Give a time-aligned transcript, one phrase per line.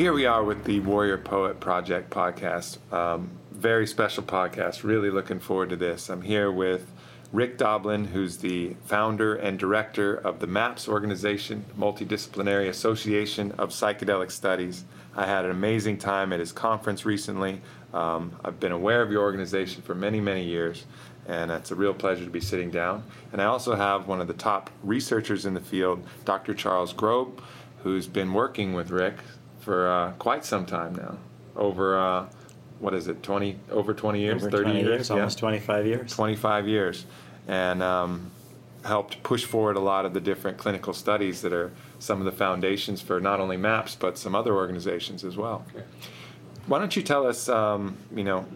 [0.00, 2.78] Here we are with the Warrior Poet Project podcast.
[2.90, 4.82] Um, very special podcast.
[4.82, 6.08] Really looking forward to this.
[6.08, 6.90] I'm here with
[7.34, 14.30] Rick Doblin, who's the founder and director of the MAPS organization, Multidisciplinary Association of Psychedelic
[14.30, 14.86] Studies.
[15.14, 17.60] I had an amazing time at his conference recently.
[17.92, 20.86] Um, I've been aware of your organization for many, many years,
[21.28, 23.04] and it's a real pleasure to be sitting down.
[23.34, 26.54] And I also have one of the top researchers in the field, Dr.
[26.54, 27.42] Charles Grob,
[27.82, 29.16] who's been working with Rick
[29.60, 31.16] for uh, quite some time now,
[31.56, 32.26] over uh,
[32.78, 35.16] what is it, 20 over 20 years, Over 30 20 years, years, Yeah.
[35.16, 36.12] almost 25 years.
[36.14, 37.06] 25 years,
[37.46, 38.30] and um,
[38.84, 42.32] helped push forward a lot of the different clinical studies that are some of the
[42.32, 45.64] foundations for not only MAPS but some other organizations as well.
[46.66, 48.46] Why don't you tell us, um, you know,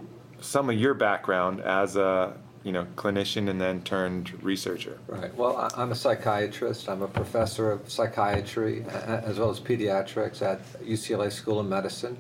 [0.41, 2.35] some of your background as a
[2.65, 4.99] you know clinician and then turned researcher?
[5.07, 5.33] Right.
[5.37, 6.89] Well, I'm a psychiatrist.
[6.89, 12.17] I'm a professor of psychiatry as well as pediatrics at UCLA School of Medicine.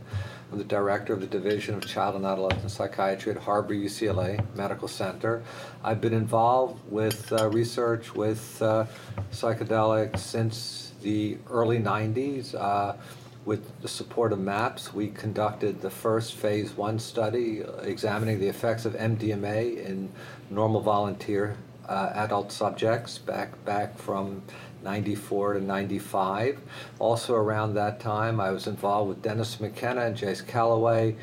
[0.52, 4.86] I'm the director of the Division of Child and Adolescent Psychiatry at Harbor UCLA Medical
[4.86, 5.42] Center.
[5.82, 8.84] I've been involved with uh, research with uh,
[9.32, 12.54] psychedelics since the early 90s.
[12.54, 12.94] Uh,
[13.44, 18.48] with the support of MAPS, we conducted the first phase one study uh, examining the
[18.48, 20.10] effects of MDMA in
[20.50, 21.56] normal volunteer
[21.88, 24.42] uh, adult subjects back back from
[24.82, 26.60] 94 to 95.
[26.98, 31.16] Also around that time, I was involved with Dennis McKenna and Jace Callaway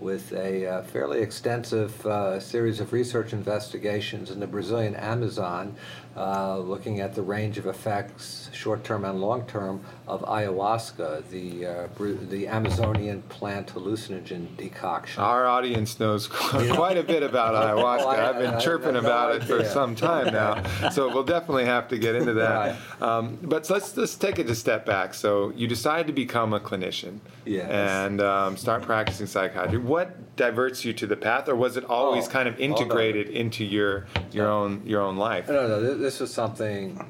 [0.00, 5.74] with a uh, fairly extensive uh, series of research investigations in the Brazilian Amazon,
[6.16, 12.16] uh, looking at the range of effects, short-term and long-term, of ayahuasca, the uh, Bru-
[12.16, 15.22] the Amazonian plant hallucinogen decoction.
[15.22, 18.02] Our audience knows quite a bit about ayahuasca.
[18.02, 21.24] Oh, I- I've been chirping have no about it for some time now, so we'll
[21.24, 22.76] definitely have to get into that.
[23.02, 25.14] Um, but let's let's take it a step back.
[25.14, 27.68] So you decide to become a clinician Yes.
[27.70, 29.78] and um, start practicing psychiatry.
[29.78, 33.64] What diverts you to the path, or was it always Oh, kind of integrated into
[33.64, 35.48] your your own your own life?
[35.48, 37.04] No, no, this was something uh,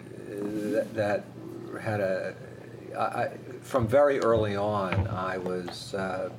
[0.73, 1.25] that, that
[1.85, 2.35] had a.
[2.99, 3.31] I,
[3.61, 5.95] from very early on, I was.
[5.95, 6.31] Uh,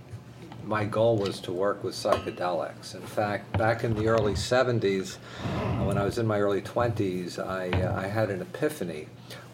[0.66, 2.96] my goal was to work with psychedelics.
[2.96, 7.38] In fact, back in the early 70s, uh, when I was in my early 20s,
[7.38, 9.08] I, uh, I had an epiphany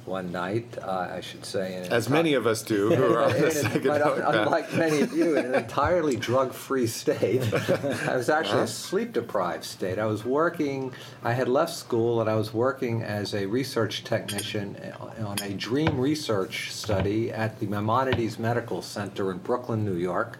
[0.06, 1.76] one night, uh, I should say.
[1.78, 4.26] in As enti- many of us do who are on the in an- but psychedelic
[4.28, 7.42] un- unlike many of you, in an entirely drug-free state.
[8.08, 10.00] I was actually a sleep-deprived state.
[10.00, 10.94] I was working.
[11.24, 14.76] I had left school and I was working as a research technician
[15.20, 20.40] on a dream research study at the Maimonides Medical Center in Brooklyn, New York.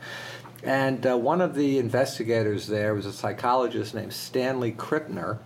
[0.64, 5.40] And uh, one of the investigators there was a psychologist named Stanley Krippner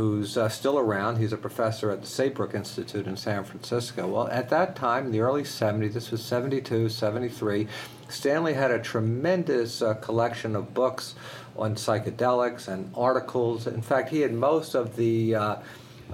[0.00, 1.18] who's uh, still around.
[1.18, 4.06] He's a professor at the Saybrook Institute in San Francisco.
[4.06, 7.68] Well, at that time, in the early 70s, this was 72, 73,
[8.08, 11.14] Stanley had a tremendous uh, collection of books
[11.54, 13.66] on psychedelics and articles.
[13.66, 15.34] In fact, he had most of the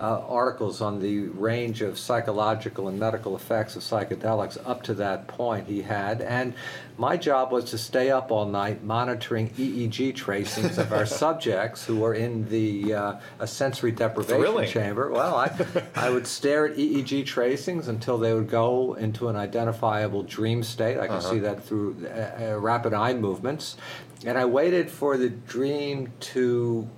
[0.00, 5.26] uh, articles on the range of psychological and medical effects of psychedelics up to that
[5.26, 6.20] point he had.
[6.20, 6.54] And
[6.98, 11.96] my job was to stay up all night monitoring EEG tracings of our subjects who
[11.96, 14.68] were in the uh, a sensory deprivation Thrilling.
[14.68, 15.10] chamber.
[15.10, 15.50] Well, I,
[15.94, 20.98] I would stare at EEG tracings until they would go into an identifiable dream state.
[20.98, 23.76] I can see that through uh, uh, rapid eye movements.
[24.24, 26.88] And I waited for the dream to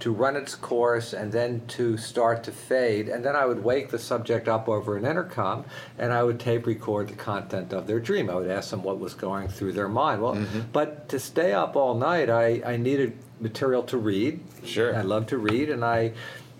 [0.00, 3.08] to run its course and then to start to fade.
[3.08, 5.64] And then I would wake the subject up over an intercom
[5.98, 8.28] and I would tape record the content of their dream.
[8.28, 10.20] I would ask them what was going through their mind.
[10.20, 10.60] Well, mm-hmm.
[10.72, 14.40] but to stay up all night, I, I needed material to read.
[14.64, 14.94] Sure.
[14.94, 16.12] I love to read, and I.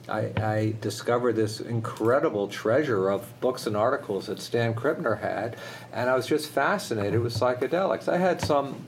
[0.09, 5.57] I, I discovered this incredible treasure of books and articles that Stan Krippner had,
[5.93, 8.07] and I was just fascinated with psychedelics.
[8.07, 8.85] I had some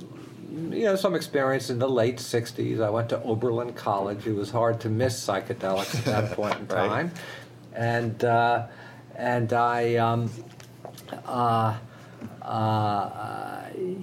[0.50, 2.81] you know, some experience in the late '60s.
[2.83, 4.27] I went to Oberlin College.
[4.27, 6.89] It was hard to miss psychedelics at that point in Right.
[6.89, 7.11] time,
[7.75, 8.67] and uh,
[9.15, 10.31] and I, um,
[11.27, 11.77] uh,
[12.43, 13.97] uh, y-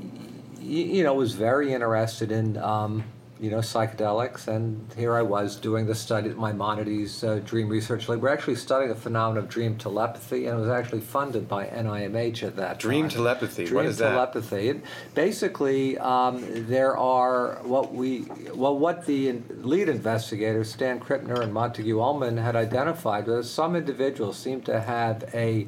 [0.59, 2.57] you know, was very interested in.
[2.57, 3.03] Um,
[3.45, 8.09] you know, psychedelics, and here I was doing the study at Maimonides uh, Dream Research
[8.09, 8.19] Lab.
[8.19, 12.41] We're actually studying the phenomenon of dream telepathy, and it was actually funded by NIMH
[12.41, 13.17] at that Dream time.
[13.17, 14.09] telepathy, Dream what is that?
[14.09, 14.81] telepathy.
[15.13, 18.25] Basically, um, there are what we
[18.55, 24.37] well what the lead investigators Stan Krippner and Montague Ullman had identified was some individuals
[24.37, 25.67] seem to have a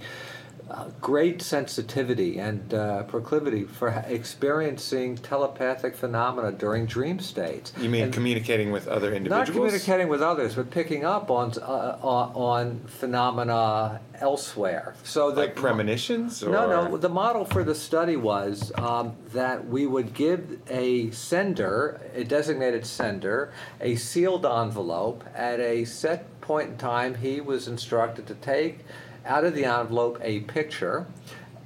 [0.69, 7.73] uh, great sensitivity and uh, proclivity for experiencing telepathic phenomena during dream states.
[7.79, 9.49] You mean And communicating with other individuals?
[9.49, 14.95] not communicating with others, but picking up on uh, on, on phenomena elsewhere.
[15.03, 16.43] So the like premonitions?
[16.43, 16.51] Or?
[16.51, 16.97] no, no.
[16.97, 22.85] The model for the study was um, that we would give a sender, a designated
[22.85, 25.23] sender, a sealed envelope.
[25.35, 28.79] At a set point in time, he was instructed to take
[29.27, 31.05] out of the envelope a picture.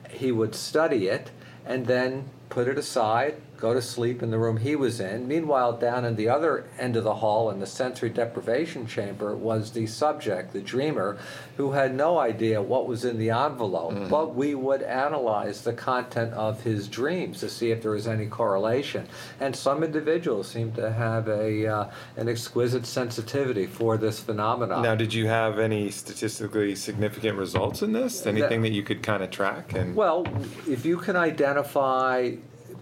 [0.09, 1.31] He would study it
[1.65, 5.27] and then put it aside, go to sleep in the room he was in.
[5.27, 9.71] Meanwhile, down in the other end of the hall in the sensory deprivation chamber was
[9.71, 11.19] the subject, the dreamer,
[11.57, 14.09] who had no idea what was in the envelope.
[14.09, 18.25] But we would analyze the content of his dreams to see if there was any
[18.25, 19.07] correlation.
[19.39, 24.81] And some individuals seem to have a uh, an exquisite sensitivity for this phenomenon.
[24.81, 28.25] Now, did you have any statistically significant results in this?
[28.25, 29.73] Anything that you could kind of track?
[29.73, 30.25] And Well,
[30.67, 32.31] if you can identify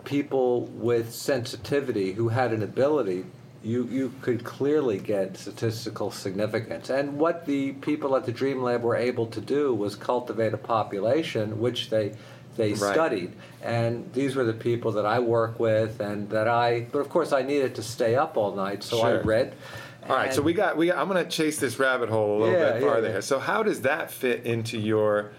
[0.03, 3.25] people with sensitivity who had an ability,
[3.63, 6.89] you, you could clearly get statistical significance.
[6.89, 10.57] And what the people at the Dream Lab were able to do was cultivate a
[10.57, 12.13] population which they
[12.55, 12.79] they Right.
[12.93, 13.33] studied.
[13.61, 17.31] And these were the people that I work with and that I but of course
[17.31, 19.23] I needed to stay up all night, so I Sure.
[19.23, 19.53] read.
[20.09, 20.87] All right, so we got we.
[20.87, 23.13] Got, I'm going to chase this rabbit hole a little Yeah, bit yeah, farther yeah.
[23.13, 23.21] here.
[23.21, 25.31] So how does that fit into your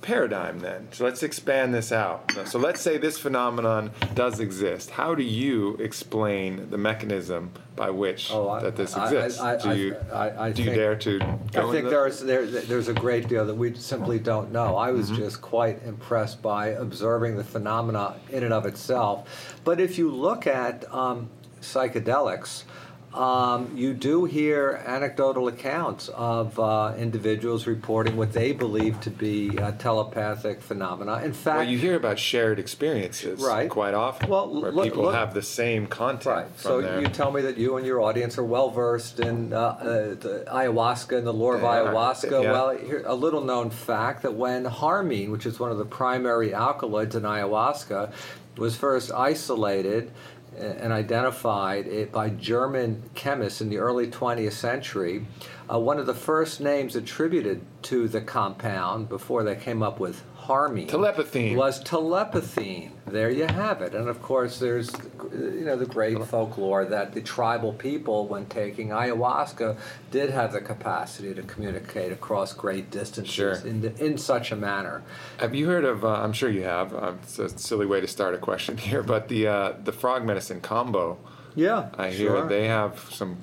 [0.00, 0.88] paradigm then?
[0.92, 2.32] So let's expand this out.
[2.46, 4.90] So let's say this phenomenon does exist.
[4.90, 9.40] How do you explain the mechanism by which Oh, I- that this exists?
[9.40, 11.18] I- do you I- I do you think- dare to
[11.52, 14.76] go I think there's there, there's a great deal that we simply don't know.
[14.76, 19.28] I was just quite impressed by observing the phenomena in and of itself.
[19.64, 21.28] But if you look at um,
[21.60, 22.64] psychedelics,
[23.14, 29.58] um, you do hear anecdotal accounts of uh, individuals reporting what they believe to be
[29.58, 31.22] uh, telepathic phenomena.
[31.24, 33.70] In fact, Well, you hear about shared experiences Right.
[33.70, 36.46] quite often, Well, where look- people look- have the same content Right.
[36.60, 37.00] So there.
[37.00, 39.84] you tell me that you and your audience are well versed in uh, uh,
[40.14, 42.42] the ayahuasca and the lore of ayahuasca.
[42.42, 42.52] Yeah.
[42.52, 46.52] Well, here, a little known fact that when harmine, which is one of the primary
[46.52, 48.12] alkaloids in ayahuasca,
[48.58, 50.10] was first isolated
[50.58, 55.26] and identified it by German chemists in the early 20th century,
[55.72, 60.22] uh, one of the first names attributed to the compound before they came up with
[60.48, 61.54] harmine Telepathine.
[61.56, 62.90] was telepathine.
[63.06, 63.94] There you have it.
[63.94, 64.90] And of course, there's
[65.32, 69.76] you know the great folklore that the tribal people, when taking ayahuasca,
[70.10, 73.52] did have the capacity to communicate across great distances Sure.
[73.70, 75.02] in the, in such a manner.
[75.38, 76.02] Have you heard of?
[76.04, 76.94] Uh, I'm sure you have.
[76.94, 80.24] Uh, it's a silly way to start a question here, but the uh, the frog
[80.24, 81.18] medicine combo.
[81.54, 83.36] Yeah, I hear they have some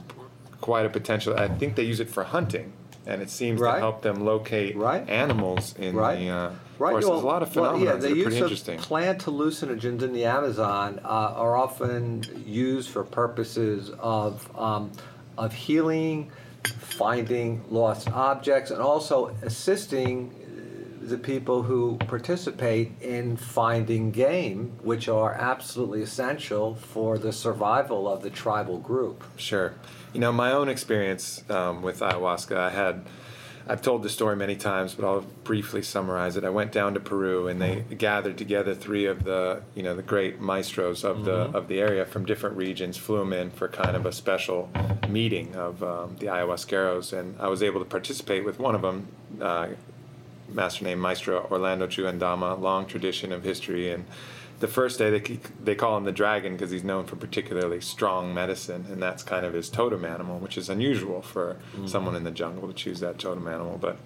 [0.62, 1.38] quite a potential.
[1.38, 2.74] I think they use it for hunting,
[3.08, 3.76] and it seems Right.
[3.76, 5.08] to help them locate Right.
[5.10, 6.20] animals in Right.
[6.20, 6.30] the.
[6.30, 6.90] Uh, Right.
[6.90, 8.44] Of course, there's a lot of phenomena well, yeah, that the are use pretty of
[8.44, 8.80] interesting.
[8.80, 14.92] Plant hallucinogens in the Amazon uh, are often used for purposes of um,
[15.38, 16.32] of healing,
[16.80, 20.34] finding lost objects, and also assisting
[21.08, 28.24] the people who participate in finding game, which are absolutely essential for the survival of
[28.24, 29.24] the tribal group.
[29.38, 29.74] Sure.
[30.14, 33.06] You know, my own experience um, with ayahuasca, I had.
[33.68, 36.44] I've told the story many times, but I'll briefly summarize it.
[36.44, 40.04] I went down to Peru, and they gathered together three of the, you know, the
[40.04, 43.96] great maestros of the of the area from different regions, flew them in for kind
[43.96, 44.70] of a special
[45.10, 49.08] meeting of um, the ayahuasqueros, and I was able to participate with one of them,
[49.42, 49.70] uh,
[50.50, 53.92] master named Maestro Orlando Chuandama, long tradition of history.
[53.92, 54.06] And
[54.60, 58.34] the first day, they, they call him the dragon because he's known for particularly strong
[58.34, 61.90] medicine, and that's kind of his totem animal, which is unusual for mm.
[61.90, 63.78] someone in the jungle to choose that totem animal.
[63.78, 63.98] But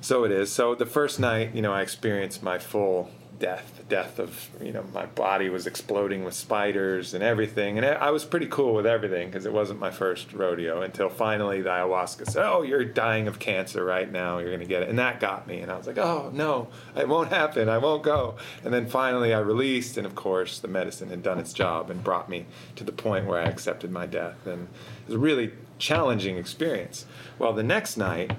[0.00, 0.52] so it is.
[0.52, 4.84] So the first night, you know, I experienced my full death, death of, you know,
[4.94, 7.76] my body was exploding with spiders and everything.
[7.76, 11.60] And I was pretty cool with everything because it wasn't my first rodeo until finally
[11.60, 14.38] the ayahuasca said, Oh, you're dying of cancer right now.
[14.38, 14.88] You're going to get it.
[14.88, 15.60] And that got me.
[15.60, 17.68] And I was like, Oh, no, it won't happen.
[17.68, 18.36] I won't go.
[18.64, 19.96] And then finally I released.
[19.96, 22.46] And of course, the medicine had done its job and brought me
[22.76, 24.46] to the point where I accepted my death.
[24.46, 24.68] And
[25.02, 27.06] it was a really challenging experience.
[27.38, 28.32] Well, the next night,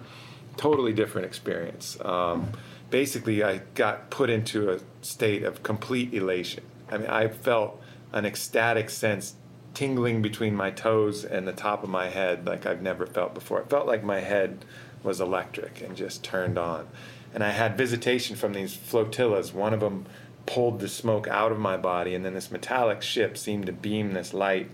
[0.56, 1.98] totally different experience.
[2.02, 2.52] Um,
[2.94, 6.64] basically, I got put into a state of complete elation.
[6.92, 7.82] I mean, I felt
[8.12, 9.34] an ecstatic sense
[9.74, 13.62] tingling between my toes and the top of my head like I've never felt before.
[13.62, 14.64] It felt like my head
[15.02, 16.88] was electric and just turned on.
[17.34, 19.54] And I had visitation from these flotillas.
[19.54, 20.06] One of them
[20.46, 24.14] pulled the smoke out of my body, and then this metallic ship seemed to beam
[24.14, 24.70] this light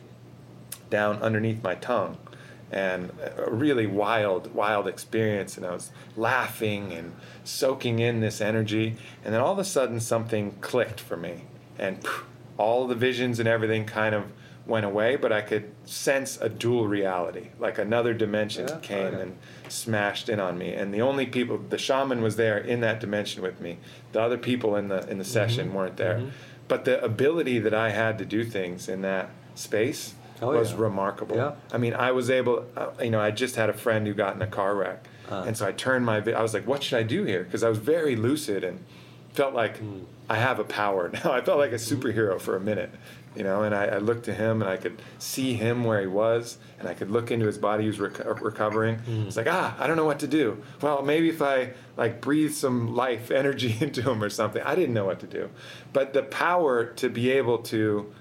[0.90, 2.18] down underneath my tongue
[2.72, 5.58] and a really wild, wild experience.
[5.58, 8.96] And I was laughing and soaking in this energy.
[9.24, 11.44] And then all of a sudden, something clicked for me.
[11.78, 12.06] And
[12.58, 14.32] all the visions and everything kind of
[14.66, 19.38] went away, but I could sense a dual reality, like another dimension Yeah, came and
[19.68, 20.74] smashed in on me.
[20.76, 23.80] And the only people, the shaman was there in that dimension with me.
[24.12, 26.20] The other people in the in the session weren't there.
[26.20, 26.32] mhm.
[26.68, 30.77] But the ability that I had to do things in that space Oh, was yeah.
[30.79, 31.36] remarkable.
[31.36, 31.53] Yeah.
[31.74, 34.36] I mean, I was able, uh, you know, I just had a friend who got
[34.36, 35.05] in a car wreck.
[35.29, 35.43] Uh.
[35.46, 37.43] and so I turned my, I was like, what should I do here?
[37.43, 38.84] Because I was very lucid and
[39.34, 40.00] felt like Hmm.
[40.27, 41.31] I have a power now.
[41.31, 42.91] I felt like a superhero for a minute,
[43.36, 46.08] you know, and I, I looked to him and I could see him where he
[46.08, 47.84] was and I could look into his body.
[47.84, 49.00] He was reco- recovering.
[49.00, 49.24] Hmm.
[49.27, 50.63] It's like, ah, I don't know what to do.
[50.81, 54.62] Well, maybe if I like breathe some life energy into him or something.
[54.63, 55.50] I didn't know what to do.
[55.93, 58.12] But the power to be able to,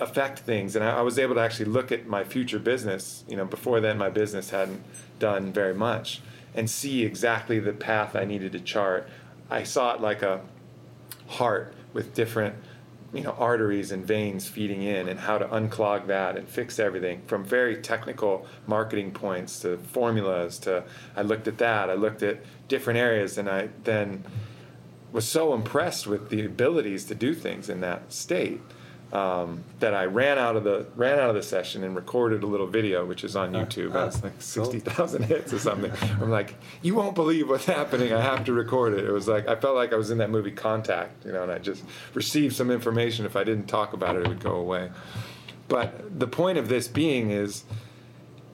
[0.00, 0.76] affect things.
[0.76, 3.80] And I, I was able to actually look at my future business you know before
[3.80, 4.82] then my business hadn't
[5.18, 6.20] done very much
[6.54, 9.08] and see exactly the path i needed to chart.
[9.50, 10.40] I saw it like a
[11.26, 12.54] heart with different
[13.12, 17.22] you know arteries and veins feeding in and how to unclog that and fix everything
[17.26, 20.84] from very technical marketing points to formulas to
[21.16, 22.38] i looked at that i looked at
[22.68, 24.22] different areas and i then
[25.10, 28.60] was so impressed with the abilities to do things in that state
[29.12, 32.46] um, that I ran out of the ran out of the session and recorded a
[32.46, 33.94] little video, which is on Uh, YouTube.
[33.94, 34.40] uh, It's like cool.
[34.40, 35.90] sixty thousand hits or something.
[36.20, 38.12] I'm like, you won't believe what's happening.
[38.12, 39.04] I have to record it.
[39.04, 41.50] It was like I felt like I was in that movie Contact, you know, and
[41.52, 43.24] I just received some information.
[43.24, 44.90] If I didn't talk about it, it would go away.
[45.68, 47.64] But the point of this being is,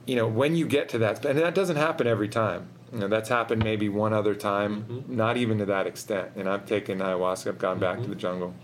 [0.07, 2.69] you know, when you get to that, and that doesn't happen every time.
[2.93, 5.17] You know, that's happened maybe one other time, Mm-hmm.
[5.17, 6.29] not even to that extent.
[6.37, 8.55] And I've taken ayahuasca, I've gone back to the jungle.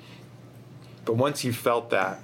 [1.11, 2.21] But once you felt that,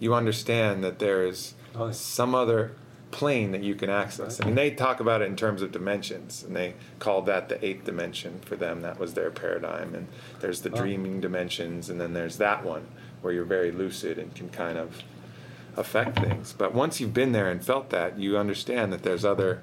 [0.00, 1.92] you understand that there is Oh, yeah.
[1.92, 2.72] some other
[3.10, 4.38] plane that you can access.
[4.38, 7.64] I mean, they talk about it in terms of dimensions, and they called that the
[7.64, 8.82] eighth dimension for them.
[8.82, 9.94] That was their paradigm.
[9.94, 10.08] And
[10.40, 10.76] there's the Oh.
[10.76, 12.88] dreaming dimensions, and then there's that one
[13.22, 15.02] where you're very lucid and can kind of
[15.78, 16.52] affect things.
[16.52, 19.62] But once you've been there and felt that, you understand that there's other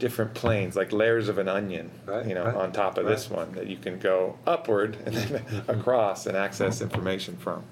[0.00, 3.30] different planes, like layers of an onion, Right, you know, right, on top of this
[3.30, 5.70] one that you can go upward and then mm-hmm.
[5.70, 7.62] across and access information from.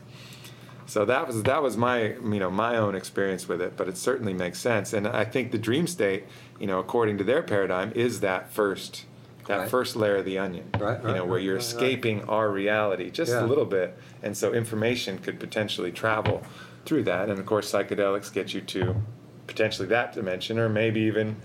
[0.90, 3.96] So that was that was my you know my own experience with it, but it
[3.96, 4.92] certainly makes sense.
[4.92, 6.24] And I think the dream state,
[6.58, 9.04] you know, according to their paradigm, is that first
[9.46, 9.70] that Right.
[9.70, 10.68] first layer of the onion.
[10.80, 11.74] Right, you know, where right, you're right, right.
[11.74, 13.44] escaping our reality just Yeah.
[13.44, 16.42] a little bit, and so information could potentially travel
[16.86, 17.28] through that.
[17.28, 18.96] And of course, psychedelics get you to
[19.46, 21.36] potentially that dimension, or maybe even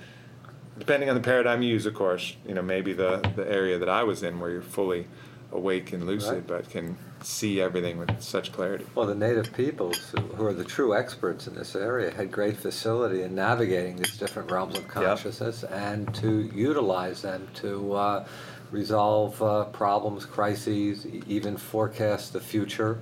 [0.79, 3.89] depending on the paradigm you use, of course, you know, maybe the the area that
[3.89, 5.05] I was in where you're fully
[5.51, 6.47] awake and lucid, Right.
[6.47, 8.86] but can see everything with such clarity.
[8.96, 13.24] Well, the native peoples, who- are the true experts in this area, had great facility
[13.24, 18.25] in navigating these different realms of consciousness and to utilize them to uh,
[18.72, 23.00] resolve uh, problems, crises, e- even forecast the future.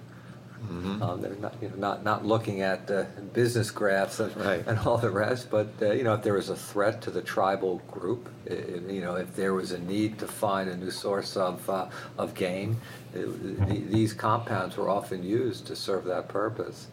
[0.64, 1.04] Mm-hmm.
[1.04, 3.04] Um, they're not, you know, not, not looking at uh,
[3.34, 4.64] business graphs and, Right.
[4.66, 7.22] and all the rest, but uh, you know, if there was a threat to the
[7.22, 10.92] tribal group, i- i- you know, if there was a need to find a new
[10.92, 12.78] source of, uh, of gain,
[13.14, 13.28] th-
[13.90, 16.88] these compounds were often used to serve that purpose.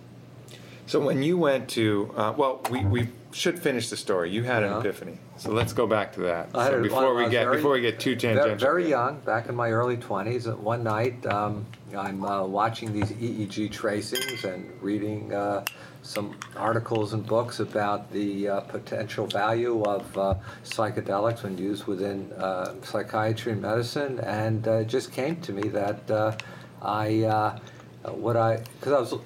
[0.86, 4.30] So when you went to, uh, well, we, we should finish the story.
[4.30, 6.50] You had an epiphany, so let's go back to that.
[6.52, 8.58] So before we get very- before we get too Very, tangential.
[8.58, 11.64] very young, back in my early 20s, uh, one night um,
[11.96, 15.64] I'm uh, watching these EEG tracings and reading uh,
[16.02, 22.32] some articles and books about the uh, potential value of uh, psychedelics when used within
[22.32, 26.38] uh, psychiatry and medicine, and uh, it just came to me that
[26.82, 27.58] I,
[28.04, 29.22] what I, because I was,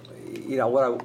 [0.49, 1.02] you know, what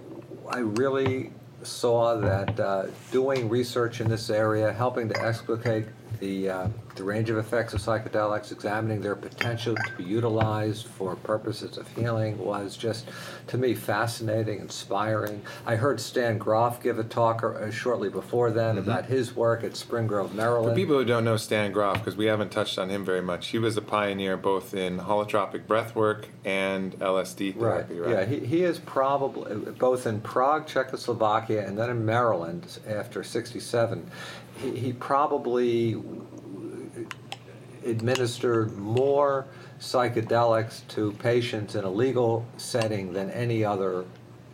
[0.49, 1.31] I, I really
[1.63, 5.85] saw that doing research in this area, helping to explicate
[6.19, 11.15] the, uh, the range of effects of psychedelics, examining their potential to be utilized for
[11.17, 13.05] purposes of healing was just,
[13.47, 15.41] to me, fascinating, inspiring.
[15.65, 19.75] I heard Stan Grof give a talk uh, shortly before then about his work at
[19.75, 20.73] Spring Grove, Maryland.
[20.73, 23.47] For people who don't know Stan Grof, because we haven't touched on him very much,
[23.47, 27.85] he was a pioneer both in holotropic breath work and LSD Right.
[27.87, 28.11] therapy, right?
[28.11, 34.09] Yeah, he, he is probably both in Prague, Czechoslovakia, and then in Maryland after '67.
[34.61, 36.01] He, he probably
[37.85, 39.47] administered more
[39.79, 44.05] psychedelics to patients in a legal setting than any other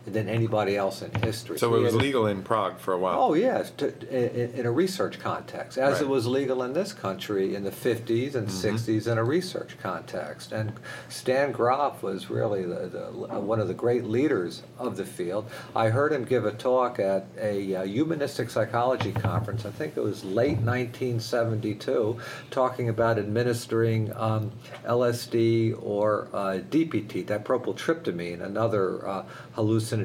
[0.06, 1.58] than anybody else in history.
[1.58, 3.20] So it was legal in Prague for a while.
[3.20, 7.54] Oh yes, to, in, in a research context, as it was legal in this country
[7.54, 8.76] in the 50s and Mm-hmm.
[8.76, 10.52] 60s in a research context.
[10.52, 10.72] And
[11.08, 15.50] Stan Grof was really the, the, one of the great leaders of the field.
[15.74, 19.64] I heard him give a talk at a uh, humanistic psychology conference.
[19.66, 22.18] I think it was late 1972,
[22.50, 24.52] talking about administering um,
[24.84, 29.24] LSD or uh, DPT, dipropyltryptamine, another uh,
[29.56, 29.95] hallucinogen,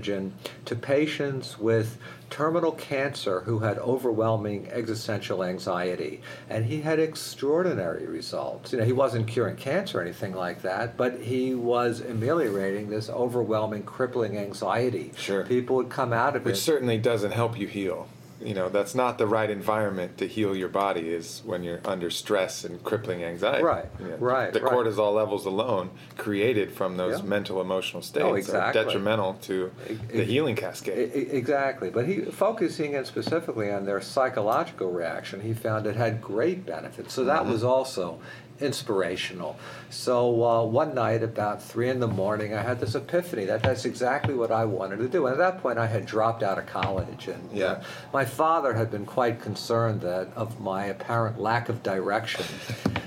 [0.65, 1.97] to patients with
[2.29, 6.21] terminal cancer who had overwhelming existential anxiety.
[6.49, 8.71] And he had extraordinary results.
[8.71, 13.09] You know, he wasn't curing cancer or anything like that, but he was ameliorating this
[13.09, 15.11] overwhelming, crippling anxiety.
[15.17, 15.43] Sure.
[15.43, 16.55] People would come out of Which it.
[16.55, 18.07] Which certainly doesn't help you heal.
[18.43, 22.09] You know, that's not the right environment to heal your body is when you're under
[22.09, 23.63] stress and crippling anxiety.
[23.63, 24.73] Right, You know, right, The right.
[24.73, 27.25] cortisol levels alone created from those Yeah.
[27.25, 28.81] mental emotional oh, states Oh, exactly.
[28.81, 29.71] are detrimental to
[30.13, 31.11] the healing cascade.
[31.13, 36.65] Exactly, but he focusing in specifically on their psychological reaction, he found it had great
[36.65, 37.13] benefits.
[37.13, 37.51] So that mm-hmm.
[37.51, 38.19] was also
[38.61, 39.57] inspirational.
[39.89, 43.85] So uh, one night, about three in the morning, I had this epiphany that that's
[43.85, 45.25] exactly what I wanted to do.
[45.25, 47.83] And at that point, I had dropped out of college, and uh, Yeah.
[48.13, 52.45] my father had been quite concerned that of my apparent lack of direction.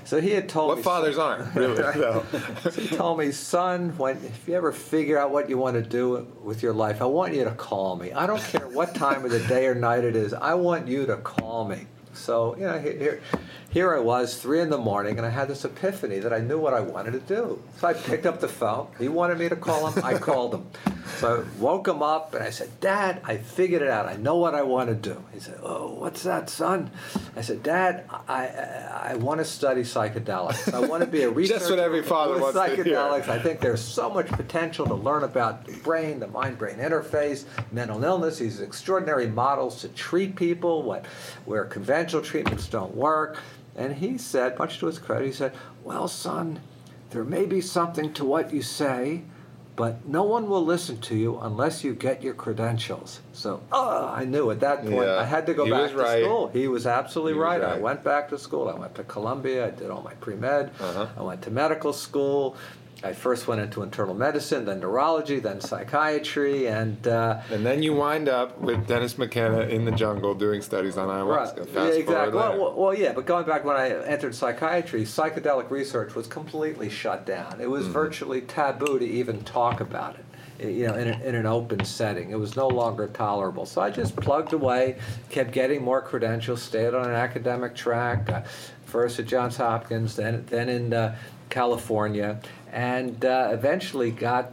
[0.04, 0.82] So he had told What me.
[0.82, 1.82] fathers aren't, really.
[2.62, 5.82] So he told me, son, when if you ever figure out what you want to
[5.82, 8.12] do with your life, I want you to call me.
[8.12, 10.34] I don't care what time of the day or night it is.
[10.34, 11.86] I want you to call me.
[12.12, 13.20] So you know, he- here,
[13.74, 16.60] here I was, three in the morning, and I had this epiphany that I knew
[16.60, 17.60] what I wanted to do.
[17.80, 18.86] So I picked up the phone.
[19.00, 20.04] He wanted me to call him.
[20.04, 20.66] I called him.
[21.16, 24.06] So I woke him up, and I said, Dad, I figured it out.
[24.06, 25.20] I know what I want to do.
[25.32, 26.92] He said, Oh, what's that, son?
[27.34, 30.72] I said, Dad, I I, I want to study psychedelics.
[30.72, 31.58] I want to be a researcher.
[31.58, 33.28] Just what every father wants psychedelics.
[33.28, 38.02] I think there's so much potential to learn about the brain, the mind-brain interface, mental
[38.04, 41.06] illness, these extraordinary models to treat people, what
[41.44, 43.38] where conventional treatments don't work.
[43.76, 45.52] And he said, much to his credit, he said,
[45.82, 46.60] "Well, son,
[47.10, 49.24] there may be something to what you say."
[49.76, 53.20] But no one will listen to you unless you get your credentials.
[53.32, 56.22] So, oh, I knew at that point Yeah, I had to go back to right.
[56.22, 56.46] school.
[56.48, 57.60] He was absolutely He was right.
[57.60, 58.68] I went back to school.
[58.68, 59.66] I went to Columbia.
[59.66, 60.70] I did all my pre med.
[60.78, 61.08] Uh-huh.
[61.16, 62.56] I went to medical school.
[63.02, 67.92] I first went into internal medicine, then neurology, then psychiatry, and uh, And then you
[67.92, 71.58] wind up with Dennis McKenna in the jungle doing studies on ayahuasca.
[71.58, 71.68] Right.
[71.68, 72.34] Fast Yeah, exactly.
[72.38, 76.88] Well, well, well, yeah, but going back when I entered psychiatry, psychedelic research was completely
[76.88, 77.60] shut down.
[77.60, 77.70] It Mm-hmm.
[77.72, 80.24] was virtually taboo to even talk about it.
[80.64, 83.66] You know, in, a, in an open setting, it was no longer tolerable.
[83.66, 84.96] So I just plugged away,
[85.28, 88.30] kept getting more credentials, stayed on an academic track.
[88.30, 88.42] Uh,
[88.86, 91.16] first at Johns Hopkins, then then in uh,
[91.50, 92.40] California,
[92.74, 94.50] and uh, eventually got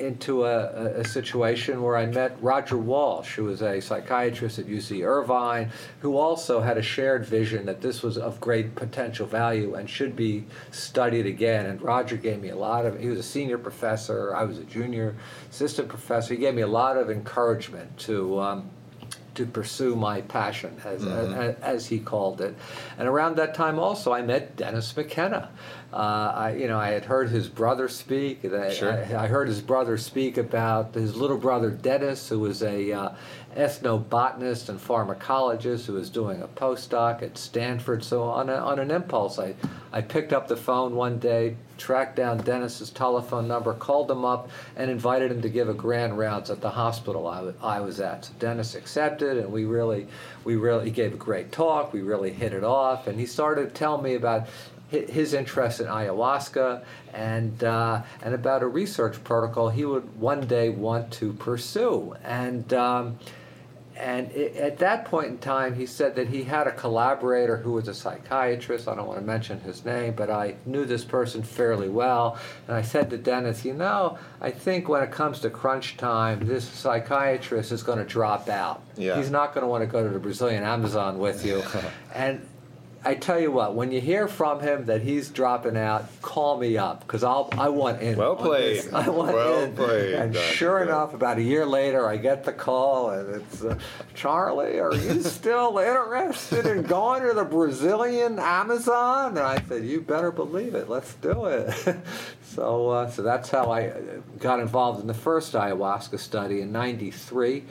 [0.00, 5.06] into a, a, situation where I met Roger Walsh, who was a psychiatrist at UC
[5.06, 5.70] Irvine,
[6.00, 10.16] who also had a shared vision that this was of great potential value and should
[10.16, 11.66] be studied again.
[11.66, 14.64] And Roger gave me a lot of, he was a senior professor, I was a
[14.64, 15.14] junior
[15.50, 16.32] assistant professor.
[16.32, 18.40] He gave me a lot of encouragement to.
[18.40, 18.70] Um,
[19.34, 22.54] to pursue my passion, as, as, as he called it.
[22.98, 25.50] And around that time, also, I met Dennis McKenna.
[25.92, 28.44] Uh, I, you know, I had heard his brother speak.
[28.44, 28.92] I, Sure.
[28.92, 33.10] I, I heard his brother speak about his little brother Dennis, who was a uh,
[33.56, 38.04] ethnobotanist and pharmacologist who was doing a postdoc at Stanford.
[38.04, 39.54] So on, a, on an impulse, I,
[39.92, 44.48] I picked up the phone one day, tracked down Dennis's telephone number, called him up,
[44.76, 48.26] and invited him to give a grand rounds at the hospital I was at.
[48.26, 50.06] So Dennis accepted, and we really,
[50.44, 51.92] we really he gave a great talk.
[51.92, 54.48] We really hit it off, and he started telling me about
[54.90, 56.82] his interest in ayahuasca
[57.12, 62.14] and uh, and about a research protocol he would one day want to pursue.
[62.24, 63.18] And um,
[64.00, 67.72] and i at that point in time, he said that he had a collaborator who
[67.72, 68.88] was a psychiatrist.
[68.88, 72.38] I don't want to mention his name, but I knew this person fairly well.
[72.66, 76.46] And I said to Dennis, you know, I think when it comes to crunch time,
[76.46, 78.82] this psychiatrist is going to drop out.
[78.96, 79.16] Yeah.
[79.16, 81.62] He's not going to want to go to the Brazilian Amazon with you.
[82.14, 82.46] and
[83.02, 86.76] I tell you what, when you hear from him that he's dropping out, call me
[86.76, 88.18] up because I'll I want in.
[88.18, 88.84] Well played.
[88.92, 89.74] I want Well in.
[89.74, 90.44] played, And Dr.
[90.54, 93.78] sure enough, about a year later, I get the call, and it's uh,
[94.14, 94.78] Charlie.
[94.78, 99.30] Are you still interested in going to the Brazilian Amazon?
[99.30, 100.90] And I said, you better believe it.
[100.90, 101.74] Let's do it.
[102.42, 104.00] so, uh, so that's how I uh,
[104.40, 107.64] got involved in the first ayahuasca study in '93.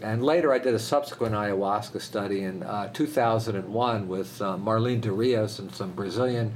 [0.00, 5.10] And later, I did a subsequent ayahuasca study in uh, 2001 with uh, Marlene de
[5.10, 6.54] Rios and some Brazilian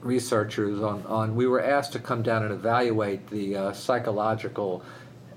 [0.00, 1.34] researchers on, on.
[1.34, 4.82] We were asked to come down and evaluate the uh, psychological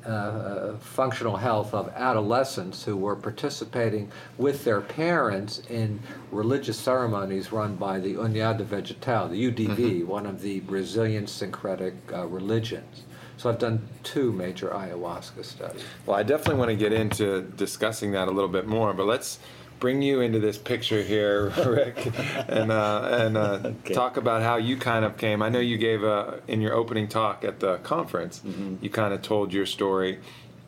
[0.06, 6.00] uh, functional health of adolescents who were participating with their parents in
[6.32, 10.08] religious ceremonies run by the União de Vegetal, the UDV, mm-hmm.
[10.08, 13.04] one of the Brazilian syncretic uh, religions.
[13.44, 15.84] So I've done two major ayahuasca studies.
[16.06, 19.38] Well, I definitely want to get into discussing that a little bit more, but let's
[19.82, 22.10] bring you into this picture here, Rick,
[22.48, 23.94] and uh, and uh, okay.
[23.94, 25.42] talk about how you kind of came.
[25.42, 28.42] I know you gave a in your opening talk at the conference.
[28.46, 28.76] Mm-hmm.
[28.82, 30.20] You kind of told your story,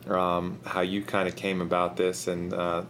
[0.06, 2.82] um, how you kind of came about this, and uh,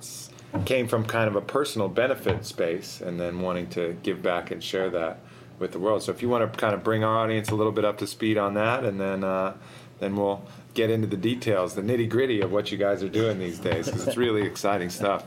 [0.64, 4.64] came from kind of a personal benefit space, and then wanting to give back and
[4.64, 5.20] share that
[5.60, 6.02] with the world.
[6.02, 8.06] So if you want to kind of bring our audience a little bit up to
[8.08, 9.54] speed on that, and then uh,
[9.98, 10.42] then we'll
[10.74, 13.86] get into the details, the nitty gritty of what you guys are doing these days,
[13.86, 15.24] because it's really exciting stuff.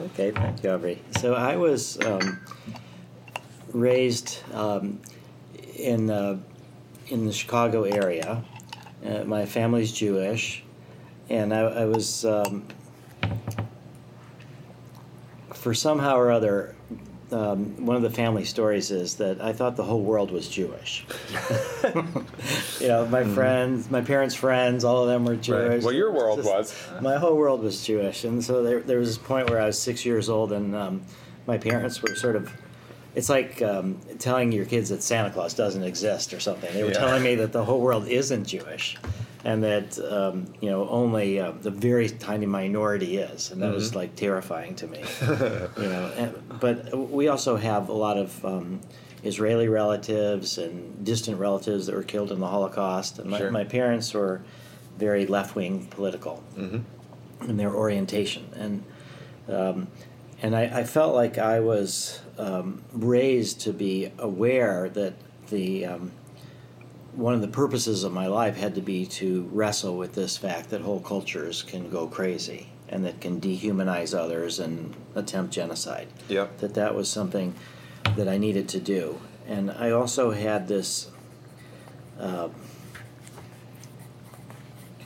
[0.00, 1.02] Okay, thank you, Aubrey.
[1.20, 2.40] So I was um,
[3.72, 5.00] raised um,
[5.76, 6.38] in uh,
[7.08, 8.42] in the Chicago area.
[9.04, 10.64] Uh, my family's Jewish,
[11.28, 12.66] and I, I was um,
[15.52, 16.74] for somehow or other
[17.34, 21.04] um, one of the family stories is that I thought the whole world was Jewish.
[22.80, 23.34] you know, my mm.
[23.34, 25.68] friends, my parents' friends, all of them were Jewish.
[25.68, 25.82] Right.
[25.82, 27.02] Well, your world Just, was.
[27.02, 29.76] My whole world was Jewish, and so there, there was this point where I was
[29.76, 31.02] six years old, and um,
[31.48, 32.52] my parents were sort of.
[33.16, 36.72] It's like um, telling your kids that Santa Claus doesn't exist or something.
[36.72, 36.98] They were yeah.
[36.98, 38.96] telling me that the whole world isn't Jewish
[39.44, 43.74] and that um, you know only uh, the very tiny minority is, and that mm-hmm.
[43.74, 45.04] was like terrifying to me.
[45.22, 48.80] you know, and, but we also have a lot of um,
[49.22, 53.50] Israeli relatives and distant relatives that were killed in the Holocaust, and my, sure.
[53.50, 54.42] my parents were
[54.98, 57.50] very left wing political mm-hmm.
[57.50, 58.84] in their orientation, and
[59.54, 59.88] um,
[60.40, 65.14] and I, I, felt like I was um, raised to be aware that
[65.48, 66.12] the um,
[67.16, 70.70] one of the purposes of my life had to be to wrestle with this fact
[70.70, 76.08] that whole cultures can go crazy and that can dehumanize others and attempt genocide.
[76.28, 76.58] Yep.
[76.58, 77.54] That that was something
[78.16, 79.20] that I needed to do.
[79.46, 81.10] And I also had this
[82.18, 82.48] uh,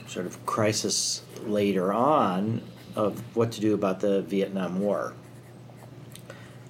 [0.07, 2.61] sort of crisis later on
[2.95, 5.13] of what to do about the Vietnam War.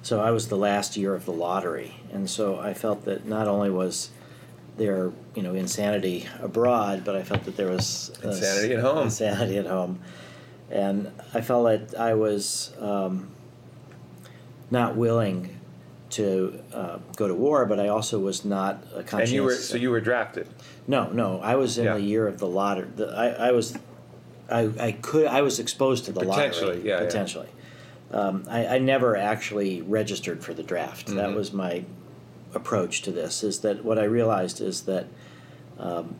[0.01, 3.47] So I was the last year of the lottery, and so I felt that not
[3.47, 4.09] only was
[4.79, 9.03] their you know insanity abroad, but I felt that there was insanity at home.
[9.03, 9.99] Insanity at home,
[10.71, 13.29] and I felt that I was um,
[14.71, 15.59] not willing
[16.11, 19.29] to uh, go to war, but I also was not a conscientious.
[19.29, 20.47] And you were so you were drafted.
[20.87, 21.93] No, no, I was in yeah.
[21.95, 22.87] the year of the lottery.
[22.95, 23.77] The, I, I was,
[24.49, 27.49] I, I could I was exposed to the potentially, lottery yeah, potentially.
[27.49, 27.55] Yeah.
[28.11, 31.07] Um, I, I, never actually registered for the draft.
[31.07, 31.17] Mm-hmm.
[31.17, 31.85] That was my
[32.53, 35.07] approach to this is that what I realized is that
[35.77, 36.15] um,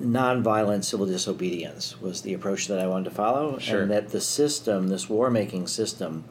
[0.00, 3.82] nonviolent civil disobedience was the approach that I wanted to follow, sure.
[3.82, 6.24] and that the system, this war making system,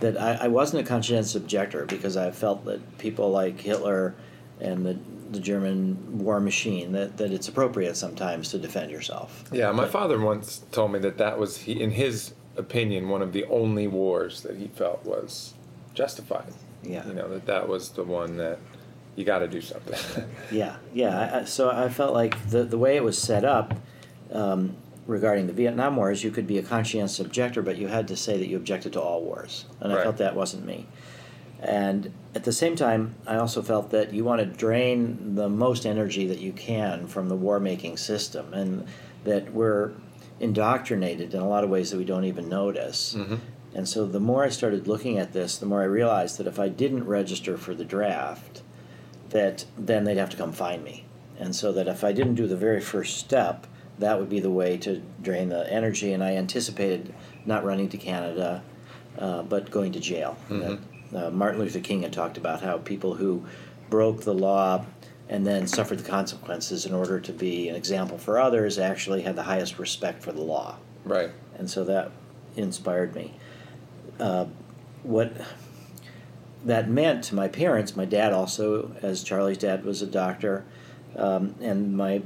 [0.00, 4.14] that I, I, wasn't a conscientious objector because I felt that people like Hitler
[4.60, 4.98] and the,
[5.30, 9.44] the German war machine that, that it's appropriate sometimes to defend yourself.
[9.52, 13.22] Yeah, my but, father once told me that that was, he, in his opinion, one
[13.22, 15.54] of the only wars that he felt was
[15.94, 16.52] justified.
[16.88, 17.06] Yeah.
[17.06, 18.58] You know, that that was the one that
[19.16, 20.24] you got to do something.
[20.52, 21.40] yeah, yeah.
[21.40, 23.74] I, so I felt like the, the way it was set up
[24.32, 28.08] um, regarding the Vietnam War is you could be a conscientious objector, but you had
[28.08, 29.64] to say that you objected to all wars.
[29.80, 30.86] And I felt that wasn't me.
[31.60, 35.86] And at the same time, I also felt that you want to drain the most
[35.86, 38.86] energy that you can from the war making system, and
[39.24, 39.92] that we're
[40.38, 43.14] indoctrinated in a lot of ways that we don't even notice.
[43.14, 43.36] Mm-hmm.
[43.74, 46.58] And so the more I started looking at this, the more I realized that if
[46.58, 48.62] I didn't register for the draft,
[49.30, 51.04] that then they'd have to come find me.
[51.38, 53.66] And so that if I didn't do the very first step,
[53.98, 56.12] that would be the way to drain the energy.
[56.12, 57.12] And I anticipated
[57.44, 58.62] not running to Canada,
[59.18, 60.36] uh, but going to jail.
[60.48, 60.60] Mm-hmm.
[61.12, 63.44] That, uh, Martin Luther King had talked about how people who
[63.90, 64.84] broke the law
[65.28, 69.36] and then suffered the consequences in order to be an example for others actually had
[69.36, 70.76] the highest respect for the law.
[71.04, 71.30] Right.
[71.58, 72.10] And so that
[72.56, 73.34] inspired me
[74.20, 74.46] uh,
[75.02, 75.32] what
[76.64, 80.64] that meant to my parents, my dad also, as Charlie's dad was a doctor,
[81.16, 82.22] um, and my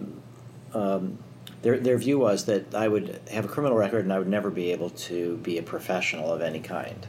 [0.73, 1.19] um,
[1.63, 4.51] their their view was that I would have a criminal record and I would never
[4.51, 7.07] be able to be a professional of any kind,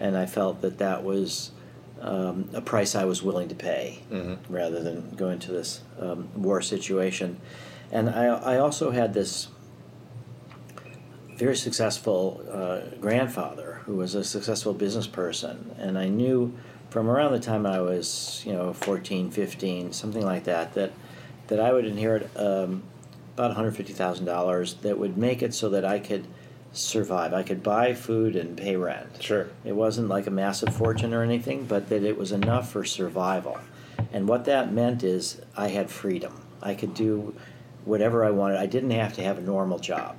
[0.00, 1.50] and I felt that that was
[2.00, 4.52] um, a price I was willing to pay mm-hmm.
[4.52, 7.38] rather than go into this um, war situation,
[7.90, 9.48] and I I also had this
[11.36, 15.74] very successful uh, grandfather who was a successful business person.
[15.78, 16.56] And I knew
[16.90, 20.92] from around the time I was, you know, 14, 15, something like that, that,
[21.48, 22.82] that I would inherit um,
[23.36, 26.26] about $150,000 that would make it so that I could
[26.72, 27.34] survive.
[27.34, 29.22] I could buy food and pay rent.
[29.22, 29.48] Sure.
[29.64, 33.58] It wasn't like a massive fortune or anything, but that it was enough for survival.
[34.12, 36.40] And what that meant is I had freedom.
[36.62, 37.34] I could do
[37.84, 38.58] whatever I wanted.
[38.58, 40.18] I didn't have to have a normal job.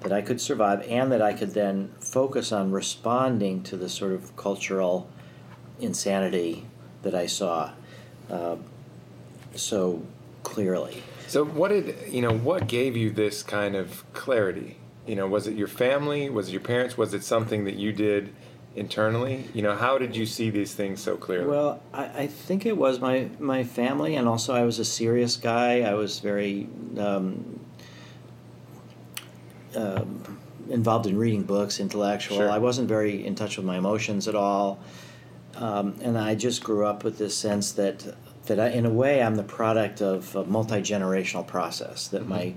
[0.00, 4.12] That I could survive and that I could then focus on responding to the sort
[4.12, 5.08] of cultural
[5.80, 6.66] insanity
[7.02, 7.72] that I saw
[8.30, 8.56] uh,
[9.54, 10.02] so
[10.42, 11.02] clearly.
[11.26, 12.32] So what did you know?
[12.32, 14.76] What gave you this kind of clarity?
[15.06, 16.30] You know, was it your family?
[16.30, 16.96] Was it your parents?
[16.96, 18.34] Was it something that you did
[18.76, 19.44] internally?
[19.52, 21.48] You know, how did you see these things so clearly?
[21.48, 25.36] Well, I, I think it was my my family, and also I was a serious
[25.36, 25.82] guy.
[25.82, 27.60] I was very um,
[29.76, 30.38] um,
[30.70, 32.38] involved in reading books, intellectual.
[32.38, 32.50] Sure.
[32.50, 34.78] I wasn't very in touch with my emotions at all,
[35.56, 38.14] um, and I just grew up with this sense that
[38.46, 42.08] that I, in a way, I'm the product of a multi generational process.
[42.08, 42.54] That my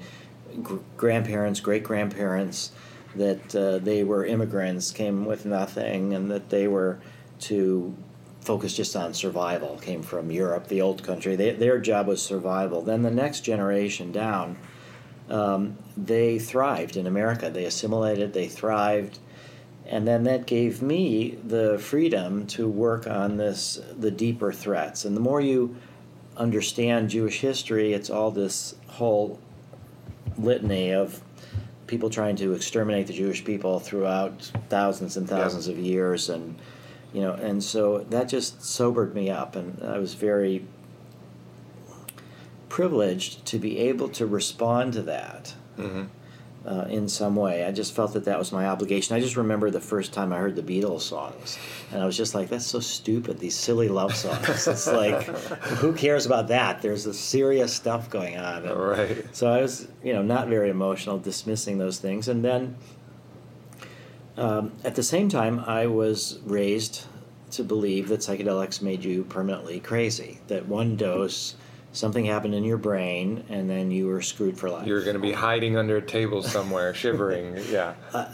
[0.62, 2.72] gr- grandparents, great grandparents,
[3.16, 7.00] that uh, they were immigrants, came with nothing, and that they were
[7.42, 7.96] to
[8.42, 11.36] focus just on survival, came from Europe, the old country.
[11.36, 12.82] They, their job was survival.
[12.82, 14.58] Then the next generation down,
[15.32, 17.50] um, they thrived in America.
[17.50, 19.20] They assimilated, they thrived.
[19.86, 25.06] And then that gave me the freedom to work on this, the deeper threats.
[25.06, 25.76] And the more you
[26.38, 29.40] understand Jewish history, it's all this whole
[30.38, 31.22] litany of
[31.88, 36.58] people trying to exterminate the Jewish people throughout thousands and thousands of years, and
[37.14, 40.66] you know, and so that just sobered me up, and I was very
[42.72, 46.04] privileged to be able to respond to that hmm
[46.64, 47.66] uh, in some way.
[47.66, 49.16] I just felt that that was my obligation.
[49.16, 51.58] I just remember the first time I heard the Beatles songs,
[51.92, 53.40] and I was just like, "That's so stupid.
[53.40, 54.68] These silly love songs.
[54.68, 55.24] it's like,
[55.82, 56.84] who cares about that?
[56.84, 59.26] There's this serious stuff going on." And Right.
[59.36, 62.76] So I was, you know, not very emotional, dismissing those things, and then
[64.38, 67.06] um, at the same time, I was raised
[67.52, 70.40] to believe that psychedelics made you permanently crazy.
[70.48, 71.56] That one dose,
[71.94, 75.20] something happened in your brain, and then you were screwed for life You're going to
[75.22, 77.58] be hiding under a table somewhere, shivering.
[77.70, 77.94] Yeah.
[78.14, 78.26] uh,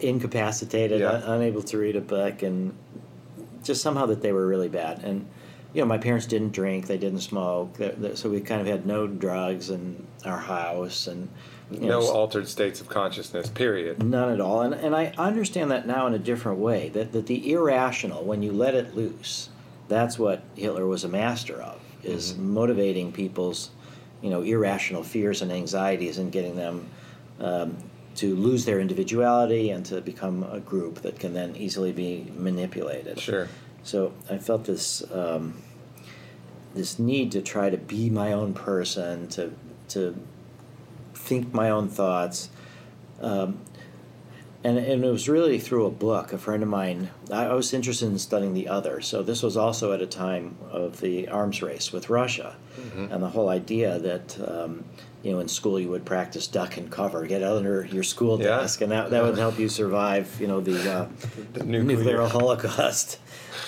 [0.00, 1.10] incapacitated, Yeah.
[1.12, 2.74] un- unable to read a book, and
[3.62, 5.02] just somehow that they were really bad.
[5.04, 5.26] And
[5.74, 8.66] you know, my parents didn't drink, they didn't smoke, they they- so we kind of
[8.66, 11.28] had no drugs in our house, and
[11.70, 13.48] you know, No altered states of consciousness.
[13.48, 14.02] Period.
[14.02, 14.62] none at all.
[14.62, 16.88] And and I understand that now in a different way.
[16.90, 19.50] That that the irrational, when you let it loose,
[19.88, 22.54] that's what Hitler was a master of, is Mm-hmm.
[22.54, 23.70] motivating people's,
[24.22, 26.88] you know, irrational fears and anxieties and getting them
[27.40, 27.76] um,
[28.14, 33.20] to lose their individuality and to become a group that can then easily be manipulated.
[33.20, 33.48] Sure.
[33.82, 35.54] So I felt this um,
[36.74, 39.52] this need to try to be my own person, to
[39.88, 40.14] to
[41.14, 42.50] think my own thoughts,
[43.20, 43.58] um,
[44.66, 46.32] and and it was really through a book.
[46.32, 49.00] A friend of mine, I, was interested in studying the other.
[49.00, 53.10] So this was also at a time of the arms race with Russia, Mm-hmm.
[53.12, 54.28] and the whole idea that.
[54.52, 54.84] Um,
[55.22, 58.58] you know, in school you would practice duck and cover, get under your school Yeah.
[58.60, 60.26] desk, and that, that would help you survive.
[60.40, 61.08] You know, the, uh,
[61.54, 63.18] The nuclear, nuclear- holocaust.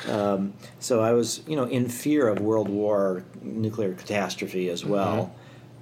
[0.09, 5.35] Um, so I was, you know, in fear of world war, nuclear catastrophe as well.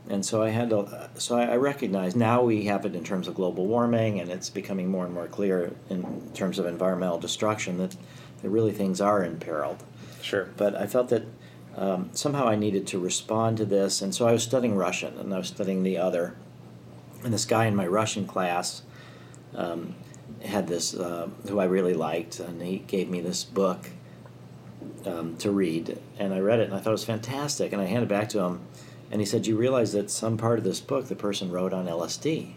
[0.08, 3.34] And so I had to, so I, recognize now we have it in terms of
[3.34, 7.96] global warming, and it's becoming more and more clear in terms of environmental destruction that,
[8.42, 9.82] that really things are imperiled.
[10.22, 10.48] Sure.
[10.56, 11.24] But I felt that
[11.76, 15.34] um, somehow I needed to respond to this, and so I was studying Russian, and
[15.34, 16.34] I was studying the other.
[17.24, 18.82] And this guy in my Russian class
[19.56, 19.94] um,
[20.44, 23.90] had this, uh, who I really liked, and he gave me this book
[25.04, 27.86] um, to read, and I read it, and I thought it was fantastic, and I
[27.86, 28.60] handed it back to him,
[29.16, 31.86] and he said, "You realize that some part of this book the person wrote on
[31.86, 32.52] LSD."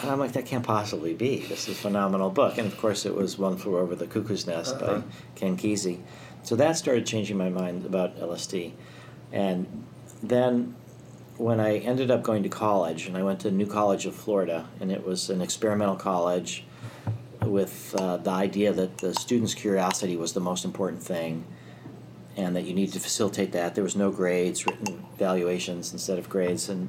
[0.00, 1.38] And I'm like, that can't possibly be.
[1.48, 2.56] This is a phenomenal book.
[2.56, 4.98] And of course, it was One Flew Over the Cuckoo's Nest Uh-huh.
[4.98, 5.02] by
[5.34, 5.98] Ken Kesey.
[6.44, 8.74] So that started changing my mind about LSD.
[9.32, 9.66] And
[10.22, 10.76] then
[11.36, 14.68] when I ended up going to college, and I went to New College of Florida,
[14.80, 16.64] and it was an experimental college
[17.44, 21.44] with uh, the idea that the student's curiosity was the most important thing
[22.36, 23.74] and that you needed to facilitate that.
[23.74, 26.68] There was no grades, written evaluations instead of grades.
[26.68, 26.88] And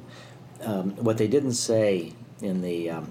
[0.62, 3.10] um, what they didn't say in the um,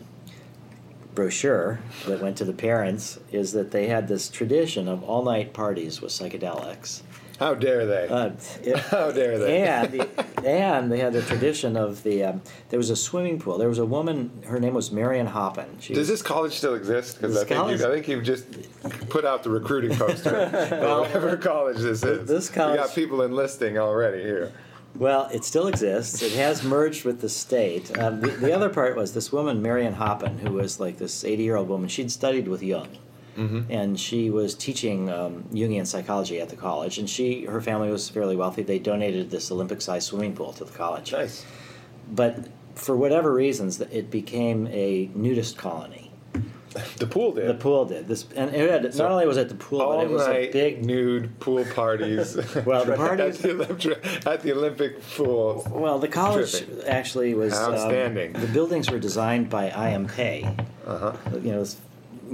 [1.14, 5.54] brochure that went to the parents is that they had this tradition of all night
[5.54, 7.02] parties with psychedelics.
[7.44, 8.08] How dare they?
[8.08, 8.32] Uh,
[8.64, 9.62] it- How dare they?
[9.64, 13.58] and and they had the tradition of the um, there was a swimming pool.
[13.58, 14.32] There was a woman.
[14.46, 15.68] Her name was Marion Hoppin.
[15.82, 17.20] She Does was- this college still exist?
[17.20, 18.46] Because I think college- I think you've just
[19.10, 20.30] put out the recruiting poster.
[20.70, 22.80] for whatever college this is, This college.
[22.80, 24.54] You got people enlisting already here.
[24.96, 26.22] Well, it still exists.
[26.22, 27.98] It has merged with the state.
[27.98, 31.44] Um, the, the other part was this woman, Marion Hoppin, who was like this 80
[31.44, 31.90] year old woman.
[31.90, 32.88] She'd studied with Jung.
[33.38, 33.72] Mm-hmm.
[33.72, 36.98] And she was teaching um, Jungian psychology at the college.
[37.00, 38.64] And she, her family was fairly wealthy.
[38.64, 41.12] They donated this Olympic sized swimming pool to the college.
[41.12, 41.46] Nice.
[42.12, 46.12] But for whatever reasons, it became a nudist colony.
[46.98, 47.48] The pool did.
[47.48, 49.98] The pool did this, and it had, So, not only was it the pool, All
[49.98, 50.84] but it was a big.
[50.84, 52.36] nude pool parties.
[52.66, 55.68] Well, the at parties- the, Olymp- at the Olympic pool.
[55.70, 56.88] Well, the college Terrific.
[56.88, 58.34] actually was um, Outstanding.
[58.34, 60.08] the buildings were designed by I.M.
[60.08, 60.46] Pei,
[60.88, 61.14] Uh huh.
[61.44, 61.78] you know, this,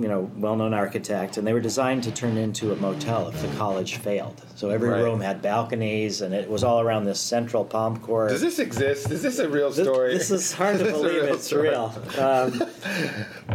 [0.01, 3.47] you know, well-known architect, and they were designed to turn into a motel if the
[3.57, 4.41] college failed.
[4.55, 5.01] So every Right.
[5.03, 8.29] room had balconies, and it was all around this central palm court.
[8.29, 9.09] Does this exist?
[9.11, 10.13] Is this a real story?
[10.17, 11.69] This, is hard to Is this a believe it's story?
[11.69, 11.93] real.
[12.17, 12.61] Um,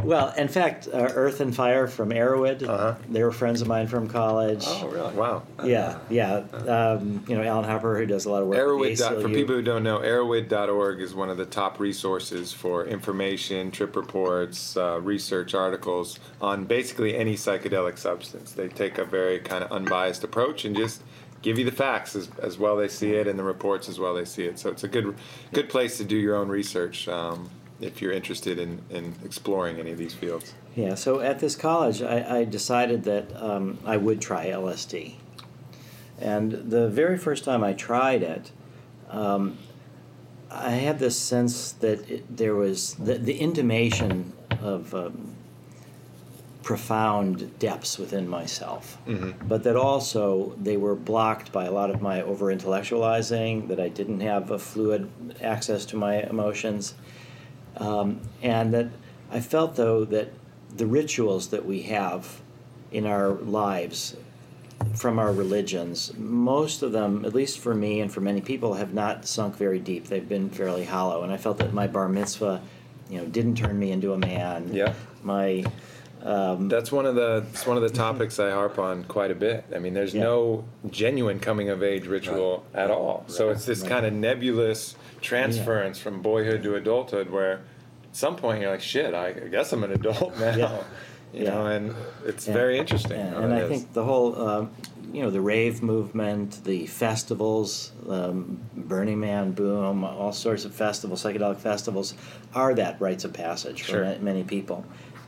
[0.05, 2.95] well, in fact, uh, Earth and Fire from Erowid, Uh-huh.
[3.11, 4.65] they were friends of mine from college.
[4.67, 5.15] Oh, really?
[5.15, 5.43] Wow.
[5.65, 6.43] Yeah, yeah.
[6.67, 8.59] Um, you know, Alan Harper, who does a lot of work.
[8.59, 8.99] at the Erowid.
[8.99, 9.35] dot- For ACLU.
[9.35, 14.77] people who don't know, Erowid.org is one of the top resources for information, trip reports,
[14.77, 18.53] uh, research articles on basically any psychedelic substance.
[18.53, 21.03] They take a very kind of unbiased approach and just
[21.43, 24.15] give you the facts as, as well they see it and the reports as well
[24.15, 24.59] they see it.
[24.59, 25.15] So it's a good
[25.53, 29.91] good place to do your own research um, if you're interested in, in exploring any
[29.91, 30.55] of these fields.
[30.75, 35.15] Yeah, so at this college, I, I decided that um, I would try LSD.
[36.19, 38.53] And the very first time I tried it,
[39.11, 39.59] um,
[40.51, 45.34] I had this sense that it, there was the, the intimation of um,
[46.65, 49.47] profound depths within myself, Mm-hmm.
[49.47, 53.89] but that also they were blocked by a lot of my over intellectualizing, that I
[53.89, 55.11] didn't have a fluid
[55.43, 56.95] access to my emotions.
[57.77, 58.89] Um, and that
[59.31, 60.29] I felt though that
[60.75, 62.41] the rituals that we have
[62.91, 64.17] in our lives
[64.95, 68.95] from our religions, most of them, at least for me and for many people, have
[68.95, 70.07] not sunk very deep.
[70.07, 71.23] They've been fairly hollow.
[71.23, 72.61] And I felt that my bar mitzvah,
[73.11, 74.73] you know, didn't turn me into a man.
[74.73, 74.93] Yeah.
[75.23, 75.65] My
[76.25, 79.35] um, That's one of the it's one of the topics I harp on quite a
[79.35, 79.65] bit.
[79.75, 80.23] I mean, there's Yeah.
[80.23, 83.25] no genuine coming of age ritual at all.
[83.29, 83.91] So it's this Right.
[83.91, 87.61] kind of nebulous transference from boyhood to adulthood, where at
[88.13, 90.57] some point you're like, shit, I guess I'm an adult now.
[90.57, 90.79] Yeah.
[91.33, 91.51] You Yeah.
[91.51, 92.55] know, and it's Yeah.
[92.55, 93.19] very interesting.
[93.19, 93.69] Yeah, and I is.
[93.69, 94.71] think the whole, um,
[95.13, 101.25] you know, the rave movement, the festivals, um, Burning Man boom, all sorts of festivals,
[101.25, 102.15] psychedelic festivals,
[102.55, 104.05] are that rites of passage for Sure.
[104.05, 104.85] ma- many people.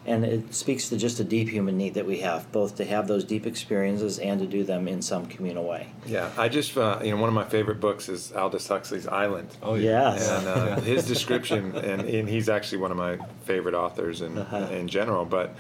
[0.07, 3.09] And it speaks to just a deep human need that we have, both to have
[3.09, 5.88] those deep experiences and to do them in some communal way.
[6.07, 9.49] Yeah, I just uh, you know one of my favorite books is Aldous Huxley's Island.
[9.62, 10.29] Oh, Yes.
[10.31, 14.69] and uh, his description, and, and he's actually one of my favorite authors in Uh-huh.
[14.73, 15.25] in general.
[15.25, 15.55] But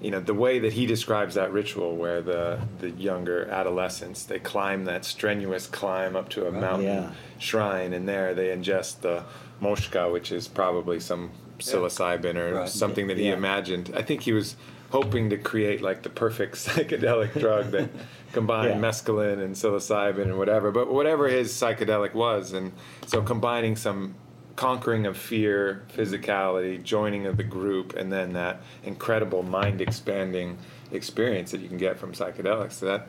[0.00, 4.38] you know the way that he describes that ritual, where the the younger adolescents they
[4.38, 7.10] climb that strenuous climb up to a mountain Yeah.
[7.38, 9.24] shrine, and there they ingest the
[9.60, 11.30] moksha, which is probably some
[11.60, 12.68] psilocybin or Right.
[12.68, 13.34] something that he Yeah.
[13.34, 13.92] imagined.
[13.94, 14.56] I think he was
[14.90, 17.88] hoping to create like the perfect psychedelic drug that
[18.32, 18.88] combined Yeah.
[18.88, 22.72] mescaline and psilocybin and whatever, but whatever his psychedelic was, and
[23.06, 24.14] so combining some
[24.56, 30.58] conquering of fear, physicality, joining of the group, and then that incredible mind expanding
[30.92, 32.72] experience that you can get from psychedelics.
[32.72, 33.08] So that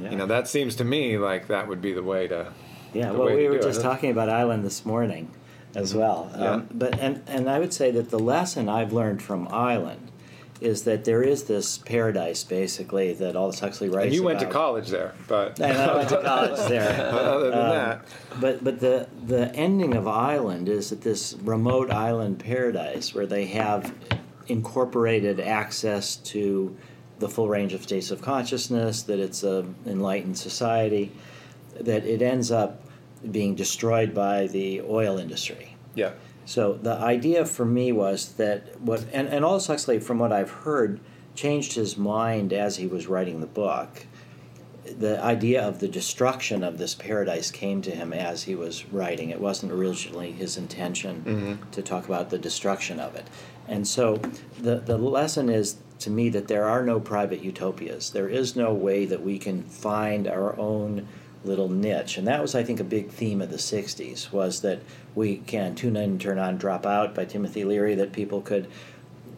[0.00, 0.10] Yeah.
[0.10, 2.46] you know that seems to me like that would be the way to.
[2.94, 3.82] Yeah, well, we were just it.
[3.82, 5.28] talking about Island this morning
[5.76, 6.30] as well.
[6.36, 6.50] Yeah.
[6.50, 10.10] Um, but and and I would say that the lesson I've learned from Island
[10.58, 14.46] is that there is this paradise, basically, that Aldous Huxley writes And you went to
[14.46, 17.10] college there, but And I went to college there.
[17.12, 18.04] other than Um, that,
[18.40, 23.44] But but the the ending of Island is that this remote island paradise where they
[23.46, 23.92] have
[24.48, 26.74] incorporated access to
[27.18, 31.12] the full range of states of consciousness, that it's a enlightened society,
[31.80, 32.82] that it ends up
[33.32, 35.76] being destroyed by the oil industry.
[35.94, 36.12] yeah,
[36.44, 40.50] So the idea for me was that what and, and Aldous Huxley, from what I've
[40.50, 41.00] heard,
[41.34, 44.06] changed his mind as he was writing the book.
[44.98, 49.30] The idea of the destruction of this paradise came to him as he was writing.
[49.30, 51.70] It wasn't originally his intention Mhm.
[51.72, 53.26] to talk about the destruction of it.
[53.66, 54.20] And so
[54.60, 58.10] the, the lesson is to me that there are no private utopias.
[58.10, 61.08] There is no way that we can find our own
[61.44, 62.18] little niche.
[62.18, 64.80] And that was, I think, a big theme of the 60s was that
[65.14, 68.68] we can tune in, turn on, drop out by Timothy Leary, that people could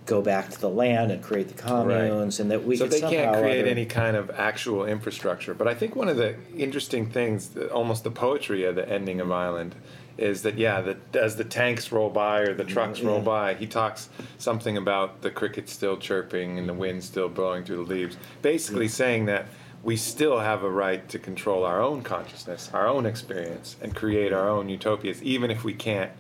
[0.07, 3.01] go back to the land and create the communes, and that we so could they
[3.01, 5.53] can't create other- any kind of actual infrastructure.
[5.53, 9.31] But I think one of the interesting things, almost the poetry of the ending of
[9.31, 9.75] Island,
[10.17, 12.73] is that yeah, that as the tanks roll by or the mm-hmm.
[12.73, 13.25] trucks roll Yeah.
[13.25, 14.09] by, he talks
[14.39, 18.87] something about the crickets still chirping and the wind still blowing through the leaves, basically
[18.87, 18.95] mm-hmm.
[18.95, 19.47] saying that
[19.83, 24.33] we still have a right to control our own consciousness, our own experience, and create
[24.33, 26.11] our own utopias, even if we can't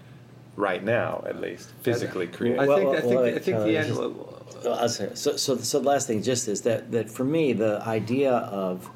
[0.56, 2.58] right now, at least physically create.
[2.58, 3.96] I Well, think, I think, well, I think the end.
[3.96, 4.44] Well,
[4.78, 7.80] I'll say- So, so, so the last thing just is that, that for me, the
[7.86, 8.90] idea of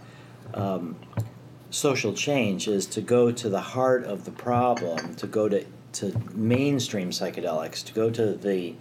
[0.55, 0.97] um,
[1.71, 6.13] social change is to go to the heart of the problem, to go to, to
[6.35, 8.75] mainstream psychedelics, to go to the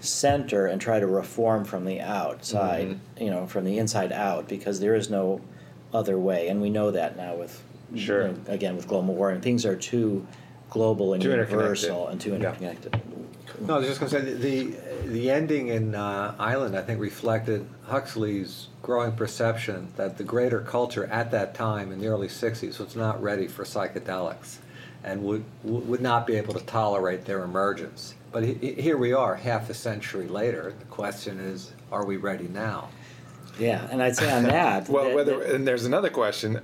[0.00, 4.80] center and try to reform from the outside, you know, from the inside out, because
[4.80, 5.40] there is no
[5.92, 6.48] other way.
[6.48, 7.62] And we know that now with,
[7.94, 8.22] Sure.
[8.26, 9.40] you know, again, with global warming.
[9.40, 10.26] Things are too
[10.70, 12.36] global and Too universal and too Yeah.
[12.36, 13.00] interconnected.
[13.60, 14.76] No, I was just going to say the, the
[15.06, 21.04] the ending in uh, Island, I think, reflected Huxley's growing perception that the greater culture
[21.06, 24.56] at that time in the early '60s was not ready for psychedelics,
[25.04, 28.14] and would would not be able to tolerate their emergence.
[28.34, 30.74] But he, he- here we are, half a century later.
[30.76, 32.88] The question is, are we ready now?
[33.60, 34.88] Yeah, and I'd say on that.
[34.94, 36.60] Well, that- whether that- and there's another question: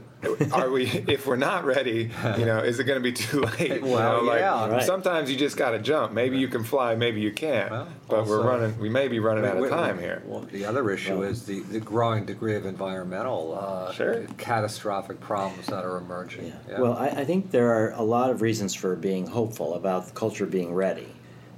[0.51, 0.87] Are we?
[1.07, 3.81] If we're not ready, you know, is it going to be too late?
[3.83, 4.69] You Well, know, like, yeah.
[4.69, 4.83] Right.
[4.83, 6.11] Sometimes you just got to jump.
[6.13, 7.71] Maybe you can fly, maybe you can't.
[7.71, 8.77] Well, but we're running.
[8.81, 10.25] We may be running out of We- we- time here.
[10.27, 14.25] Well, the other issue Well- is the, the growing degree of environmental uh, Sure.
[14.39, 16.47] catastrophic problems that are emerging.
[16.47, 16.55] Yeah.
[16.69, 16.81] Yeah.
[16.81, 20.47] Well, I, I think there are a lot of reasons for being hopeful about culture
[20.47, 21.07] being ready.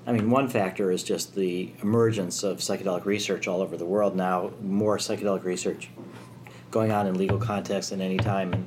[0.06, 4.16] I mean, one factor is just the emergence of psychedelic research all over the world
[4.16, 4.50] now.
[4.60, 5.90] More psychedelic research
[6.70, 8.66] going on in legal context than any time in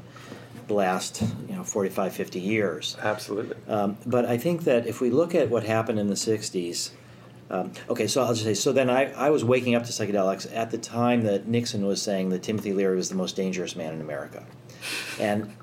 [0.68, 2.96] the last, you know, 45, 50 years.
[3.02, 3.58] Absolutely.
[3.68, 6.92] Um, but I think that if we look at what happened in the 60s,
[7.50, 10.50] um, okay, so I'll just say, so then I, I was waking up to psychedelics
[10.56, 13.94] at the time that Nixon was saying that Timothy Leary was the most dangerous man
[13.94, 14.46] in America.
[15.20, 15.54] And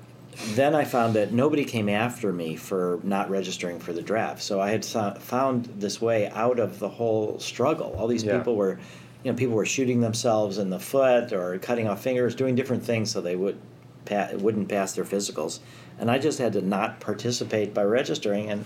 [0.55, 4.41] then I found that nobody came after me for not registering for the draft.
[4.41, 7.95] So I had so- found this way out of the whole struggle.
[7.97, 8.37] All these Yeah.
[8.37, 8.79] people were,
[9.23, 12.83] you know, people were shooting themselves in the foot or cutting off fingers, doing different
[12.83, 13.57] things so they would
[14.05, 15.59] pa- wouldn't pass their physicals.
[15.99, 18.65] And I just had to not participate by registering, and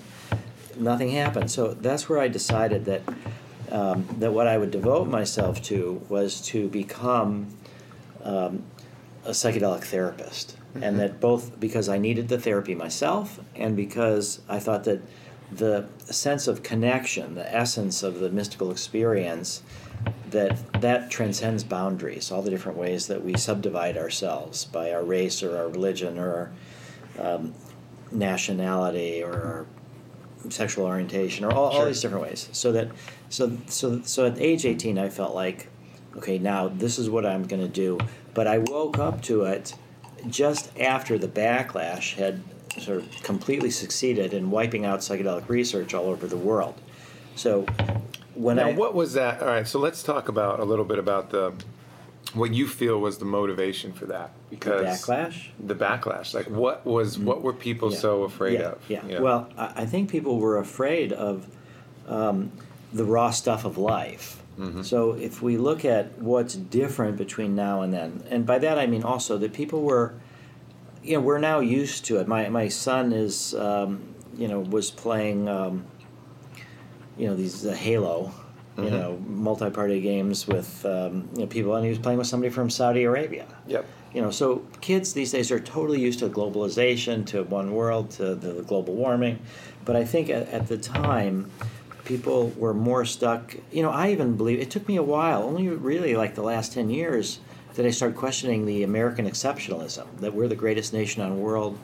[0.79, 1.51] nothing happened.
[1.51, 3.01] So that's where I decided that
[3.71, 7.47] um, that what I would devote myself to was to become
[8.23, 8.63] um,
[9.25, 14.59] a psychedelic therapist, and that both because I needed the therapy myself, and because I
[14.59, 15.01] thought that
[15.51, 19.63] the sense of connection, the essence of the mystical experience,
[20.29, 22.31] that that transcends boundaries.
[22.31, 26.51] All the different ways that we subdivide ourselves by our race or our religion or
[27.17, 27.53] our um,
[28.11, 29.65] nationality or our
[30.49, 32.89] sexual orientation or all, all these different ways so that
[33.29, 35.67] so so so at age 18 i felt like
[36.15, 37.97] okay now this is what i'm going to do
[38.33, 39.73] but i woke up to it
[40.29, 42.41] just after the backlash had
[42.79, 46.79] sort of completely succeeded in wiping out psychedelic research all over the world
[47.35, 47.65] so
[48.33, 49.41] when Now, i what was that?
[49.41, 51.53] All right, so let's talk about a little bit about the
[52.33, 56.33] what you feel was the motivation for that because the backlash the backlash.
[56.33, 57.97] Like, what was what were people Yeah.
[57.97, 58.79] so afraid yeah, of?
[58.89, 59.01] Yeah.
[59.07, 59.21] know?
[59.21, 61.47] Well, I, I think people were afraid of
[62.07, 62.51] um,
[62.93, 64.41] the raw stuff of life.
[64.59, 64.81] Mm-hmm.
[64.81, 68.87] So if we look at what's different between now and then, and by that I
[68.87, 70.15] mean also that people were,
[71.03, 72.27] you know, we're now used to it.
[72.27, 75.85] My my son is, um, you know, was playing, um,
[77.17, 78.31] you know, these uh, Halo.
[78.77, 78.91] You Mhm.
[78.91, 82.69] know, multi-party games with um, you know people, and he was playing with somebody from
[82.69, 83.83] Saudi Arabia yep.
[84.13, 88.35] you know so kids these days are totally used to globalization to one world to
[88.35, 89.39] the global warming
[89.83, 91.49] but i think at, at the time
[92.07, 93.55] people were more stuck.
[93.71, 96.73] You know i even believe it took me a while only really like the last
[96.73, 97.39] 10 years
[97.75, 101.77] that i started questioning the american exceptionalism that we're the greatest nation on world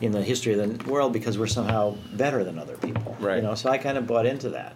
[0.00, 3.16] in the history of the world because we're somehow better than other people.
[3.20, 3.36] Right.
[3.36, 4.74] you know so i kind of bought into that.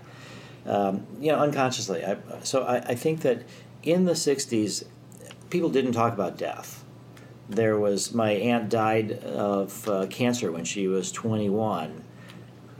[0.65, 3.43] Um, you know unconsciously I, so I, I think that
[3.83, 4.85] in the 60s
[5.51, 6.85] people didn't talk about death.
[7.49, 12.05] There was my aunt died of uh, cancer when she was 21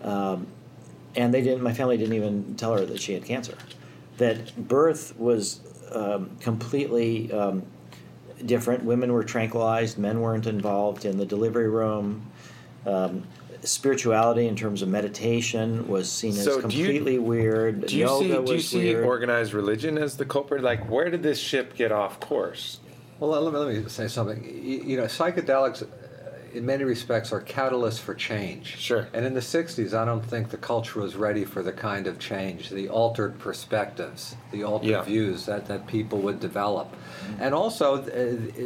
[0.03, 0.47] um,
[1.17, 3.55] and they didn't my family didn't even tell her that she had cancer
[4.19, 5.61] that birth was
[5.93, 7.63] um, completely um,
[8.47, 12.27] different women were tranquilized men weren't involved in the delivery room
[12.87, 13.23] um,
[13.63, 18.07] spirituality in terms of meditation was seen as So do you- completely weird Do you
[18.07, 18.29] yoga see?
[18.29, 20.63] Do you was see weird organized religion as the culprit?
[20.65, 22.81] Like, where did this ship get off course?
[23.21, 24.43] Well, let me, let me say something.
[24.45, 25.87] You, you know, psychedelics,
[26.55, 28.77] in many respects, are catalysts for change.
[28.79, 29.09] Sure.
[29.13, 32.19] And in the '60s, I don't think the culture was ready for the kind of
[32.19, 35.03] change, the altered perspectives, the altered Yeah.
[35.03, 36.89] views that, that people would develop,
[37.41, 38.07] and also uh,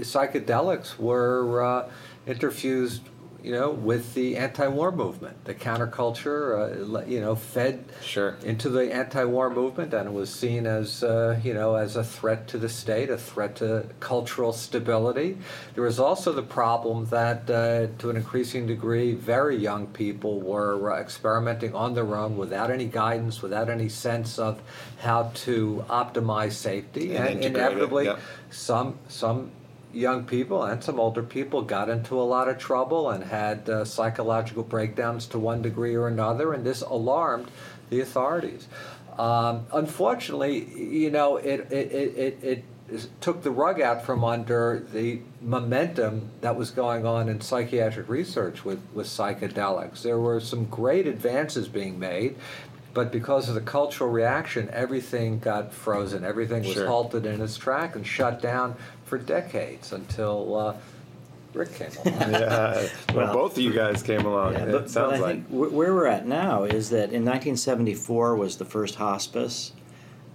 [0.03, 1.89] psychedelics were uh,
[2.27, 3.01] interfused.
[3.47, 5.45] You know, with the anti-war movement.
[5.45, 8.37] The counterculture, uh, you know, fed sure.
[8.43, 12.49] into the anti-war movement, and it was seen as, uh, you know, as a threat
[12.49, 15.39] to the state, a threat to cultural stability.
[15.75, 20.93] There was also the problem that, uh, to an increasing degree, very young people were
[20.93, 24.61] uh, experimenting on their own without any guidance, without any sense of
[24.99, 28.19] how to optimize safety, And and, inevitably, yep.
[28.51, 29.53] some some
[29.97, 33.85] young people and some older people got into a lot of trouble and had uh,
[33.85, 37.51] psychological breakdowns to one degree or another, and this alarmed
[37.91, 38.69] the authorities.
[39.19, 44.85] Um, unfortunately, you know, it, it, it, it, it took the rug out from under
[44.93, 50.03] the momentum that was going on in psychiatric research with, with psychedelics.
[50.03, 52.37] There were some great advances being made,
[52.93, 56.25] but because of the cultural reaction, everything got frozen.
[56.25, 56.87] Everything was Sure.
[56.87, 58.77] halted in its track and shut down
[59.07, 60.77] for decades until uh,
[61.55, 62.21] Rick came along.
[62.33, 62.41] yeah.
[62.43, 64.53] Well, Well- both of you guys came along.
[64.55, 65.49] Yeah, it sounds but I like.
[65.49, 69.73] think where we're at now is that in 1974 was the first hospice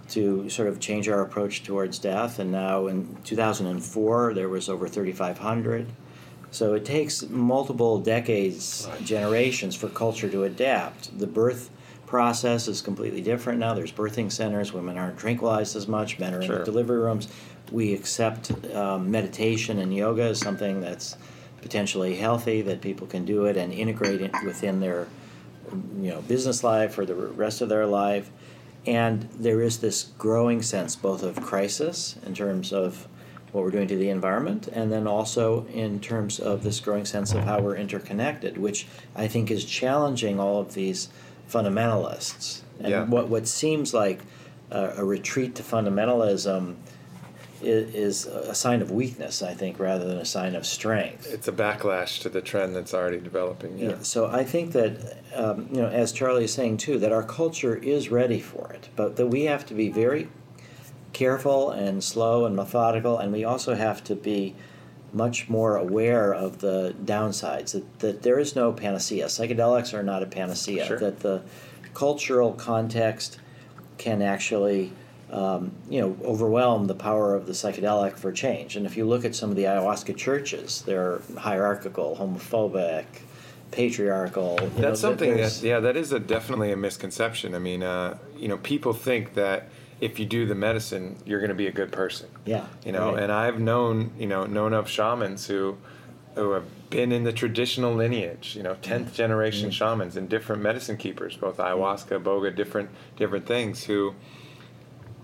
[0.08, 4.88] to sort of change our approach towards death, and now in 2004 there was over
[4.88, 5.86] 3,500.
[6.50, 9.04] So it takes multiple decades, Right.
[9.04, 11.18] generations for culture to adapt.
[11.18, 11.70] The birth
[12.06, 13.72] process is completely different now.
[13.72, 14.70] There's birthing centers.
[14.70, 16.18] Women aren't tranquilized as much.
[16.18, 16.58] Men are in Sure.
[16.58, 17.28] the delivery rooms.
[17.72, 21.16] We accept um, meditation and yoga as something that's
[21.62, 25.06] potentially healthy that people can do it and integrate it within their
[26.00, 28.30] you know business life or the rest of their life
[28.84, 33.06] and there is this growing sense both of crisis in terms of
[33.52, 37.32] what we're doing to the environment and then also in terms of this growing sense
[37.32, 41.08] of how we're interconnected which i think is challenging all of these
[41.48, 43.04] fundamentalists and Yeah.
[43.04, 44.20] what what seems like
[44.70, 46.74] a, a retreat to fundamentalism
[47.64, 51.52] is, a sign of weakness i think rather than a sign of strength It's a
[51.52, 53.78] backlash to the trend that's already developing.
[53.78, 53.90] Yeah.
[53.90, 54.02] yeah.
[54.02, 57.76] So I think that, um, you know, as Charlie is saying too, that our culture
[57.76, 60.28] is ready for it, but that we have to be very
[61.12, 64.54] careful and slow and methodical, and we also have to be
[65.12, 67.72] much more aware of the downsides.
[67.72, 69.26] That, that there is no panacea.
[69.26, 70.86] Psychedelics are not a panacea.
[70.86, 70.98] Sure.
[70.98, 71.42] That the
[71.94, 73.38] cultural context
[73.98, 74.92] can actually
[75.32, 78.76] um, you know, overwhelm the power of the psychedelic for change.
[78.76, 83.04] And if you look at some of the ayahuasca churches, they're hierarchical, homophobic,
[83.70, 84.58] patriarchal.
[84.60, 87.54] you know, That's something there's- that yeah, that is a definitely a misconception.
[87.54, 89.68] I mean, uh, you know, people think that
[90.00, 92.28] if you do the medicine, you're going to be a good person.
[92.44, 93.22] Yeah, You know, right.
[93.22, 95.76] and I've known you know known of shamans who
[96.34, 98.54] who have been in the traditional lineage.
[98.56, 99.72] You know, tenth generation Mm.
[99.72, 104.14] shamans and different medicine keepers, both ayahuasca, boga, different different things who.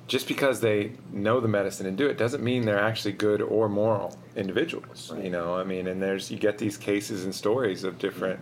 [0.09, 3.69] Just because they know the medicine and do it doesn't mean they're actually good or
[3.69, 5.13] moral individuals.
[5.23, 8.41] You know, I mean, and there's you get these cases and stories of different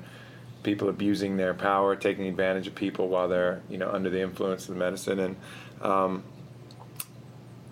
[0.63, 4.69] people abusing their power, taking advantage of people while they're you know under the influence
[4.69, 5.37] of the medicine, and
[5.83, 6.23] um,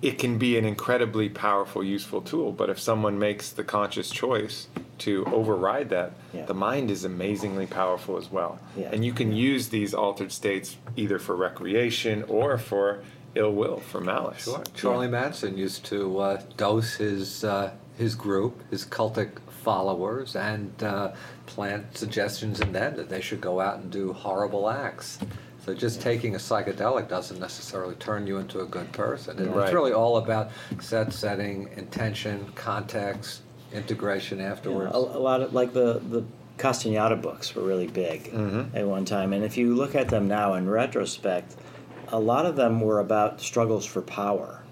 [0.03, 2.51] it can be an incredibly powerful, useful tool.
[2.51, 4.67] But if someone makes the conscious choice
[4.99, 6.47] to override that, Yeah.
[6.47, 8.91] the mind is amazingly powerful as well, Yeah.
[8.93, 13.01] and you can use these altered states either for recreation or for
[13.35, 14.45] ill will, for malice.
[14.45, 14.63] Sure.
[14.75, 19.31] Charlie Manson used to uh, dose his uh, his group, his cultic
[19.63, 21.13] followers, and uh,
[21.47, 25.19] plant suggestions in them that they should go out and do horrible acts.
[25.65, 29.39] So just taking a psychedelic doesn't necessarily turn you into a good person.
[29.39, 29.65] And Right.
[29.65, 33.41] It's really all about set setting, intention, context,
[33.73, 34.93] integration you know, afterwards.
[34.95, 36.23] a, a lot of like the the
[36.59, 38.75] Castaneda books were really big Mhm.
[38.75, 41.57] at one time, and if you look at them now in retrospect,
[42.09, 44.63] a lot of them were about struggles for power.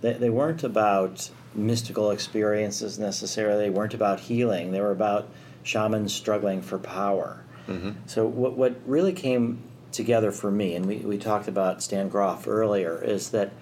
[0.00, 3.64] They, they weren't about mystical experiences necessarily.
[3.64, 4.72] They weren't about healing.
[4.72, 5.28] They were about
[5.62, 7.44] shamans struggling for power.
[7.68, 7.94] Mhm.
[8.06, 9.58] So what what really came
[9.92, 13.52] together for me, and we, we talked about Stan Grof earlier, is that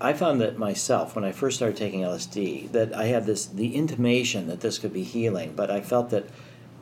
[0.00, 3.74] I found that myself when I first started taking LSD that I had this the
[3.74, 6.24] intimation that this could be healing, but I felt that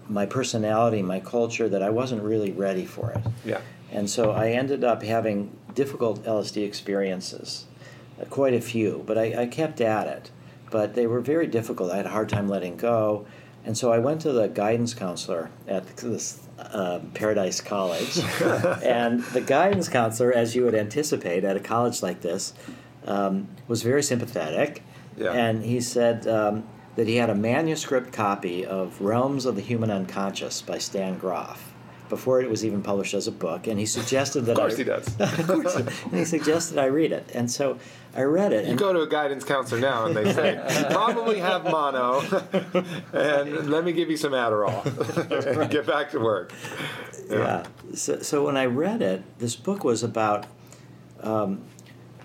[0.08, 3.20] my personality, my culture, that I wasn't really ready for it.
[3.44, 3.60] Yeah.
[3.90, 7.66] And so I ended up having difficult LSD experiences,
[8.20, 10.32] uh, quite a few, but I, I kept at it.
[10.72, 11.92] But they were very difficult.
[11.92, 13.26] I had a hard time letting go.
[13.64, 18.18] And so I went to the guidance counselor at this uh, Paradise College.
[18.82, 22.54] and the guidance counselor, as you would anticipate at a college like this,
[23.06, 24.82] um, was very sympathetic.
[25.16, 25.32] Yeah.
[25.32, 26.64] And he said um,
[26.96, 31.67] that he had a manuscript copy of Realms of the Human Unconscious by Stan Grof.
[32.09, 34.52] Before it was even published as a book, and he suggested that.
[34.52, 35.20] Of course I, he does.
[35.20, 37.78] of course, and he suggested I read it, and so
[38.14, 38.66] I read it.
[38.66, 42.20] You go to a guidance counselor now, and they say you probably have mono,
[43.12, 44.84] and let me give you some Adderall.
[45.61, 46.52] and Get back to work.
[47.30, 47.66] yeah.
[47.94, 50.46] So, so when I read it, this book was about,
[51.22, 51.61] um,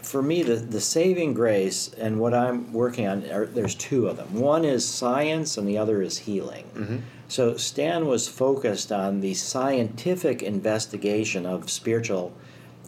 [0.02, 4.18] for me, the, the saving grace and what I'm working on, are, there's two of
[4.18, 4.34] them.
[4.34, 7.04] One is science and the other is healing.
[7.28, 12.34] So Stan was focused on the scientific investigation of spiritual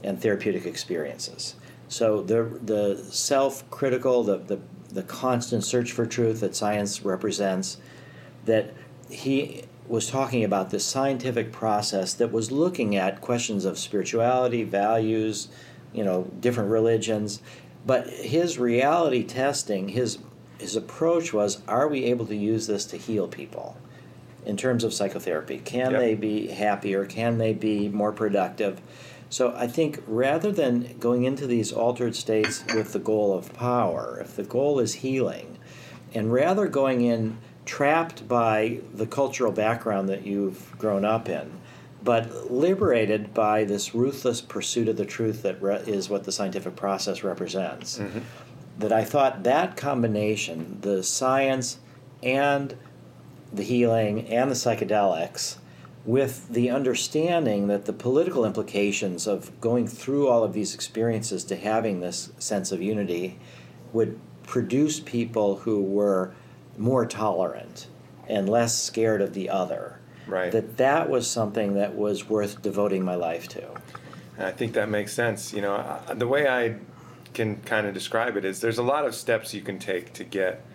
[0.03, 1.55] and therapeutic experiences.
[1.87, 4.59] So the, the self-critical, the, the,
[4.89, 7.77] the constant search for truth that science represents,
[8.45, 8.73] that
[9.09, 15.47] he was talking about this scientific process that was looking at questions of spirituality, values,
[15.93, 17.41] you know, different religions.
[17.85, 20.17] But his reality testing, his
[20.57, 23.75] his approach was, are we able to use this to heal people
[24.45, 25.59] in terms of psychotherapy?
[25.63, 25.99] Can Yep.
[25.99, 27.05] they be happier?
[27.05, 28.81] Can they be more productive?
[29.29, 34.19] So I think rather than going into these altered states with the goal of power,
[34.21, 35.57] if the goal is healing,
[36.13, 41.51] and rather going in trapped by the cultural background that you've grown up in,
[42.03, 46.75] but liberated by this ruthless pursuit of the truth that re- is what the scientific
[46.75, 47.97] process represents.
[47.97, 48.19] Mm-hmm.
[48.77, 51.79] That I thought that combination, the science
[52.21, 52.75] and
[53.55, 55.57] the healing and the psychedelics,
[56.05, 61.55] with the understanding that the political implications of going through all of these experiences to
[61.55, 63.39] having this sense of unity
[63.91, 66.33] would produce people who were
[66.77, 67.87] more tolerant
[68.27, 69.99] and less scared of the other.
[70.27, 70.51] Right.
[70.51, 73.63] That that was something that was worth devoting my life to.
[74.37, 75.53] I think that makes sense.
[75.53, 76.75] You know, the way I
[77.33, 80.23] can kind of describe it is there's a lot of steps you can take to
[80.23, 80.65] get,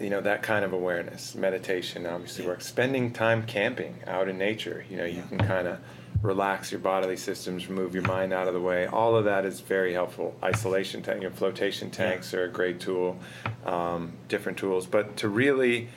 [0.00, 1.34] you know, that kind of awareness.
[1.34, 2.66] Meditation obviously works.
[2.66, 5.78] Spending time camping out in nature, you know, you can kind of
[6.22, 8.86] relax your bodily systems, move your mind out of the way.
[8.86, 10.34] All of that is very helpful.
[10.42, 13.18] Isolation tank, you know, flotation tanks are a great tool,
[13.66, 14.86] um, different tools.
[14.86, 15.88] But to really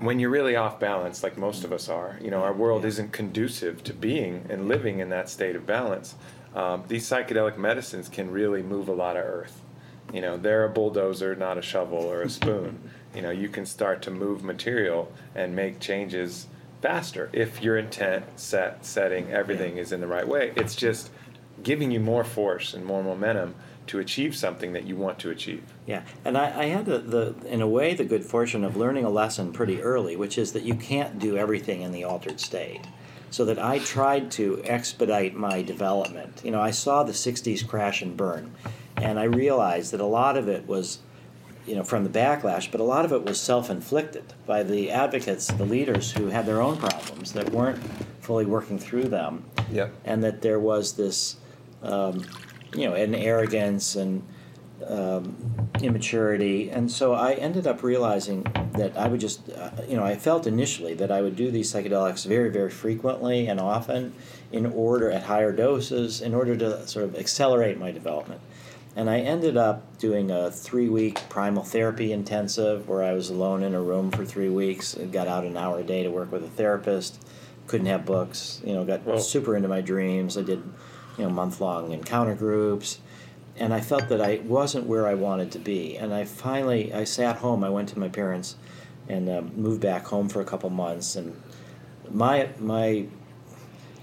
[0.00, 3.12] when you're really off balance, like most of us are, you know, our world isn't
[3.12, 6.16] conducive to being and living in that state of balance.
[6.54, 9.60] Um, these psychedelic medicines can really move a lot of earth.
[10.12, 12.90] You know, they're a bulldozer, not a shovel or a spoon.
[13.14, 16.46] you know, you can start to move material and make changes
[16.82, 20.52] faster if your intent, set, setting, everything is in the right way.
[20.56, 21.10] It's just
[21.62, 23.54] giving you more force and more momentum
[23.86, 25.62] to achieve something that you want to achieve.
[25.86, 29.04] Yeah, and I, I had the, the, in a way, the good fortune of learning
[29.04, 32.82] a lesson pretty early, which is that you can't do everything in the altered state.
[33.30, 36.42] So that I tried to expedite my development.
[36.44, 38.54] You know, I saw the 60s crash and burn,
[38.96, 41.00] and I realized that a lot of it was,
[41.66, 44.90] you know, from the backlash, but a lot of it was self inflicted by the
[44.90, 47.82] advocates, the leaders who had their own problems that weren't
[48.20, 49.92] fully working through them Yep.
[50.04, 51.36] and that there was this,
[51.82, 52.24] um,
[52.74, 54.22] you know, an arrogance and
[54.86, 55.36] um,
[55.80, 58.42] immaturity, and so I ended up realizing
[58.76, 61.72] that I would just, uh, you know, I felt initially that I would do these
[61.72, 64.12] psychedelics very, very frequently and often,
[64.52, 68.40] in order at higher doses, in order to sort of accelerate my development.
[68.96, 73.62] And I ended up doing a three week primal therapy intensive where I was alone
[73.62, 76.30] in a room for three weeks and got out an hour a day to work
[76.30, 77.20] with a therapist.
[77.66, 79.18] Couldn't have books, you know, got Whoa.
[79.18, 80.38] super into my dreams.
[80.38, 80.62] I did,
[81.18, 83.00] you know, month long encounter groups.
[83.56, 85.96] And I felt that I wasn't where I wanted to be.
[85.96, 87.64] And I finally, I sat home.
[87.64, 88.56] I went to my parents
[89.08, 91.16] and um, moved back home for a couple months.
[91.16, 91.40] And
[92.10, 93.06] my, my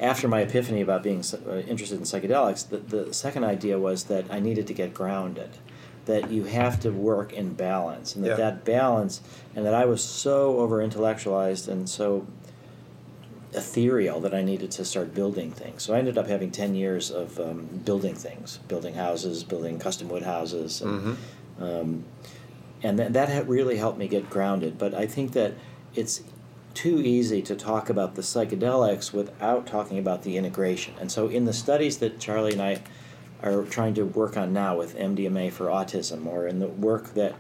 [0.02, 4.26] after my epiphany about being uh, interested in psychedelics, the, the second idea was that
[4.32, 5.52] I needed to get grounded,
[6.06, 8.36] that you have to work in balance, and that Yeah.
[8.38, 9.22] that balance,
[9.56, 12.26] and that I was so over intellectualized and so
[13.54, 15.84] ethereal that I needed to start building things.
[15.84, 20.08] So I ended up having 10 years of um, building things, building houses, building custom
[20.08, 20.82] wood houses.
[20.82, 21.18] And,
[21.60, 22.06] um,
[22.82, 24.78] and that, that really helped me get grounded.
[24.78, 25.54] But I think that
[25.93, 26.22] it's
[26.74, 30.94] too easy to talk about the psychedelics without talking about the integration.
[31.00, 32.82] And so, in the studies that Charlie and I
[33.44, 37.36] are trying to work on now with MDMA for autism, or in the work that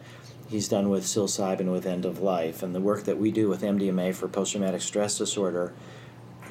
[0.49, 3.61] he's done with psilocybin with end of life, and the work that we do with
[3.61, 5.73] MDMA for post traumatic stress disorder,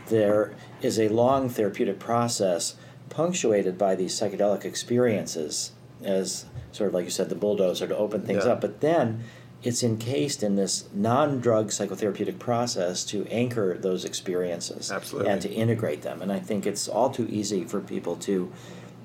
[0.09, 2.76] there is a long therapeutic process
[3.09, 5.72] punctuated by these psychedelic experiences
[6.05, 8.53] as sort of like you said the bulldozer to open things Yeah.
[8.53, 9.24] up but then
[9.62, 15.30] it's encased in this non-drug psychotherapeutic process to anchor those experiences Absolutely.
[15.30, 18.50] and to integrate them and i think it's all too easy for people to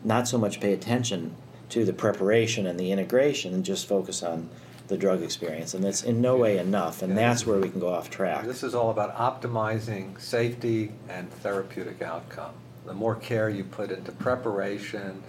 [0.03, 1.36] not so much pay attention
[1.70, 4.49] to the preparation and the integration and just focus on
[4.88, 7.89] the drug experience, and that's in no way enough, and that's where we can go
[7.89, 8.45] off track.
[8.45, 12.53] This is all about optimizing safety and therapeutic outcome.
[12.86, 15.24] The more care you put into preparation,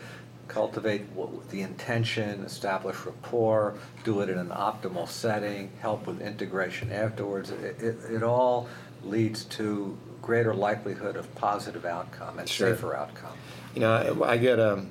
[0.48, 1.04] cultivate
[1.50, 3.74] the intention, establish rapport,
[4.04, 8.68] do it in an optimal setting, help with integration afterwards, it, it, it all
[9.04, 12.74] leads to greater likelihood of positive outcome and sure.
[12.74, 13.36] safer outcome.
[13.74, 14.90] You know, I, I get um,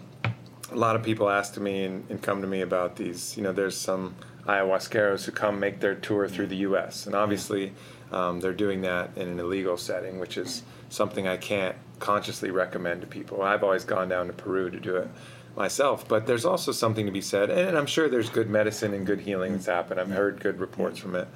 [0.72, 3.36] a lot of people ask to me and, and come to me about these.
[3.36, 7.06] You know, there's some ayahuasqueros who come make their tour through the U.S.
[7.08, 7.74] and obviously
[8.12, 13.02] um, they're doing that in an illegal setting, which is something I can't consciously recommend
[13.02, 13.42] to people.
[13.42, 15.10] I've always gone down to Peru to do it
[15.56, 19.06] myself, but there's also something to be said, and I'm sure there's good medicine and
[19.06, 20.00] good healing that's happened.
[20.00, 21.28] I've heard good reports from it,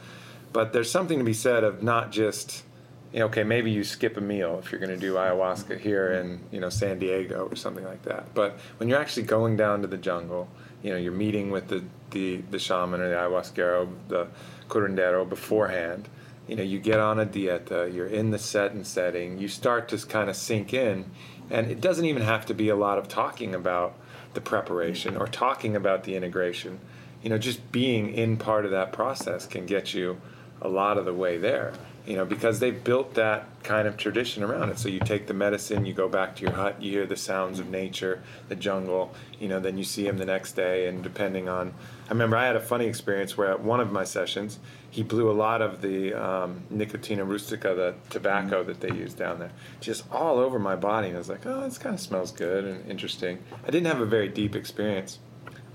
[0.51, 2.63] but there's something to be said of not just
[3.11, 6.13] you know, okay, maybe you skip a meal if you're going to do ayahuasca here
[6.13, 8.33] in you know San Diego or something like that.
[8.33, 10.47] But when you're actually going down to the jungle,
[10.83, 14.27] you know, you're meeting with the the, the shaman or the ayahuasquero, the
[14.67, 16.07] curandero beforehand.
[16.47, 19.89] You know, you get on a dieta, you're in the set and setting, you start
[19.89, 21.05] to kind of sink in,
[21.51, 23.95] and it doesn't even have to be a lot of talking about
[24.33, 26.79] the preparation or talking about the integration.
[27.23, 30.21] You know, just being in part of that process can get you
[30.61, 31.73] a lot of the way there
[32.09, 34.79] you know, because they've built that kind of tradition around it.
[34.79, 37.59] So you take the medicine, you go back to your hut, you hear the sounds
[37.59, 41.47] of nature, the jungle, you know, then you see him the next day, and depending
[41.47, 41.71] on,
[42.09, 44.57] I remember I had a funny experience where at one of my sessions,
[44.89, 49.37] he blew a lot of the um, Nicotiana rustica, the tobacco that they use down
[49.37, 51.09] there, just all over my body.
[51.09, 53.37] And I was like, oh, this kind of smells good and interesting.
[53.63, 55.19] I didn't have a very deep experience.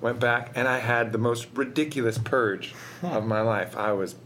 [0.01, 2.74] Went back and I had the most ridiculous purge
[3.05, 3.76] of my life.
[3.76, 4.16] I was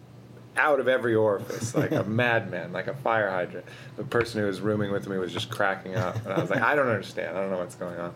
[0.57, 3.67] out of every orifice, like a madman, like a fire hydrant.
[3.97, 6.63] The person who was rooming with me was just cracking up, and I was like,
[6.63, 7.37] I don't understand.
[7.37, 8.15] I don't know what's going on.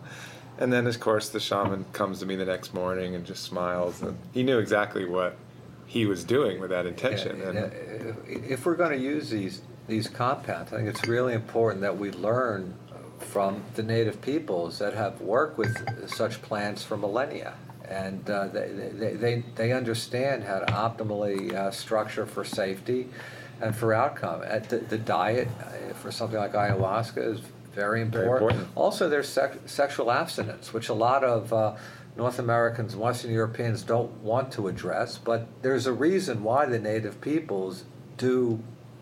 [0.57, 4.01] And then, of course, the shaman comes to me the next morning and just smiles,
[4.01, 5.35] and he knew exactly what
[5.87, 7.39] he was doing with that intention.
[7.39, 11.81] Yeah, and if we're going to use these these compounds, I think it's really important
[11.81, 12.73] that we learn
[13.19, 17.53] from the native peoples that have worked with such plants for millennia
[17.89, 23.09] and uh, they, they, they understand how to optimally uh, structure for safety
[23.61, 24.41] and for outcome.
[24.43, 27.41] At the, the diet uh, for something like ayahuasca is
[27.73, 28.39] very important.
[28.39, 28.67] Very important.
[28.75, 31.75] Also, there's sec- sexual abstinence, which a lot of uh,
[32.15, 36.79] North Americans and Western Europeans don't want to address, but there's a reason why the
[36.79, 37.85] native peoples
[38.17, 38.61] do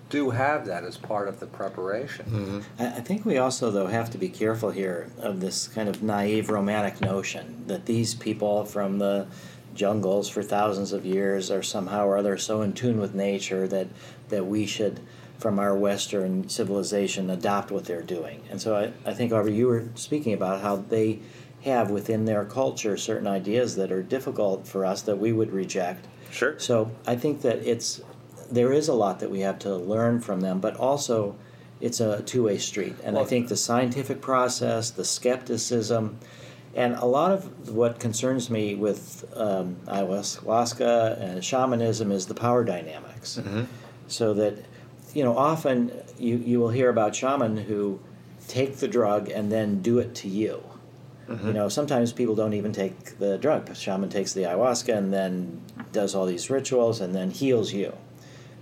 [0.09, 2.25] do have that as part of the preparation.
[2.25, 2.83] Mm-hmm.
[2.83, 6.49] I think we also, though, have to be careful here of this kind of naive
[6.49, 9.27] romantic notion that these people from the
[9.73, 13.87] jungles for thousands of years are somehow or other so in tune with nature that,
[14.27, 14.99] that we should,
[15.41, 18.41] from our Western civilization, adopt what they're doing.
[18.51, 21.19] And so I, I think, Aubrey, you were speaking about how they
[21.63, 26.07] have within their culture certain ideas that are difficult for us that we would reject.
[26.31, 26.57] Sure.
[26.59, 28.01] So I think that it's
[28.51, 31.35] there is a lot that we have to learn from them, but also
[31.79, 32.95] it's a two way street.
[33.03, 36.19] And well, I think the scientific process, the skepticism,
[36.75, 42.63] and a lot of what concerns me with um, ayahuasca and shamanism is the power
[42.63, 43.37] dynamics.
[43.37, 43.63] Mm-hmm.
[44.07, 44.57] So that,
[45.13, 47.99] you know, often you, you will hear about shaman who
[48.47, 50.63] take the drug and then do it to you.
[51.27, 51.47] Mm-hmm.
[51.47, 53.65] You know, sometimes people don't even take the drug.
[53.65, 57.95] The shaman takes the ayahuasca and then does all these rituals and then heals you.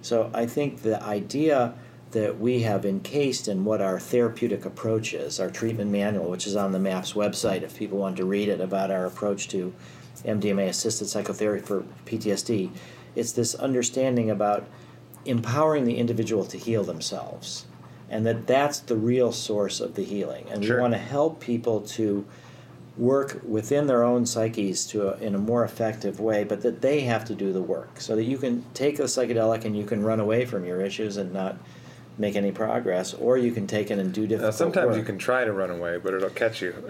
[0.02, 1.74] So I think the idea
[2.12, 6.56] that we have encased in what our therapeutic approach is, our treatment manual, which is
[6.56, 9.74] on the MAPS website if people want to read it about our approach to
[10.26, 12.72] MDMA assisted psychotherapy for PTSD,
[13.16, 14.68] it's this understanding about
[15.26, 17.66] empowering the individual to heal themselves.
[18.10, 20.48] And that that's the real source of the healing.
[20.50, 20.78] And sure.
[20.78, 22.26] we want to help people to
[22.98, 27.02] work within their own psyches to a, in a more effective way, but that they
[27.02, 30.04] have to do the work so that you can take a psychedelic and you can
[30.04, 31.58] run away from your issues and not
[32.20, 34.54] make any progress, or you can take it and do different.
[34.54, 34.98] sometimes work.
[34.98, 36.76] you can try to run away, but it'll catch you.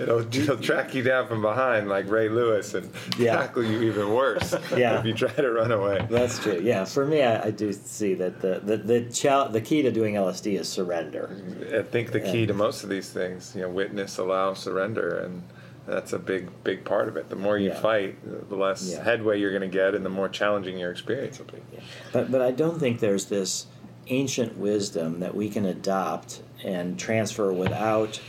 [0.00, 3.36] it'll, it'll, track you down from behind like Ray Lewis and yeah.
[3.36, 4.54] tackle you even worse.
[4.76, 4.98] yeah.
[4.98, 6.06] if you try to run away.
[6.10, 6.60] That's true.
[6.62, 9.92] Yeah, for me, I, I do see that the the the, chal- the key to
[9.92, 11.30] doing LSD is surrender.
[11.74, 15.20] I think the key and, to most of these things, you know, witness, allow, surrender,
[15.20, 15.42] and
[15.86, 17.80] that's a big big part of it the more you yeah.
[17.80, 19.02] fight the less yeah.
[19.02, 21.80] headway you're going to get and the more challenging your experience will be yeah.
[22.12, 23.66] but but i don't think there's this
[24.08, 28.20] ancient wisdom that we can adopt and transfer without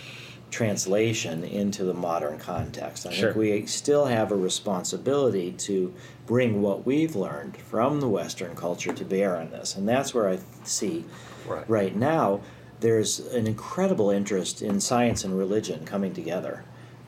[0.51, 3.07] translation into the modern context.
[3.07, 3.33] I sure.
[3.33, 5.93] think we still have a responsibility to
[6.27, 9.75] bring what we've learned from the Western culture to bear on this.
[9.75, 11.05] And that's where I see
[11.47, 12.41] right, right now
[12.81, 16.63] there's an incredible interest in science and religion coming together.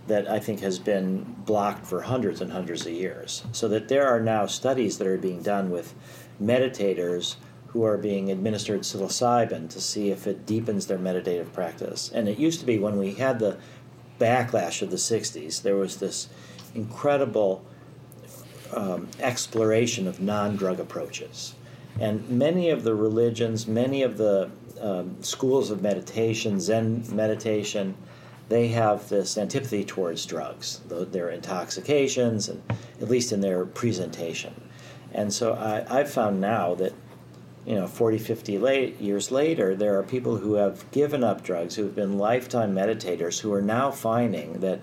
[0.08, 3.44] that I think has been blocked for hundreds and hundreds of years.
[3.52, 5.94] So that there are now studies that are being done with
[6.42, 7.36] meditators
[7.76, 12.10] who are being administered psilocybin to see if it deepens their meditative practice.
[12.14, 13.58] And it used to be when we had the
[14.18, 16.30] backlash of the 60s, there was this
[16.74, 17.66] incredible
[18.74, 21.54] um, exploration of non drug approaches.
[22.00, 24.50] And many of the religions, many of the
[24.80, 27.98] um, schools of meditation, Zen meditation,
[28.48, 32.64] they have this antipathy towards drugs, their intoxications, and
[33.02, 34.54] at least in their presentation.
[35.12, 36.94] And so I, I've found now that,
[37.66, 41.76] you know, 40, 50 late, years later, there are people who have given up drugs,
[41.76, 44.82] who have been lifetime meditators, who are now finding that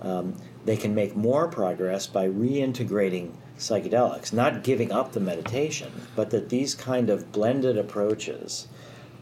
[0.00, 6.30] um, they can make more progress by reintegrating psychedelics, not giving up the meditation, but
[6.30, 8.66] that these kind of blended approaches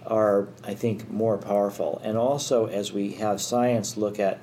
[0.07, 2.01] are, I think, more powerful.
[2.05, 4.41] And also, as we have science look at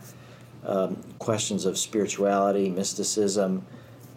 [0.66, 3.66] um, questions of spirituality, mysticism,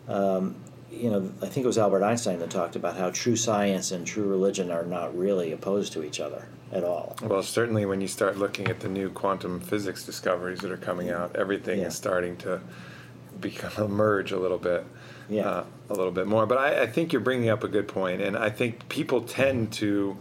[0.08, 0.56] um,
[1.00, 4.06] you know, I think it was Albert Einstein that talked about how true science and
[4.06, 7.16] true religion are not really opposed to each other at all.
[7.22, 11.10] Well, certainly when you start looking at the new quantum physics discoveries that are coming
[11.10, 11.86] out, everything yeah.
[11.86, 12.60] is starting to
[13.40, 14.86] become emerge a little bit.
[15.28, 15.48] Yeah.
[15.48, 16.46] Uh, a little bit more.
[16.46, 19.72] But I, I, think you're bringing up a good point, and I think people tend
[19.74, 20.18] to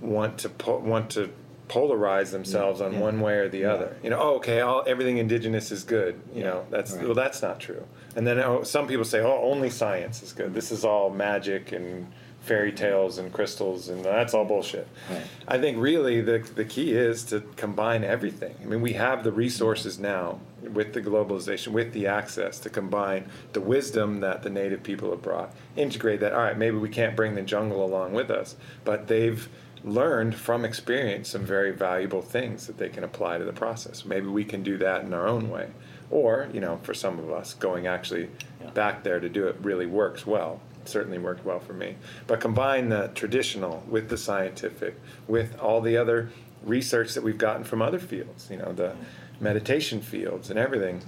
[0.00, 1.30] want to po- want to
[1.68, 3.00] polarize themselves yeah, on yeah.
[3.00, 3.72] one way or the yeah.
[3.72, 3.96] other.
[4.02, 6.20] You know, oh, okay, all everything indigenous is good.
[6.34, 7.04] You know, that's right.
[7.04, 7.84] well, that's not true.
[8.18, 10.52] And then oh, some people say, oh, only science is good.
[10.52, 14.88] This is all magic and fairy tales and crystals, and that's all bullshit.
[15.08, 15.22] Right.
[15.46, 18.56] I think really the the key is to combine everything.
[18.60, 23.30] I mean, we have the resources now with the globalization, with the access to combine
[23.52, 26.32] the wisdom that the native people have brought, integrate that.
[26.32, 29.48] All right, maybe we can't bring the jungle along with us, but they've
[29.84, 34.04] learned from experience some very valuable things that they can apply to the process.
[34.04, 35.68] Maybe we can do that in our own way.
[36.10, 38.30] Or, you know, for some of us, going actually
[38.60, 38.70] yeah.
[38.70, 40.60] back there to do it really works well.
[40.82, 41.96] It certainly worked well for me.
[42.26, 46.30] But combine the traditional with the scientific, with all the other
[46.64, 48.94] research that we've gotten from other fields, you know, the
[49.40, 51.02] meditation fields and everything,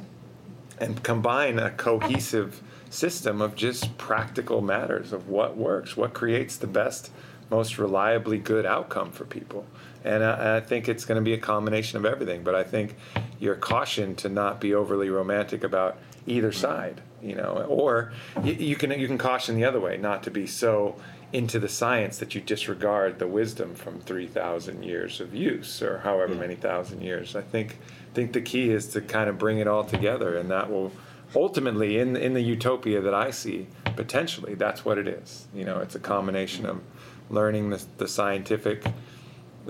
[0.78, 6.66] and combine a cohesive system of just practical matters of what works, what creates the
[6.66, 7.10] best
[7.50, 9.66] most reliably good outcome for people.
[10.04, 12.42] And I, I think it's going to be a combination of everything.
[12.42, 12.96] But I think
[13.38, 18.76] you're cautioned to not be overly romantic about either side, you know, or you, you
[18.76, 20.96] can you can caution the other way, not to be so
[21.32, 26.34] into the science that you disregard the wisdom from 3,000 years of use or however
[26.34, 27.36] many thousand years.
[27.36, 27.78] I think
[28.14, 30.92] think the key is to kind of bring it all together, and that will
[31.34, 35.46] ultimately in in the utopia that I see potentially that's what it is.
[35.54, 36.80] You know, it's a combination of
[37.28, 38.84] learning the, the scientific,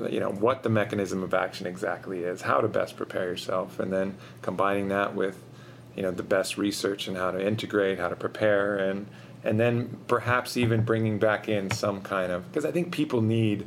[0.08, 3.92] you know, what the mechanism of action exactly is, how to best prepare yourself, and
[3.92, 5.42] then combining that with,
[5.96, 9.06] you know, the best research and how to integrate, how to prepare, and
[9.42, 13.66] and then perhaps even bringing back in some kind of because I think people need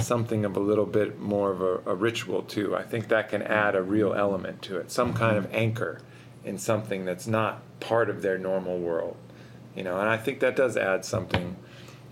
[0.00, 2.74] something of a little bit more of a, a, ritual too.
[2.74, 6.00] I think that can add a real element to it, some kind of anchor
[6.44, 9.16] in something that's not part of their normal world,
[9.76, 10.00] you know.
[10.00, 11.56] And I think that does add something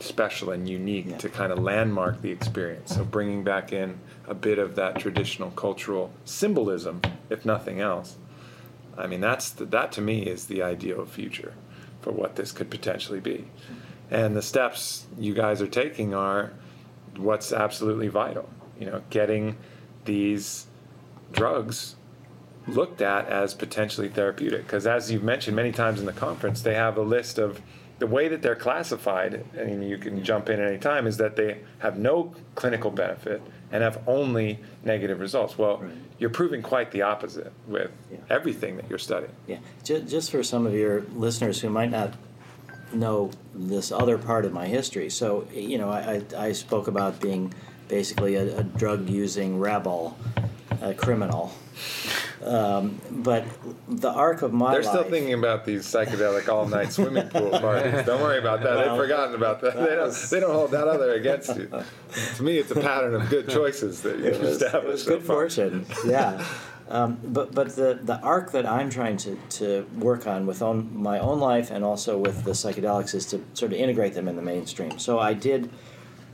[0.02, 1.16] special and unique yeah.
[1.18, 2.94] to kind of landmark the experience.
[2.94, 8.16] So bringing back in a bit of that traditional cultural symbolism, if nothing else.
[8.96, 11.54] I mean, that's the, that to me is the ideal future
[12.00, 13.46] for what this could potentially be.
[14.10, 16.52] And the steps you guys are taking are
[17.16, 18.48] what's absolutely vital.
[18.78, 19.56] You know, getting
[20.04, 20.66] these
[21.32, 21.96] drugs
[22.66, 24.62] looked at as potentially therapeutic.
[24.62, 27.60] Because as you've mentioned many times in the conference, they have a list of
[28.00, 31.36] the way that they're classified, and you can jump in at any time, is that
[31.36, 33.40] they have no clinical benefit
[33.70, 35.56] and have only negative results.
[35.56, 35.92] Well, right.
[36.18, 38.18] you're proving quite the opposite with yeah.
[38.28, 39.32] everything that you're studying.
[39.46, 42.14] Yeah, just for some of your listeners who might not
[42.92, 45.10] know this other part of my history.
[45.10, 47.54] So, you know, I, I spoke about being
[47.86, 50.16] basically a, a drug using rebel,
[50.80, 51.52] a criminal.
[52.44, 53.44] Um, but
[53.88, 57.50] the arc of my They're life, still thinking about these psychedelic all night swimming pool
[57.60, 58.06] parties.
[58.06, 58.76] Don't worry about that.
[58.76, 59.76] Well, They've forgotten about that.
[59.76, 61.70] They don't, they don't hold that other against you.
[62.36, 65.06] to me, it's a pattern of good choices that you've established.
[65.06, 65.86] good so fortune.
[66.06, 66.44] Yeah.
[66.88, 70.90] Um, but but the, the arc that I'm trying to, to work on with own,
[70.92, 74.34] my own life and also with the psychedelics is to sort of integrate them in
[74.34, 74.98] the mainstream.
[74.98, 75.70] So I did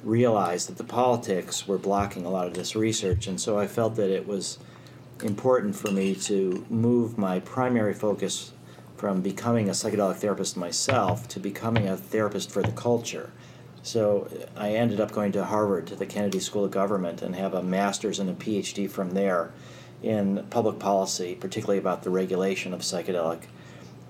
[0.03, 3.97] realize that the politics were blocking a lot of this research, and so I felt
[3.97, 4.59] that it was
[5.23, 8.53] important for me to move my primary focus
[8.97, 13.31] from becoming a psychedelic therapist myself to becoming a therapist for the culture.
[13.83, 17.55] So I ended up going to Harvard to the Kennedy School of Government and have
[17.55, 19.53] a master's and a PhD from there
[20.03, 23.43] in public policy, particularly about the regulation of psychedelic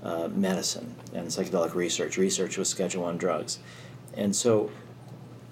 [0.03, 3.59] uh, medicine and psychedelic research, research with Schedule One drugs,
[4.15, 4.71] and so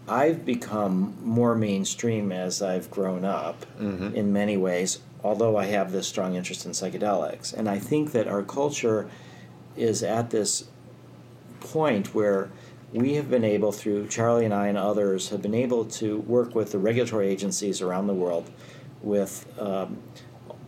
[0.08, 4.14] I've become more mainstream as I've grown up Mm-hmm.
[4.14, 7.52] in many ways, although I have this strong interest in psychedelics.
[7.52, 9.08] And I think that our culture
[9.74, 10.68] is at this
[11.60, 12.50] point where
[12.92, 16.54] we have been able, through Charlie and I and others, have been able to work
[16.54, 18.50] with the regulatory agencies around the world
[19.02, 19.98] with um,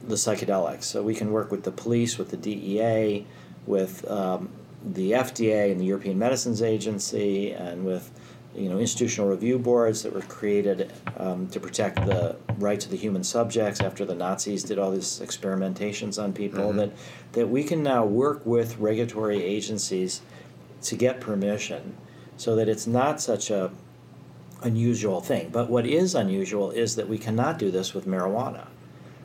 [0.03, 0.85] the psychedelics.
[0.85, 3.27] So we can work with the police, with the DEA,
[3.67, 4.49] with um,
[4.85, 8.11] the FDA and the European Medicines Agency, and with
[8.57, 12.97] you know institutional review boards that were created um, to protect the rights of the
[12.97, 16.73] human subjects after the Nazis did all these experimentations on people.
[16.73, 16.77] Mhm.
[16.77, 16.91] That
[17.33, 20.23] that we can now work with regulatory agencies
[20.83, 21.95] to get permission,
[22.37, 23.71] so that it's not such a
[24.63, 25.51] unusual thing.
[25.53, 28.67] But what is unusual is that we cannot do this with marijuana.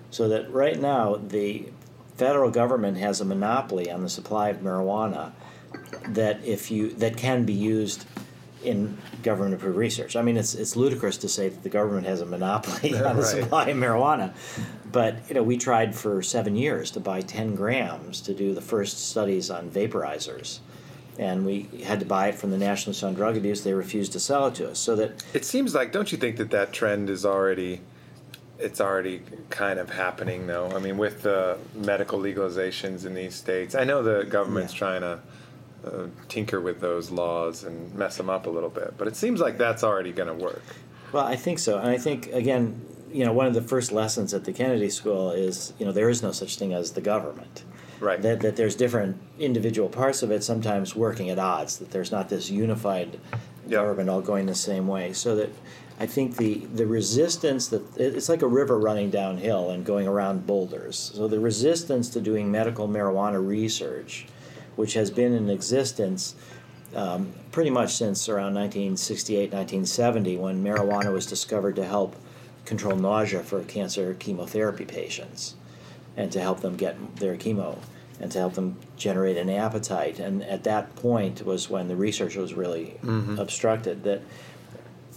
[0.10, 1.70] So that right now the
[2.18, 5.32] federal government has a monopoly on the supply of marijuana
[6.08, 8.06] that if you that can be used
[8.64, 10.16] in government approved research.
[10.16, 13.22] I mean it's it's ludicrous to say that the government has a monopoly on the
[13.22, 13.26] Right.
[13.44, 14.34] supply of marijuana.
[14.92, 18.62] But you know, we tried for seven years to buy ten grams to do the
[18.62, 20.60] first studies on vaporizers.
[21.20, 23.64] And we had to buy it from the National Institute on Drug Abuse.
[23.64, 24.80] They refused to sell it to us.
[24.80, 27.82] So that It seems like, don't you think that that trend is already,
[28.58, 30.72] it's already kind of happening though?
[30.72, 34.80] I mean, with the medical legalizations in these states, I know the government's Yeah.
[34.80, 35.20] trying to
[35.86, 39.40] uh, tinker with those laws and mess them up a little bit, but it seems
[39.40, 40.64] like that's already going to work.
[41.12, 44.34] Well, I think so, and I think again, you know, one of the first lessons
[44.34, 47.64] at the Kennedy School is, you know, there is no such thing as the government.
[48.00, 48.22] Right.
[48.22, 51.78] That that there's different individual parts of it, sometimes working at odds.
[51.78, 53.20] That there's not this unified
[53.68, 53.80] Yeah.
[53.80, 55.14] government all going the same way.
[55.14, 55.50] So that
[56.00, 60.48] I think the the resistance that it's like a river running downhill and going around
[60.48, 61.12] boulders.
[61.14, 64.26] So the resistance to doing medical marijuana research,
[64.76, 66.36] which has been in existence
[66.96, 72.16] um, pretty much since around 1968, 1970, when marijuana was discovered to help
[72.66, 75.56] control nausea for cancer chemotherapy patients
[76.16, 77.78] and to help them get their chemo
[78.20, 80.20] and to help them generate an appetite.
[80.20, 82.98] And at that point was when the research was really
[83.40, 84.04] obstructed.
[84.04, 84.22] That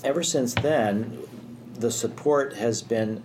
[0.03, 1.19] ever since then,
[1.75, 3.23] the support has been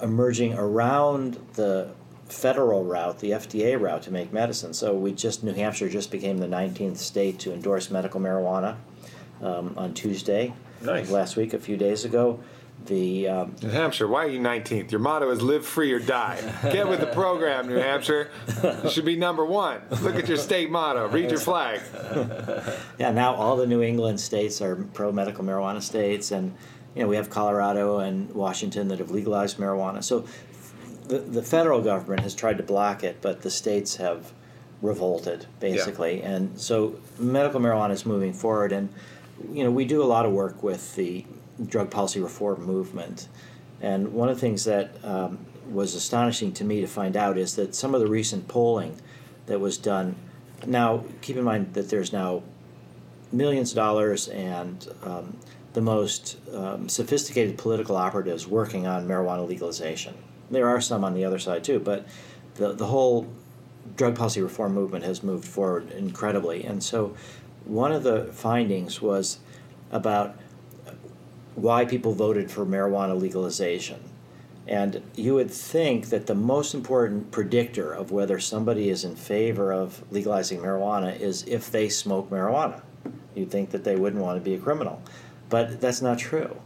[0.00, 1.90] emerging around the
[2.28, 4.74] federal route, the FDA route to make medicine.
[4.74, 8.76] So we just New Hampshire just became the 19th state to endorse medical marijuana
[9.42, 10.52] um, on Tuesday
[10.82, 11.10] Nice.
[11.10, 12.40] last week, a few days ago.
[12.86, 14.90] The um, New Hampshire, why are you 19th?
[14.90, 16.38] Your motto is live free or die.
[16.70, 18.30] Get with the program, New Hampshire.
[18.84, 19.80] You should be number one.
[20.02, 21.08] Look at your state motto.
[21.08, 21.80] Read your flag.
[22.98, 26.54] Yeah, now all the New England states are pro medical marijuana states, and
[26.94, 30.04] you know we have Colorado and Washington that have legalized marijuana.
[30.04, 30.26] So
[31.08, 34.32] the the federal government has tried to block it, but the states have
[34.82, 38.72] revolted basically, and so medical marijuana is moving forward.
[38.72, 38.88] And
[39.50, 41.24] you know we do a lot of work with the
[41.64, 43.28] drug policy reform movement,
[43.80, 45.38] and one of the things that um,
[45.70, 49.00] was astonishing to me to find out is that some of the recent polling
[49.46, 50.16] that was done.
[50.66, 52.42] Now, keep in mind that there's now
[53.32, 55.36] millions of dollars and um,
[55.74, 60.14] the most um, sophisticated political operatives working on marijuana legalization.
[60.50, 62.06] There are some on the other side too, but
[62.54, 63.26] the, the whole
[63.96, 66.64] drug policy reform movement has moved forward incredibly.
[66.64, 67.14] And so,
[67.64, 69.38] one of the findings was
[69.90, 70.36] about
[71.56, 74.00] why people voted for marijuana legalization.
[74.68, 79.72] And you would think that the most important predictor of whether somebody is in favor
[79.72, 82.82] of legalizing marijuana is if they smoke marijuana.
[83.34, 85.00] You'd think that they wouldn't want to be a criminal.
[85.48, 86.56] But that's not true.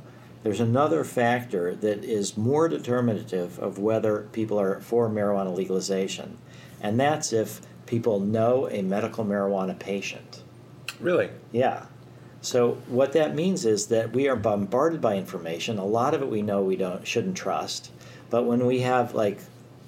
[0.43, 6.39] There's another factor that is more determinative of whether people are for marijuana legalization,
[6.81, 10.43] and that's if people know a medical marijuana patient.
[10.99, 11.29] Really?
[11.53, 11.87] Yeah.
[12.41, 15.79] So what that means is that we are bombarded by information.
[15.79, 17.91] A lot of it we know we don't shouldn't trust,
[18.31, 19.39] but when we have like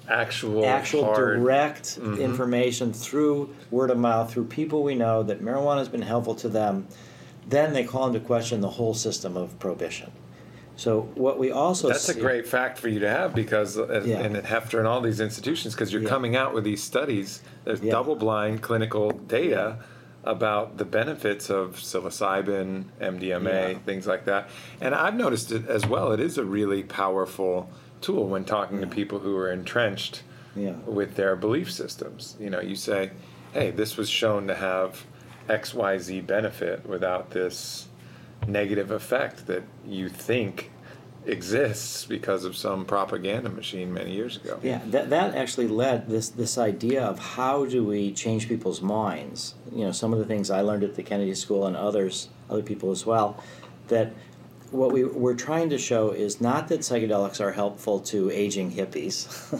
[0.07, 1.39] Actual, actual hard.
[1.39, 2.19] direct Mhm.
[2.19, 6.49] information through word of mouth, through people we know that marijuana has been helpful to
[6.49, 6.85] them,
[7.47, 10.11] then they call into question the whole system of prohibition.
[10.75, 14.19] So what we also That's a great fact for you to have because, uh, Yeah.
[14.21, 16.09] and at Heffter and all these institutions, because you're Yeah.
[16.09, 17.91] coming out with these studies, there's Yeah.
[17.91, 19.77] double blind clinical data
[20.23, 24.49] about the benefits of psilocybin, MDMA, things like that.
[24.81, 26.11] And I've noticed it as well.
[26.11, 27.69] It is a really powerful
[28.01, 30.23] tool when talking to people who are entrenched
[30.55, 30.73] Yeah.
[30.85, 32.35] with their belief systems.
[32.39, 33.11] You know, you say,
[33.53, 35.03] hey, this was shown to have
[35.49, 37.87] XYZ benefit without this
[38.47, 40.71] negative effect that you think
[41.25, 44.59] exists because of some propaganda machine many years ago.
[44.61, 49.55] Yeah, that, that actually led this this idea of how do we change people's minds.
[49.71, 52.63] You know, some of the things I learned at the Kennedy School and others, other
[52.63, 53.41] people as well,
[53.87, 54.13] that
[54.71, 59.53] what we, we're trying to show is not that psychedelics are helpful to aging hippies,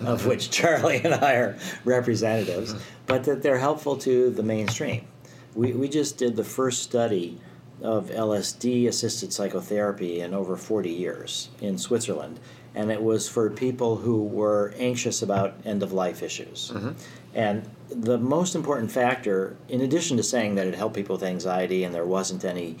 [0.06, 2.74] of which Charlie and I are representatives,
[3.06, 5.06] but that they're helpful to the mainstream.
[5.54, 7.40] We, we just did the first study
[7.82, 12.40] of LSD assisted psychotherapy in over 40 years in Switzerland.
[12.74, 16.72] And it was for people who were anxious about end of life issues.
[16.74, 16.90] Mm-hmm.
[17.34, 21.84] And the most important factor, in addition to saying that it helped people with anxiety
[21.84, 22.76] and there wasn't any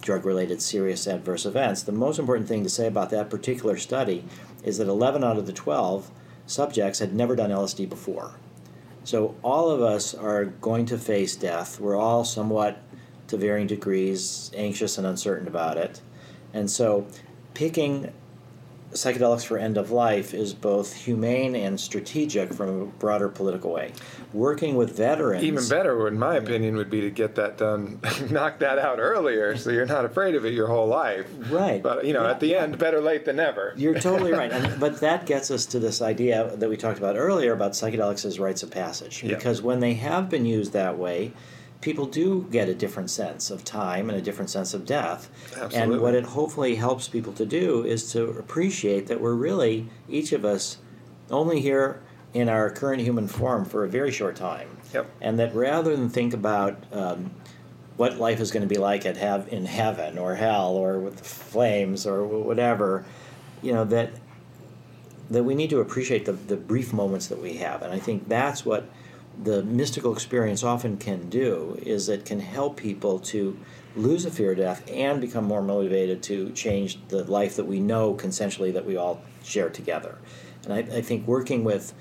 [0.00, 4.24] drug related serious adverse events, the most important thing to say about that particular study
[4.64, 6.10] is that 11 out of the 12
[6.46, 8.34] subjects had never done LSD before.
[9.04, 11.80] So all of us are going to face death.
[11.80, 12.80] We're all somewhat
[13.32, 16.00] to varying degrees anxious and uncertain about it.
[16.52, 17.06] And so
[17.54, 18.12] picking
[18.92, 23.92] psychedelics for end of life is both humane and strategic from a broader political way.
[24.34, 25.44] Working with veterans.
[25.44, 29.56] Even better, in my opinion, would be to get that done, knock that out earlier
[29.56, 31.26] so you're not afraid of it your whole life.
[31.50, 31.82] Right.
[31.82, 32.62] But, you know, yeah, at the yeah.
[32.64, 33.72] end, better late than never.
[33.78, 34.52] You're totally right.
[34.52, 38.26] And, but that gets us to this idea that we talked about earlier about psychedelics
[38.26, 39.22] as rites of passage.
[39.22, 39.36] Yeah.
[39.36, 41.32] Because when they have been used that way,
[41.82, 45.28] people do get a different sense of time and a different sense of death.
[45.50, 45.78] Absolutely.
[45.78, 50.32] And what it hopefully helps people to do is to appreciate that we're really, each
[50.32, 50.78] of us,
[51.30, 52.00] only here
[52.32, 54.68] in our current human form for a very short time.
[54.94, 55.10] Yep.
[55.20, 57.32] And that rather than think about um,
[57.96, 61.16] what life is going to be like at have in heaven or hell or with
[61.16, 63.04] the flames or whatever,
[63.60, 64.10] you know that
[65.30, 67.80] that we need to appreciate the, the brief moments that we have.
[67.82, 68.88] And I think that's what
[69.42, 73.58] the mystical experience often can do is it can help people to
[73.96, 77.80] lose a fear of death and become more motivated to change the life that we
[77.80, 80.18] know consensually that we all share together.
[80.64, 81.92] And I, I think working with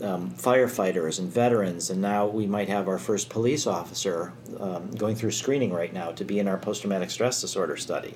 [0.00, 5.16] um, firefighters and veterans, and now we might have our first police officer um, going
[5.16, 8.14] through screening right now to be in our post traumatic stress disorder study.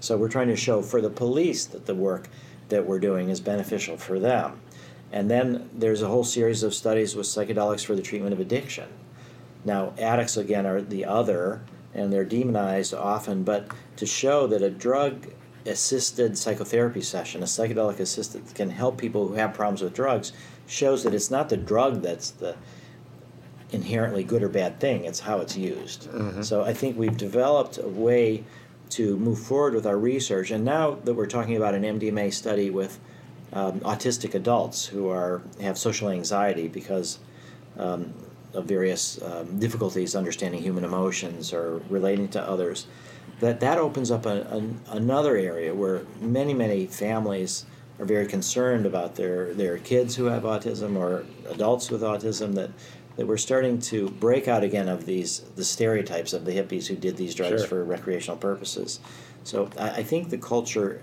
[0.00, 2.28] So we're trying to show for the police that the work
[2.70, 4.60] that we're doing is beneficial for them.
[5.12, 8.88] And then there's a whole series of studies with psychedelics for the treatment of addiction.
[9.64, 11.62] Now, addicts, again, are the other,
[11.94, 15.26] and they're demonized often, but to show that a drug
[15.66, 20.32] assisted psychotherapy session, a psychedelic assisted, can help people who have problems with drugs,
[20.66, 22.56] shows that it's not the drug that's the
[23.72, 26.08] inherently good or bad thing, it's how it's used.
[26.10, 26.42] Mm-hmm.
[26.42, 28.44] So I think we've developed a way
[28.90, 32.70] to move forward with our research, and now that we're talking about an MDMA study
[32.70, 32.98] with
[33.52, 37.18] um, autistic adults who are have social anxiety because
[37.78, 38.12] um,
[38.54, 42.86] of various um, difficulties understanding human emotions or relating to others.
[43.40, 47.64] That that opens up a, a, another area where many many families
[47.98, 52.70] are very concerned about their their kids who have autism or adults with autism that
[53.16, 56.96] that we're starting to break out again of these the stereotypes of the hippies who
[56.96, 57.68] did these drugs sure.
[57.68, 59.00] for recreational purposes.
[59.44, 61.02] So I, I think the culture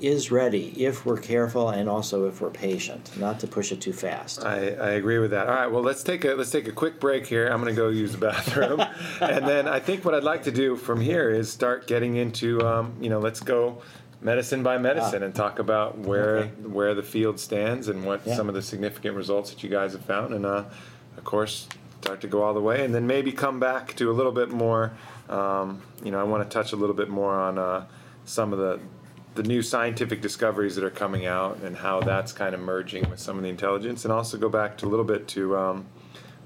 [0.00, 3.92] is ready if we're careful and also if we're patient, not to push it too
[3.92, 4.44] fast.
[4.44, 5.48] I, I agree with that.
[5.48, 7.48] All right, well let's take a let's take a quick break here.
[7.48, 8.80] I'm going to go use the bathroom,
[9.20, 12.60] and then I think what I'd like to do from here is start getting into
[12.66, 13.82] um, you know let's go
[14.20, 15.26] medicine by medicine ah.
[15.26, 16.50] and talk about where okay.
[16.62, 18.36] where the field stands and what yeah.
[18.36, 20.64] some of the significant results that you guys have found, and uh,
[21.16, 21.68] of course
[22.00, 24.50] start to go all the way, and then maybe come back to a little bit
[24.50, 24.92] more.
[25.28, 27.86] Um, you know, I want to touch a little bit more on uh,
[28.24, 28.78] some of the
[29.38, 33.20] the new scientific discoveries that are coming out and how that's kind of merging with
[33.20, 35.86] some of the intelligence, and also go back to a little bit to um,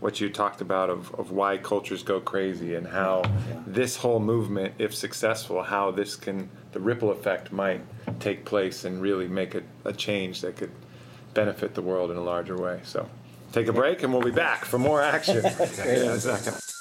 [0.01, 3.62] what you talked about of, of why cultures go crazy and how yeah.
[3.66, 7.80] this whole movement, if successful, how this can, the ripple effect might
[8.20, 10.70] take place and really make a, a change that could
[11.32, 12.78] benefit the world in a larger way.
[12.84, 13.09] So
[13.53, 16.71] take a break and we'll be back for more action in a second.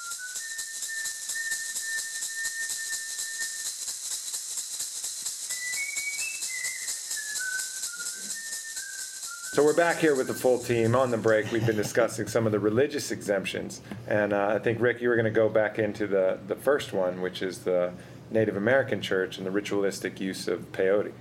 [9.62, 11.52] So we're back here with the full team on the break.
[11.52, 15.14] We've been discussing some of the religious exemptions, and uh, I think Rick, you were
[15.14, 17.92] going to go back into the the first one, which is the
[18.32, 21.12] Native American Church and the ritualistic use of peyote.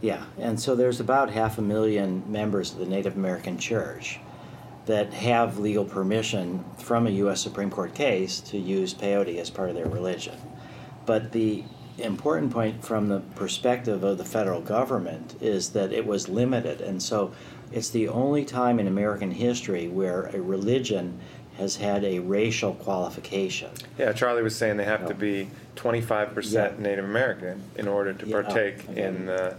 [0.00, 4.18] Yeah, and so there's about half a million members of the Native American Church
[4.86, 7.40] that have legal permission from a U.S.
[7.40, 10.34] Supreme Court case to use peyote as part of their religion.
[11.06, 11.62] But the
[11.98, 17.00] important point from the perspective of the federal government is that it was limited, and
[17.00, 17.32] so
[17.74, 21.18] it's the only time in American history where a religion
[21.58, 23.70] has had a racial qualification.
[23.98, 26.72] Yeah, Charlie was saying they have to be 25% yeah.
[26.78, 29.02] Native American in order to partake yeah, oh, okay.
[29.02, 29.56] in the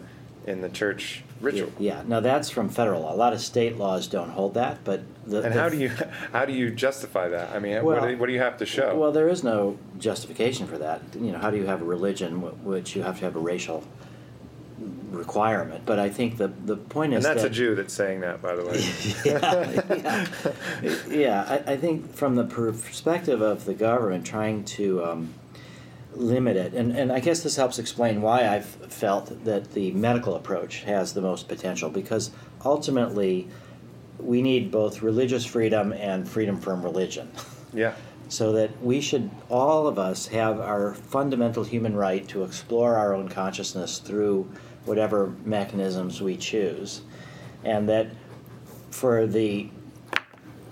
[0.48, 1.72] in the church ritual.
[1.80, 3.14] Yeah, now that's from federal law.
[3.14, 5.42] A lot of state laws don't hold that, but the.
[5.42, 5.90] And the- how do you
[6.32, 7.50] how do you justify that?
[7.54, 8.96] I mean, what, Well- do, what do you have to show?
[8.96, 11.02] Well, there is no justification for that.
[11.16, 13.40] You know, how do you have a religion wh- which you have to have a
[13.40, 13.84] racial
[15.16, 15.86] requirement?
[15.86, 18.42] But I think the the point and is that's that a Jew that's saying that,
[18.42, 18.84] by the way.
[19.26, 20.28] yeah,
[20.82, 20.96] yeah.
[21.10, 25.34] yeah I, I think from the perspective of the government trying to um,
[26.14, 30.36] limit it, and, and I guess this helps explain why I've felt that the medical
[30.36, 32.32] approach has the most potential because
[32.64, 33.48] ultimately
[34.20, 37.30] we need both religious freedom and freedom from religion.
[37.74, 37.94] yeah.
[38.30, 43.14] so that we should all of us have our fundamental human right to explore our
[43.14, 44.50] own consciousness through
[44.86, 47.02] whatever mechanisms we choose.
[47.64, 48.08] And that
[48.92, 49.70] for the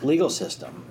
[0.02, 0.86] legal system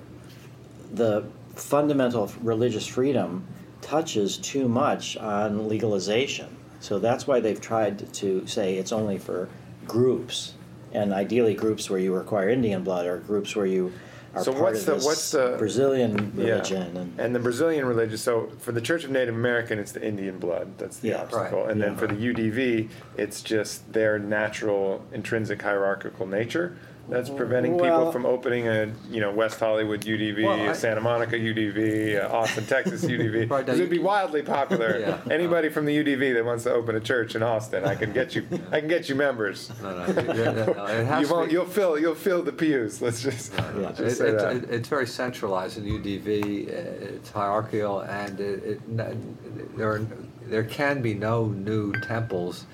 [0.93, 1.25] the
[1.55, 3.45] fundamental religious freedom
[3.81, 6.55] touches too much on legalization.
[6.79, 9.49] So that's why they've tried to say it's only for
[9.87, 10.53] groups.
[10.93, 13.91] And ideally groups where you require indian blood or groups where you
[14.35, 16.45] are So part what's of the- this what's the- Brazilian Yeah.
[16.53, 20.03] religion and, And the Brazilian religion, so for the Church of Native American, it's the
[20.05, 20.69] Indian blood.
[20.77, 21.21] That's the Yeah.
[21.21, 21.61] obstacle.
[21.63, 21.71] Right.
[21.71, 26.73] And then for the UDV, it's just their natural intrinsic hierarchical nature
[27.09, 30.75] that's preventing people Well- from opening a, you know, West Hollywood UDV, Well, I- a
[30.75, 33.41] Santa Monica UDV, a Austin, Texas UDV.
[33.41, 34.97] Right, now Because it'd be you- wildly popular.
[35.03, 35.17] Yeah.
[35.29, 38.35] Anybody from the UDV that wants to open a church in Austin, I can get
[38.35, 38.47] you.
[38.71, 39.69] I can get you members.
[39.83, 40.43] No, no, you- you-
[40.75, 41.47] no, it has you to won't.
[41.49, 41.99] be- You'll fill.
[41.99, 43.01] You'll fill the pews.
[43.01, 44.55] Let's just, let's It- say that.
[44.55, 46.71] it- It's very centralized in UDV, uh,
[47.15, 49.37] it's hierarchical, and it, it, n-
[49.75, 50.07] there, are-
[50.47, 52.65] there can be no new temples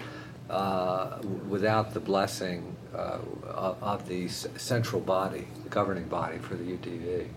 [0.52, 3.20] uh, without the blessing uh,
[3.82, 7.28] of the central body, the governing body for the UDV.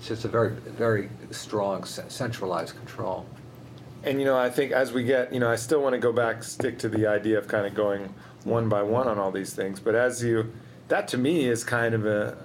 [0.00, 3.26] So it's a very, very strong centralized control.
[4.04, 6.12] And you know, I think as we get, you know, I still want to go
[6.12, 8.14] back, stick to the idea of kind of going
[8.44, 9.80] one by one on all these things.
[9.80, 10.52] But as you,
[10.88, 12.36] that to me is kind of a,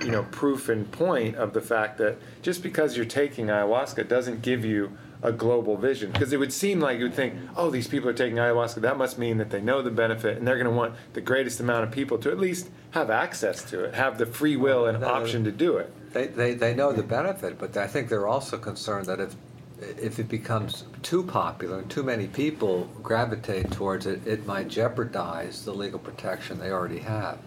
[0.00, 4.42] you know, proof and point of the fact that just because you're taking ayahuasca doesn't
[4.42, 6.10] give you a global vision.
[6.12, 8.80] Because it would seem like you would think, oh, these people are taking ayahuasca.
[8.80, 11.60] That must mean that they know the benefit, and they're going to want the greatest
[11.60, 15.00] amount of people to at least have access to it, have the free will and
[15.00, 15.92] No, option to do it.
[16.12, 19.34] They, they, they know the benefit, but I think they're also concerned that if,
[19.80, 25.64] if it becomes too popular and too many people gravitate towards it, it might jeopardize
[25.64, 27.38] the legal protection they already have.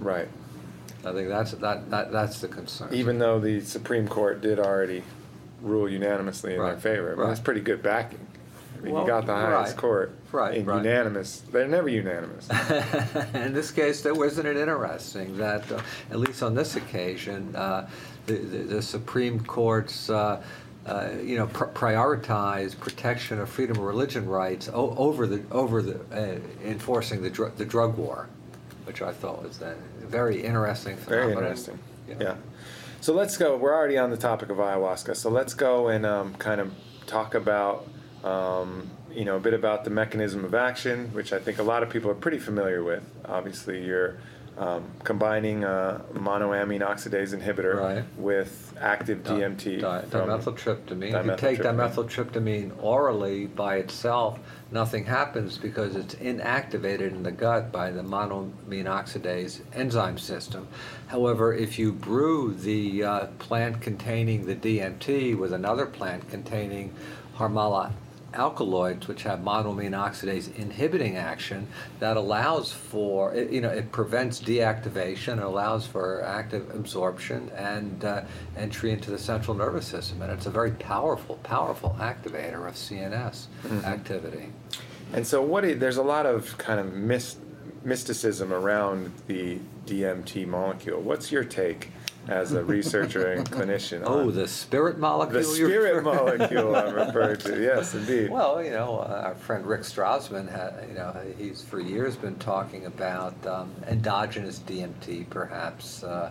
[0.00, 0.28] Right.
[1.04, 2.92] I think that's, that, that, that's the concern.
[2.92, 5.04] even though the Supreme Court did already
[5.62, 7.12] rule unanimously in their favor.
[7.12, 8.20] I mean, that's pretty good backing.
[8.76, 10.76] I mean, Well, you got the highest right, court right, in right.
[10.84, 11.40] unanimous.
[11.50, 12.48] They're never unanimous.
[13.34, 15.80] In this case, there wasn't it interesting that, uh,
[16.12, 17.88] at least on this occasion, uh,
[18.26, 20.40] the, the, the Supreme Court's, uh,
[20.86, 25.82] uh, you know, pr- prioritize protection of freedom of religion rights o- over the over
[25.82, 28.28] the uh, enforcing the dr- the drug war,
[28.84, 31.78] which I thought was a very interesting Very interesting.
[32.08, 32.14] Yeah.
[32.20, 32.34] Yeah.
[33.00, 33.56] So let's go.
[33.56, 35.16] We're already on the topic of ayahuasca.
[35.16, 36.72] So let's go and um, kind of
[37.06, 37.88] talk about,
[38.24, 41.84] um, you know, a bit about the mechanism of action, which I think a lot
[41.84, 43.04] of people are pretty familiar with.
[43.24, 44.18] Obviously, you're
[44.58, 48.04] um, combining a monoamine oxidase inhibitor Right.
[48.18, 49.80] with active Di- DMT.
[49.80, 51.14] di- dimethyltryptamine.
[51.20, 51.94] If you take Dimethyltryptamine.
[52.72, 54.38] dimethyltryptamine orally by itself,
[54.72, 60.66] nothing happens because it's inactivated in the gut by the monoamine oxidase enzyme system.
[61.06, 66.92] However, if you brew the uh, plant containing the DMT with another plant containing
[67.36, 67.92] harmala
[68.34, 71.66] alkaloids which have monoamine oxidase inhibiting action
[71.98, 78.04] that allows for it, you know it prevents deactivation it allows for active absorption and
[78.04, 78.22] uh,
[78.56, 80.20] entry into the central nervous system.
[80.22, 83.46] And it's a very powerful powerful activator of CNS
[83.84, 84.48] activity.
[85.12, 87.36] And so, what i- there's a lot of kind of mys,
[87.84, 91.00] mysticism around the DMT molecule.
[91.00, 91.90] What's your take
[92.28, 94.02] as a researcher and clinician?
[94.04, 97.60] oh on the spirit molecule the spirit molecule I'm referring to.
[97.60, 98.30] Yes, indeed.
[98.30, 100.46] Well, you know, uh, our friend Rick Strassman,
[100.88, 106.30] you know, he's for years been talking about um, endogenous DMT, perhaps, uh,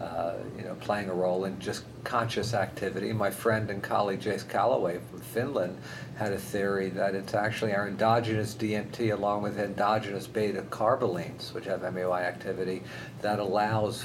[0.00, 3.12] uh, you know, playing a role in just conscious activity.
[3.12, 5.78] My friend and colleague Jace Callaway from Finland
[6.16, 11.66] had a theory that it's actually our endogenous DMT along with endogenous beta carbolines, which
[11.66, 12.82] have MAOI activity,
[13.20, 14.04] that allows.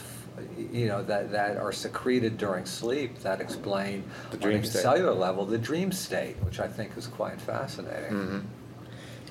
[0.72, 4.82] You know that that are secreted during sleep that explain The on dream a state.
[4.82, 8.12] cellular level the dream state, which I think is quite fascinating.
[8.14, 8.42] Mhm.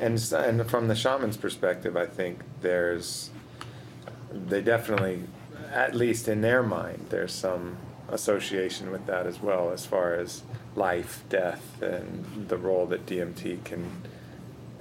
[0.00, 3.30] And and from the shaman's perspective, I think there's
[4.32, 5.22] they definitely,
[5.72, 7.76] at least in their mind, there's some
[8.10, 10.42] association with that as well, as far as
[10.74, 13.90] life, death, and the role that DMT can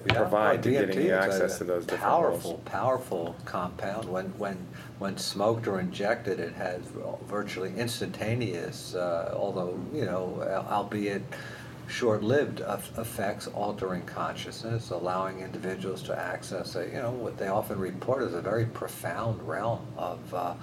[0.08, 2.64] Yeah, provide to DMT getting you is a access to those different Powerful, roles.
[2.66, 4.08] powerful compound.
[4.10, 4.58] When, when,
[5.00, 6.82] when smoked or injected, it has
[7.28, 11.24] virtually instantaneous, uh, although, you know, albeit
[11.88, 12.62] short-lived
[12.98, 18.34] effects altering consciousness, allowing individuals to access a, you know, what they often report as
[18.34, 20.54] a very profound realm of, uh,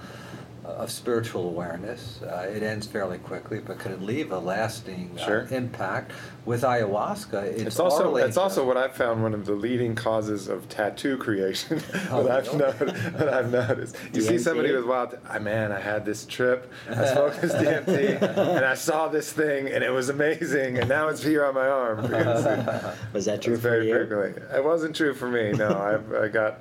[0.65, 2.21] of spiritual awareness.
[2.21, 5.47] Uh, it ends fairly quickly, but can it leave a lasting uh, Sure.
[5.51, 6.11] impact?
[6.45, 9.95] With ayahuasca, it's, It's also orally it's also what I've found one of the leading
[9.95, 11.81] causes of tattoo creation.
[12.11, 12.57] Oh, what I've really?
[12.59, 13.95] noticed, what I've noticed.
[14.13, 15.17] You see somebody with wild.
[15.29, 16.69] I man, I had this trip.
[16.89, 18.21] I smoked this DMT,
[18.57, 20.79] and I saw this thing, and it was amazing.
[20.79, 22.01] And now it's here on my arm.
[23.13, 23.95] Was that true for very you?
[23.95, 24.41] frequently.
[24.55, 25.51] It wasn't true for me.
[25.53, 26.59] No, I've I got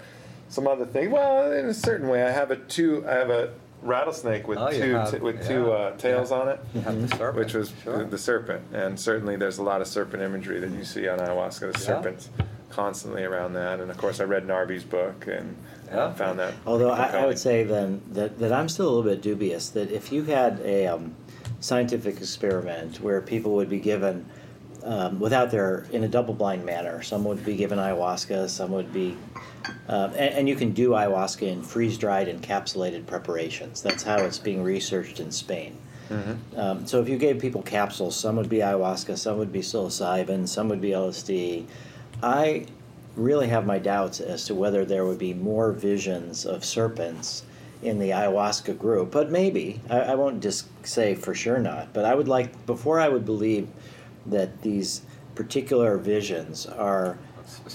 [0.48, 1.10] some other thing.
[1.10, 3.04] Well, in a certain way, I have a two.
[3.08, 3.52] I have a
[3.82, 6.36] rattlesnake with Oh, you two have- t- with two uh, tails yeah.
[6.38, 8.04] on it You have the serpent, which was sure.
[8.04, 8.62] the serpent.
[8.72, 11.60] And certainly there's a lot of serpent imagery that you see on ayahuasca.
[11.72, 11.86] The Yeah.
[11.86, 12.28] serpent's
[12.70, 13.80] constantly around that.
[13.80, 15.56] And of course, I read Narby's book and
[15.88, 16.12] Yeah.
[16.14, 16.54] found that.
[16.66, 19.90] Although I, I would say then that, that I'm still a little bit dubious that
[19.90, 21.14] if you had a um,
[21.60, 24.24] scientific experiment where people would be given,
[24.84, 28.92] um, without their, in a double blind manner, some would be given ayahuasca, some would
[28.92, 29.16] be,
[29.88, 33.82] um, and, and you can do ayahuasca in freeze dried encapsulated preparations.
[33.82, 35.76] That's how it's being researched in Spain.
[36.10, 36.58] Mhm.
[36.58, 40.46] Um, so if you gave people capsules, some would be ayahuasca, some would be psilocybin,
[40.48, 41.64] some would be LSD.
[42.22, 42.66] I
[43.16, 47.44] really have my doubts as to whether there would be more visions of serpents
[47.82, 49.80] in the ayahuasca group, but maybe.
[49.90, 53.24] I, I won't just say for sure not, but I would like, before I would
[53.24, 53.68] believe
[54.26, 55.02] that these
[55.34, 57.18] particular visions are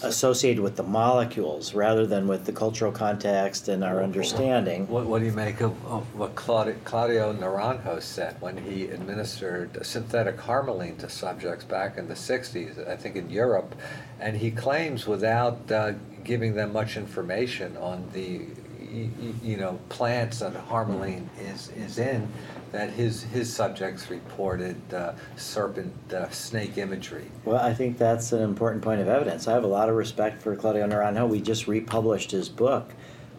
[0.03, 4.87] associated with the molecules rather than with the cultural context and our understanding.
[4.87, 9.85] What, what do you make of, of what Claudio, Claudio Naranjo said when he administered
[9.85, 13.75] synthetic harmaline to subjects back in the 60s, I think in Europe,
[14.19, 15.93] and he claims without uh,
[16.23, 18.39] giving them much information on the
[18.79, 22.27] y- y- you know plants that harmaline is, is in,
[22.71, 27.25] that his, his subjects reported uh, serpent uh, snake imagery.
[27.45, 29.47] Well, I think that's an important point of evidence.
[29.47, 31.27] I have a lot of respect for Claudio Naranjo.
[31.29, 32.93] We just republished his book,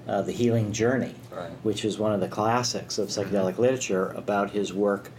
[0.06, 1.50] uh, The Healing Journey, Right.
[1.62, 5.10] which is one of the classics of psychedelic literature about his work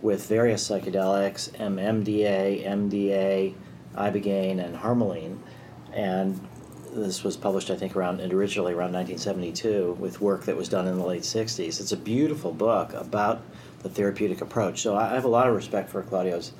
[0.00, 3.54] with various psychedelics, MMDA, MDA,
[3.96, 5.38] ibogaine, and harmaline.
[5.92, 6.40] And
[6.98, 10.96] this was published, I think, around originally around 1972 with work that was done in
[10.98, 11.80] the late 60s.
[11.80, 13.42] It's a beautiful book about
[13.82, 14.82] the therapeutic approach.
[14.82, 16.52] So I I have a lot of respect for Claudio's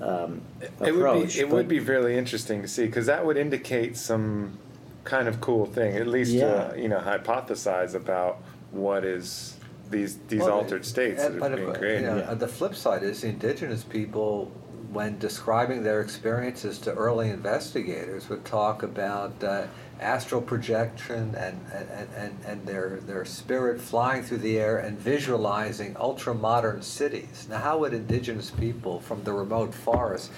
[0.00, 1.34] um, It would approach.
[1.34, 4.58] be it but- would be really interesting to see because that would indicate some
[5.04, 6.68] kind of cool thing, at least Yeah.
[6.72, 8.38] to you know hypothesize about
[8.72, 9.56] what is
[9.90, 12.00] these these Well, altered states uh, that are being uh, created.
[12.02, 12.34] You know, Yeah.
[12.34, 14.50] The flip side is the indigenous people,
[14.94, 19.66] when describing their experiences to early investigators, would talk about uh,
[20.00, 25.96] astral projection and, and, and, and their, their spirit flying through the air and visualizing
[25.98, 27.46] ultra modern cities.
[27.50, 30.30] Now, how would indigenous people from the remote forests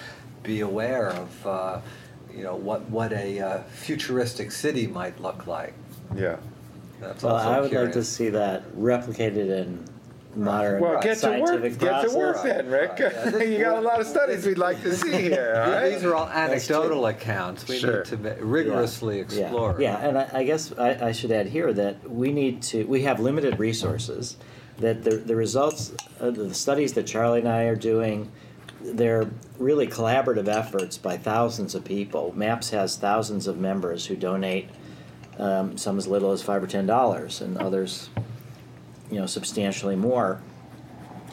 [0.43, 1.47] be aware of?
[1.47, 1.79] Uh,
[2.37, 5.73] you know what what a uh, futuristic city might look like.
[6.15, 6.37] Yeah.
[7.01, 9.83] That's Well, I would like to see that replicated in
[10.37, 11.47] modern Well, get to work.
[11.47, 12.11] scientific Get process.
[12.11, 12.89] to work then, Rick.
[12.99, 13.37] Right, yeah.
[13.43, 15.53] You got a lot of studies we'd like to see here.
[15.65, 15.89] All right?
[15.91, 17.67] These are all anecdotal accounts.
[17.67, 18.03] We Sure.
[18.03, 19.21] need to rigorously Yeah.
[19.23, 19.75] explore.
[19.79, 20.07] Yeah, yeah.
[20.07, 22.83] and I, I guess I, I should add here that we need to.
[22.85, 24.37] We have limited resources.
[24.79, 28.31] That the the results, of the studies that Charlie and I are doing,
[28.79, 29.27] they're
[29.57, 32.31] really collaborative efforts by thousands of people.
[32.35, 34.69] MAPS has thousands of members who donate,
[35.39, 38.09] um, some as little as five or ten dollars, and others,
[39.11, 40.41] you know, substantially more.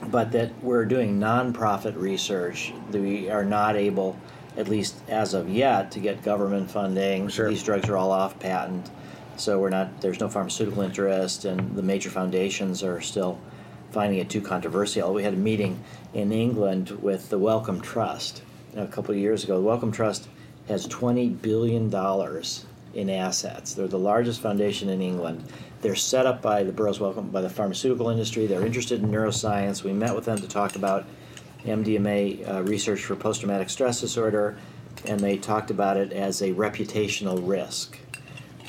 [0.06, 2.72] But that we're doing nonprofit research.
[2.90, 4.18] That we are not able,
[4.56, 7.28] at least as of yet, to get government funding.
[7.28, 7.48] Sure.
[7.48, 8.90] These drugs are all off patent,
[9.36, 10.00] so we're not.
[10.00, 13.38] There's no pharmaceutical interest, and the major foundations are still
[13.92, 15.14] finding it too controversial.
[15.14, 15.82] We had a meeting
[16.12, 18.42] in England with the Wellcome Trust
[18.76, 19.56] a couple of years ago.
[19.56, 20.28] The Wellcome Trust
[20.68, 23.74] has twenty billion dollars in assets.
[23.74, 25.44] They're the largest foundation in England.
[25.84, 28.46] They're set up by the Burroughs Wellcome by the pharmaceutical industry.
[28.46, 29.84] They're interested in neuroscience.
[29.84, 31.04] We met with them to talk about
[31.66, 34.56] MDMA uh, research for post traumatic stress disorder,
[35.04, 37.98] and they talked about it as a reputational risk.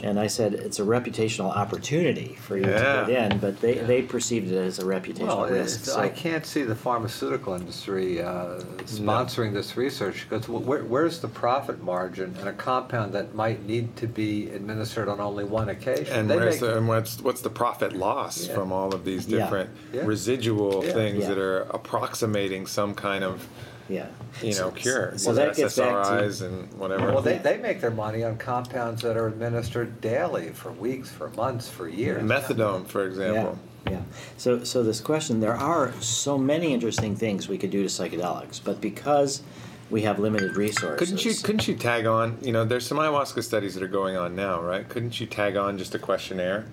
[0.05, 3.01] And I said it's a reputational opportunity for you Yeah.
[3.05, 5.81] to get in, but they, they perceived it as a reputational Well, risk.
[5.81, 11.21] it's- So- I can't see the pharmaceutical industry uh, sponsoring this research because where, where's
[11.21, 15.69] the profit margin in a compound that might need to be administered on only one
[15.69, 16.13] occasion?
[16.15, 18.53] And They where's make- the, and what's what's the profit loss Yeah.
[18.53, 20.03] from all of these different Yeah.
[20.05, 20.93] residual Yeah.
[20.93, 21.29] things Yeah.
[21.29, 23.47] that are approximating some kind of
[23.87, 24.07] Yeah.
[24.41, 25.13] you know, So- cure.
[25.17, 27.11] So Well, that gets back to SSRIs and whatever.
[27.13, 31.29] Well, they, they make their money on compounds that are administered daily for weeks, for
[31.31, 32.23] months, for years.
[32.23, 33.59] methadone, for example.
[33.87, 33.91] yeah, example.
[33.91, 34.01] yeah.
[34.37, 38.59] So so this question, there are so many interesting things we could do to psychedelics,
[38.63, 39.43] but because
[39.91, 40.97] we have limited resources.
[40.97, 42.39] Couldn't you couldn't you tag on?
[42.41, 44.87] You know, there's some ayahuasca studies that are going on now, right?
[44.89, 46.65] Couldn't you tag on just a questionnaire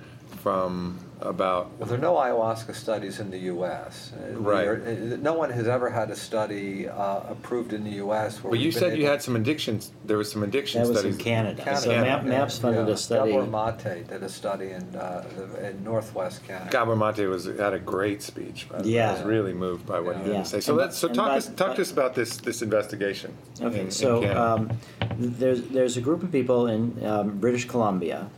[0.43, 4.13] from about Well, there are no ayahuasca studies in the U.S.
[4.13, 4.65] Uh, Right.
[4.65, 8.43] there- uh, No one has ever had a study uh, approved in the U.S.
[8.43, 9.93] where Well, you said you had some addictions.
[10.05, 11.17] There was some addiction That was studies.
[11.17, 11.63] in Canada.
[11.63, 11.81] Canada.
[11.83, 12.95] So Map, Maps funded yeah.
[12.95, 13.33] a study.
[13.33, 15.25] Gabor Mate did a study in, uh,
[15.63, 16.71] in Northwest Canada.
[16.71, 18.69] Gabor Mate was had a great speech.
[18.69, 18.91] By the way.
[18.91, 19.13] I Yeah.
[19.13, 20.43] was really moved by what he had Yeah.
[20.43, 20.61] to say.
[20.61, 23.33] So And let's so talk and us talk by- to us about this this investigation.
[23.61, 24.43] Okay, in- in so Canada.
[24.43, 24.71] um,
[25.19, 28.29] there's there's a group of people in um, British Columbia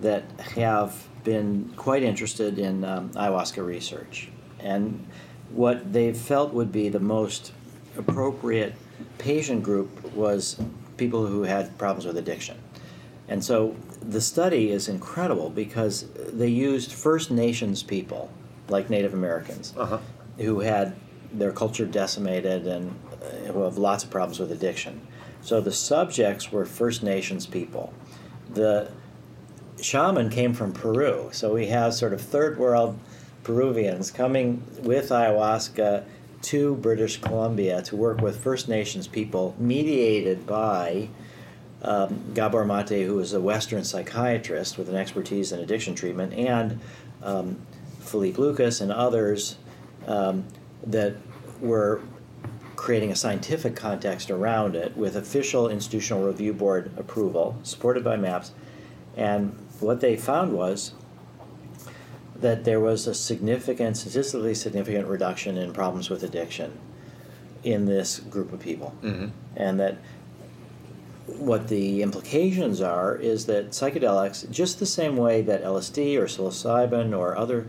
[0.00, 0.22] that
[0.56, 0.94] have
[1.24, 4.28] been quite interested in um, ayahuasca research,
[4.58, 5.06] and
[5.50, 7.52] what they felt would be the most
[7.96, 8.74] appropriate
[9.18, 10.60] patient group was
[10.96, 12.58] people who had problems with addiction,
[13.28, 18.30] and so the study is incredible because they used First Nations people
[18.68, 19.98] like Native Americans uh-huh.
[20.38, 20.96] who had
[21.32, 25.00] their culture decimated and uh, who have lots of problems with addiction.
[25.40, 27.92] So the subjects were First Nations people.
[28.50, 28.90] The
[29.82, 32.98] shaman came from Peru, so we have sort of third world
[33.42, 36.04] Peruvians coming with ayahuasca
[36.42, 41.08] to British Columbia to work with First Nations people, mediated by
[41.82, 46.80] um, Gabor Mate, who is a Western psychiatrist with an expertise in addiction treatment, and
[47.22, 47.58] um,
[48.00, 49.56] Philippe Lucas and others
[50.06, 50.44] um,
[50.86, 51.14] that
[51.60, 52.02] were
[52.76, 58.52] creating a scientific context around it with official institutional review board approval, supported by MAPS.
[59.16, 60.92] And what they found was
[62.36, 66.72] that there was a significant, statistically significant reduction in problems with addiction
[67.62, 68.92] in this group of people.
[69.02, 69.30] Mhm.
[69.56, 69.96] And that
[71.38, 77.16] what the implications are is that psychedelics, just the same way that LSD or psilocybin
[77.16, 77.66] or other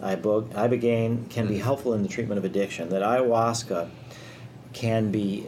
[0.00, 1.62] ibo- ibogaine can be Mhm.
[1.62, 3.88] helpful in the treatment of addiction, that ayahuasca
[4.72, 5.46] can be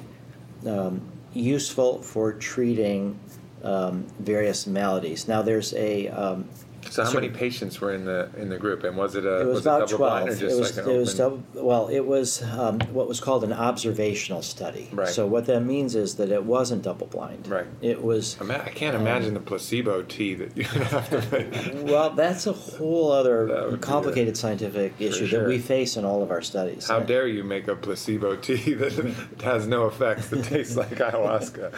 [0.66, 1.02] um,
[1.34, 3.18] useful for treating
[3.64, 5.26] um, various maladies.
[5.26, 6.48] Now, there's a um,
[6.90, 9.40] So how many of- patients were in the in the group, and was it a
[9.40, 10.24] it was, it about double twelve.
[10.24, 13.20] blind or just it was like it was double, well, it was um, what was
[13.20, 14.90] called an observational study.
[14.92, 15.08] Right.
[15.08, 17.48] So what that means is that it wasn't double blind.
[17.48, 17.66] Right.
[17.80, 18.38] It was.
[18.40, 20.64] I can't um, imagine the placebo tea that you
[20.94, 21.88] have to make.
[21.88, 25.40] Well, that's a whole other complicated scientific issue sure.
[25.40, 26.88] that we face in all of our studies.
[26.88, 31.72] How dare you make a placebo tea that has no effects that tastes like ayahuasca?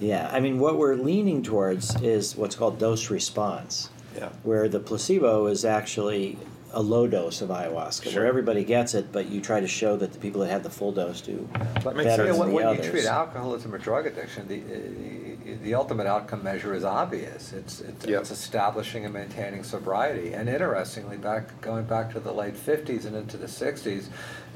[0.00, 4.28] Yeah, I mean, what we're leaning towards is what's called dose response, Yeah.
[4.42, 6.38] where the placebo is actually
[6.72, 8.20] a low dose of ayahuasca, Sure.
[8.22, 10.70] where everybody gets it, but you try to show that the people that have the
[10.70, 11.48] full dose do
[11.82, 12.18] But better sense.
[12.18, 12.84] you know, than when, the when others.
[12.86, 17.54] you treat alcoholism or drug addiction, the, uh, the ultimate outcome measure is obvious.
[17.54, 18.20] It's, it's, Yep.
[18.20, 20.34] it's establishing and maintaining sobriety.
[20.34, 24.04] And interestingly, back going back to the late 50s and into the 60s,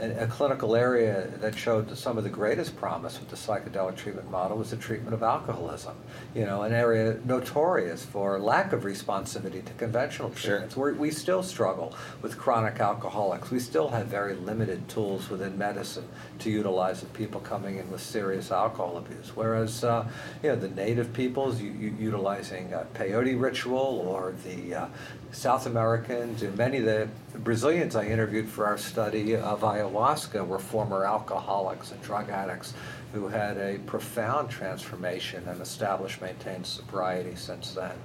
[0.02, 4.30] a, a clinical area that showed some of the greatest promise with the psychedelic treatment
[4.30, 5.94] model was the treatment of alcoholism.
[6.34, 10.76] You know, an area notorious for lack of responsivity to conventional treatments.
[10.76, 13.50] We're, we still struggle with chronic alcoholics.
[13.50, 16.08] We still have very limited tools within medicine
[16.40, 19.32] to utilize with people coming in with serious alcohol abuse.
[19.34, 20.08] Whereas, uh,
[20.42, 24.86] you know, the native peoples u- u- utilizing uh, peyote ritual or the uh,
[25.32, 30.58] South Americans and many of the Brazilians I interviewed for our study of ayahuasca were
[30.58, 32.74] former alcoholics and drug addicts
[33.14, 37.96] who had a profound transformation and established, maintained sobriety since then.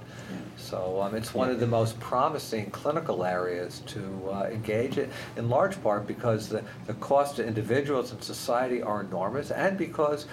[0.56, 5.48] So um, it's one of the most promising clinical areas to uh, engage in, in
[5.48, 10.26] large part because the, the cost to individuals and society are enormous, and because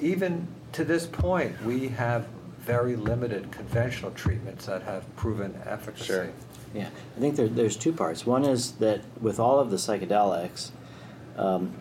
[0.00, 2.26] even to this point, we have
[2.64, 6.04] very limited conventional treatments that have proven efficacy.
[6.04, 6.30] Sure.
[6.74, 8.26] Yeah, I think there, there's two parts.
[8.26, 10.70] One is that with all of the psychedelics,
[11.36, 11.72] um,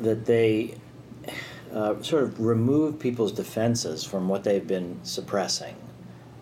[0.00, 0.76] that they
[1.72, 5.76] uh, sort of remove people's defenses from what they've been suppressing,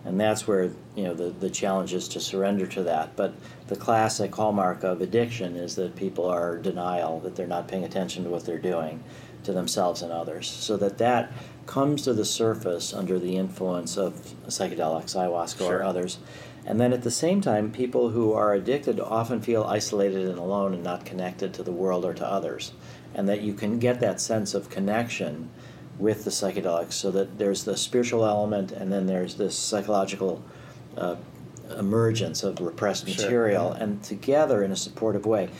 [0.04, 3.16] and that's where you know the the challenge is to surrender to that.
[3.16, 3.34] But
[3.66, 8.24] the classic hallmark of addiction is that people are denial, that they're not paying attention
[8.24, 9.02] to what they're doing
[9.44, 11.32] to themselves and others, so that that
[11.68, 14.14] comes to the surface under the influence of
[14.48, 15.76] psychedelics, ayahuasca Sure.
[15.78, 16.18] or others.
[16.64, 20.72] And then at the same time, people who are addicted often feel isolated and alone
[20.74, 22.72] and not connected to the world or to others.
[23.14, 25.50] And that you can get that sense of connection
[25.98, 30.42] with the psychedelics so that there's the spiritual element and then there's this psychological
[30.96, 31.16] uh,
[31.78, 33.14] emergence of repressed Sure.
[33.24, 35.50] material and together in a supportive way.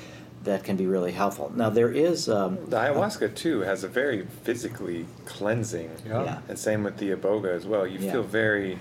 [0.49, 1.53] That can be really helpful.
[1.55, 6.25] Now there is um, The ayahuasca too has a very physically cleansing, Yeah.
[6.25, 6.39] Yeah.
[6.49, 7.87] and same with the iboga as well.
[7.87, 8.13] You Yeah.
[8.13, 8.79] feel very.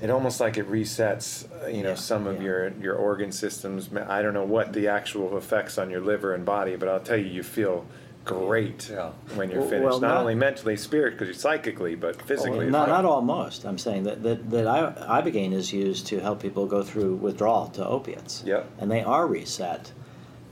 [0.00, 2.42] It almost like it resets, uh, you know, Yeah, some of yeah.
[2.48, 3.90] your your organ systems.
[4.18, 7.18] I don't know what the actual effects on your liver and body, but I'll tell
[7.18, 7.84] you, you feel
[8.24, 9.10] great Yeah.
[9.34, 9.84] when you're Well- finished.
[9.90, 12.68] well, not, not- only mentally, spirit, because you're psychically, but physically.
[12.70, 13.64] not, it's not almost.
[13.64, 17.66] I'm saying that that, that I, ibogaine is used to help people go through withdrawal
[17.70, 18.42] to opiates.
[18.46, 18.62] Yep.
[18.78, 19.90] And they are reset.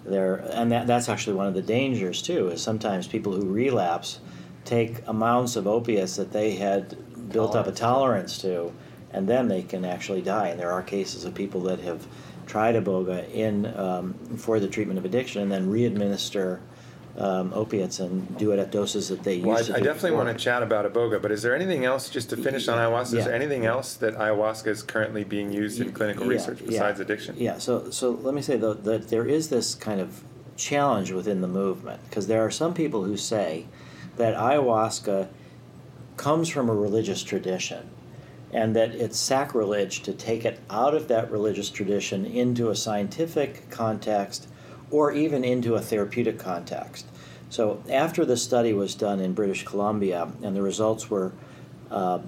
[0.05, 2.49] They're, and that, that's actually one of the dangers too.
[2.49, 4.21] Is sometimes people who relapse
[4.65, 8.73] take amounts of opiates that they had built up a tolerance to,
[9.13, 10.49] and then they can actually die.
[10.49, 12.07] And there are cases of people that have
[12.47, 16.61] tried iboga in um, for the treatment of addiction and then re-administer
[17.19, 20.25] um, opiates and do it at doses that they Well, used I, I definitely before.
[20.25, 23.19] want to chat about iboga, but is there anything else just to finish on ayahuasca?
[23.19, 26.67] Is there anything else that ayahuasca is currently being used in clinical yeah, research yeah.
[26.69, 27.37] besides addiction?
[27.39, 30.23] Yeah, so so let me say though that there is this kind of
[30.57, 33.67] challenge within the movement because there are some people who say
[34.17, 35.29] that ayahuasca
[36.17, 37.89] comes from a religious tradition
[38.53, 43.71] and that it's sacrilege to take it out of that religious tradition into a scientific
[43.71, 44.49] context
[44.91, 47.07] or even into a therapeutic context.
[47.49, 51.33] So after the study was done in British Columbia and the results were
[51.91, 52.21] uh,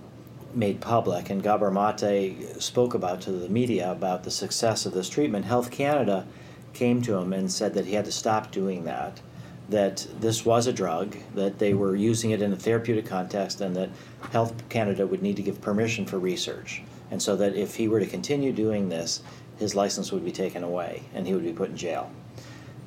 [0.55, 5.09] made public, and Gabor Mate spoke about to the media about the success of this
[5.09, 6.27] treatment, Health Canada
[6.73, 9.21] came to him and said that he had to stop doing that,
[9.69, 13.77] that this was a drug, that they were using it in a therapeutic context, and
[13.77, 13.91] that
[14.33, 16.83] Health Canada would need to give permission for research.
[17.11, 19.23] And so that if he were to continue doing this,
[19.59, 22.11] his license would be taken away and he would be put in jail.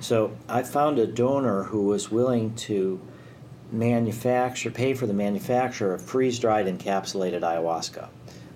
[0.06, 3.02] So I found a donor who was willing to
[3.72, 8.10] manufacture, pay for the manufacture of freeze-dried encapsulated ayahuasca,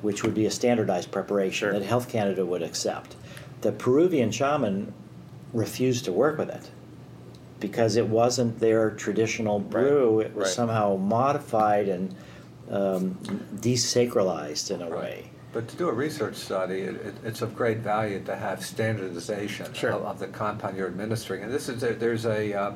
[0.04, 1.74] which would be a standardized preparation Sure.
[1.74, 3.16] that Health Canada would accept.
[3.62, 4.94] The Peruvian shaman
[5.52, 6.70] refused to work with it
[7.60, 10.20] because it wasn't their traditional brew.
[10.20, 10.54] It was right.
[10.54, 12.14] somehow modified and
[12.70, 13.16] um,
[13.56, 15.29] desacralized in a way.
[15.52, 19.74] But to do a research study, it, it, it's of great value to have standardization
[19.74, 19.94] Sure.
[19.94, 21.44] of, of the compound you're administering.
[21.44, 22.74] And this is a, there's a, uh,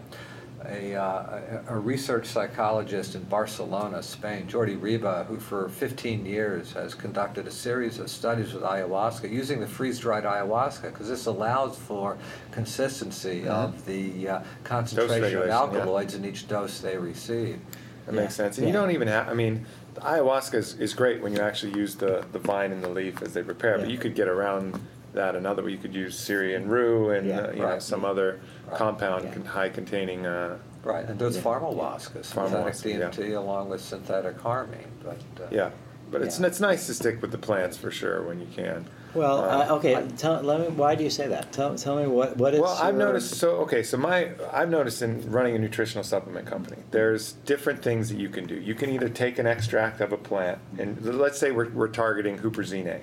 [0.66, 6.95] a, uh, a research psychologist in Barcelona, Spain, Jordi Riba, who for 15 years has
[6.95, 12.18] conducted a series of studies with ayahuasca using the freeze-dried ayahuasca because this allows for
[12.52, 15.58] consistency of the uh, concentration of regulation, yeah.
[15.58, 17.60] alkaloids in each dose they receive.
[18.06, 18.58] That makes sense.
[18.58, 21.78] And you don't even have, I mean, the ayahuasca is, is great when you actually
[21.78, 24.80] use the, the vine and the leaf as they prepare, but you could get around
[25.14, 25.72] that another way.
[25.72, 27.40] You could use Syrian rue and Yeah.
[27.41, 28.78] uh, you know, some other Right.
[28.78, 29.34] compound Yeah.
[29.34, 30.26] con- high containing.
[30.26, 31.44] Uh, Right, and there's Yeah.
[31.44, 33.10] pharmahuasca, synthetic yeah.
[33.10, 35.18] DMT along with synthetic harmine, but.
[35.41, 35.70] uh, yeah,
[36.14, 36.45] but it's Yeah.
[36.45, 38.85] it's nice to stick with the plants for sure when you can.
[39.14, 40.07] Well, Uh, uh, okay.
[40.18, 40.68] Tell, let me.
[40.68, 41.52] Why do you say that?
[41.52, 42.61] Tell, tell me what what is.
[42.61, 43.35] Well, I've your- noticed.
[43.35, 48.10] So okay, so my I've noticed in running a nutritional supplement company, there's different things
[48.10, 48.56] that you can do.
[48.56, 52.38] You can either take an extract of a plant, and let's say we're, we're targeting
[52.40, 52.99] huperzine A,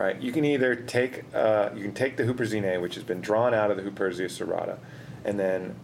[0.00, 0.20] right?
[0.20, 3.70] You can either take uh, you can take the huperzine which has been drawn out
[3.70, 4.76] of the Huperzia serrata,
[5.24, 5.74] and then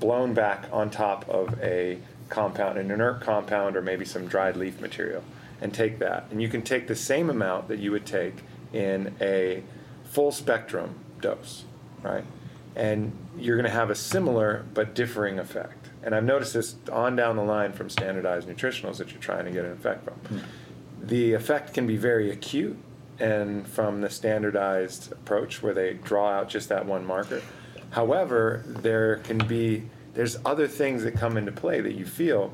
[0.00, 1.98] blown back on top of a
[2.28, 5.22] compound, an inert compound, or maybe some dried leaf material,
[5.60, 6.26] and take that.
[6.30, 8.42] And you can take the same amount that you would take
[8.72, 9.62] in a
[10.04, 11.64] full spectrum dose,
[12.02, 12.24] right?
[12.74, 15.90] And you're going to have a similar but differing effect.
[16.02, 19.50] And I've noticed this on down the line from standardized nutritionals that you're trying to
[19.50, 20.14] get an effect from.
[20.14, 20.38] Hmm.
[21.02, 22.76] The effect can be very acute,
[23.18, 27.42] and from the standardized approach where they draw out just that one marker.
[27.90, 29.84] However, there can be
[30.14, 32.52] there's other things that come into play that you feel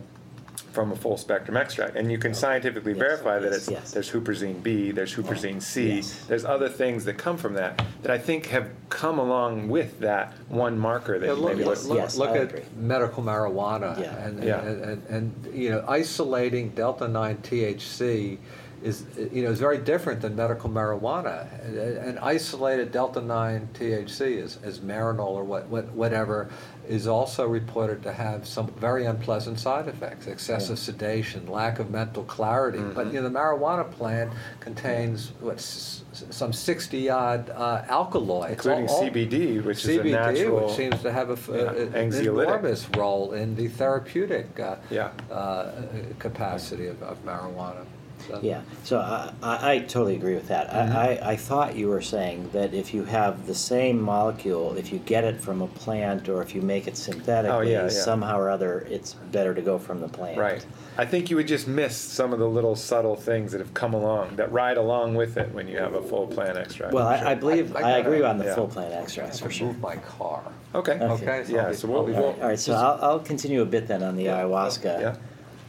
[0.73, 2.35] from a full spectrum extract, and you can oh.
[2.35, 3.91] scientifically Yes, verify that it's yes.
[3.93, 6.25] there's huperzine B, there's huperzine C, Yes.
[6.27, 10.33] there's other things that come from that that I think have come along with that
[10.49, 11.91] one marker that Yeah, you look, maybe look, wasn't.
[11.91, 12.63] look, Yes, look at agree.
[12.77, 14.17] medical marijuana Yeah.
[14.27, 14.61] and, Yeah.
[14.63, 18.39] and, and, and, you know isolating delta 9 THC
[18.83, 24.39] is you know is very different than medical marijuana and, and isolated delta 9 THC
[24.39, 26.49] is, as marinol or what, what whatever
[26.89, 30.83] is also reported to have some very unpleasant side effects excessive Yeah.
[30.85, 33.15] sedation lack of mental clarity but Mm-hmm.
[33.17, 38.97] you know the marijuana plant contains what s- some 60 odd uh, alkaloids including all-
[38.97, 40.67] all- CBD, which is a natural.
[40.67, 45.11] which seems to have a, Yeah, a- an enormous role in the therapeutic uh, Yeah.
[45.31, 45.71] uh,
[46.19, 47.85] capacity of, of marijuana.
[48.29, 50.71] So- Yeah, so I, I, I totally agree with that.
[50.71, 50.97] Mm-hmm.
[50.97, 54.93] I, I, I thought you were saying that if you have the same molecule, if
[54.93, 57.89] you get it from a plant or if you make it synthetically, Oh, yeah.
[57.89, 60.39] somehow or other, it's better to go from the plant.
[60.39, 60.65] Right.
[60.99, 63.95] I think you would just miss some of the little subtle things that have come
[63.95, 66.93] along that ride along with it when you have a full plant extract.
[66.93, 67.29] Well, I, Sure.
[67.29, 68.55] I believe, I- I I, agree on the yeah.
[68.55, 69.69] full plant I extracts for sure.
[69.69, 70.43] move my car.
[70.75, 70.93] Okay.
[70.93, 71.05] Okay.
[71.05, 72.59] Okay, so Yeah, be- so I'll we'll- all, right, all right.
[72.59, 74.43] so I'll, I'll continue a bit then on the Yeah.
[74.43, 75.01] ayahuasca.
[75.01, 75.17] Yeah.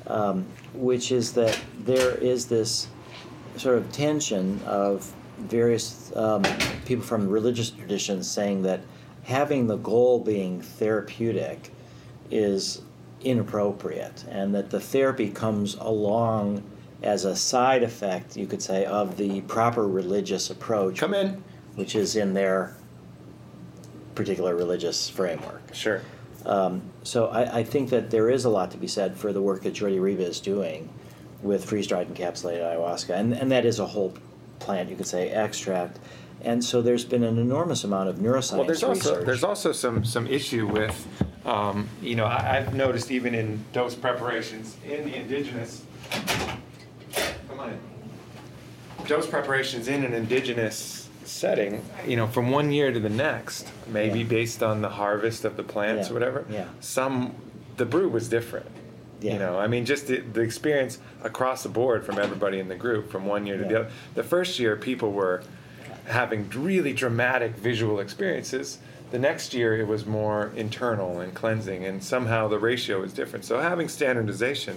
[0.07, 2.87] Um, which is that there is this
[3.57, 6.43] sort of tension of various um,
[6.85, 8.81] people from religious traditions saying that
[9.23, 11.71] having the goal being therapeutic
[12.31, 12.81] is
[13.21, 16.63] inappropriate, and that the therapy comes along
[17.01, 21.43] as a side effect, you could say, of the proper religious approach, Come in.
[21.75, 22.75] which is in their
[24.15, 25.73] particular religious framework.
[25.73, 26.01] Sure.
[26.45, 29.41] Um, so I, I think that there is a lot to be said for the
[29.41, 30.89] work that Jordi Riba is doing
[31.41, 34.13] with freeze-dried encapsulated ayahuasca, and, and that is a whole
[34.59, 35.99] plant, you could say, extract.
[36.41, 40.03] And so there's been an enormous amount of neuroscience Well, there's also there's also some
[40.03, 41.07] some issue with,
[41.45, 45.85] um, you know, I, I've noticed even in dose preparations in the indigenous.
[47.47, 47.79] Come on in.
[49.07, 51.02] Dose preparations in an indigenous
[51.43, 54.25] setting, you know, from one year to the next, maybe Yeah.
[54.39, 56.45] based on the harvest of the plants Yeah, or whatever.
[56.49, 56.65] yeah.
[56.79, 57.35] Some,
[57.75, 58.67] the brew was different.
[59.19, 59.33] Yeah.
[59.33, 62.75] You know, I mean, just the, the experience across the board from everybody in the
[62.75, 63.89] group from one year to the other.
[64.15, 65.43] The first year, people were
[66.05, 68.77] having really dramatic visual experiences.
[69.11, 73.43] The next year, it was more internal and cleansing, and somehow the ratio is different.
[73.43, 74.75] So having standardization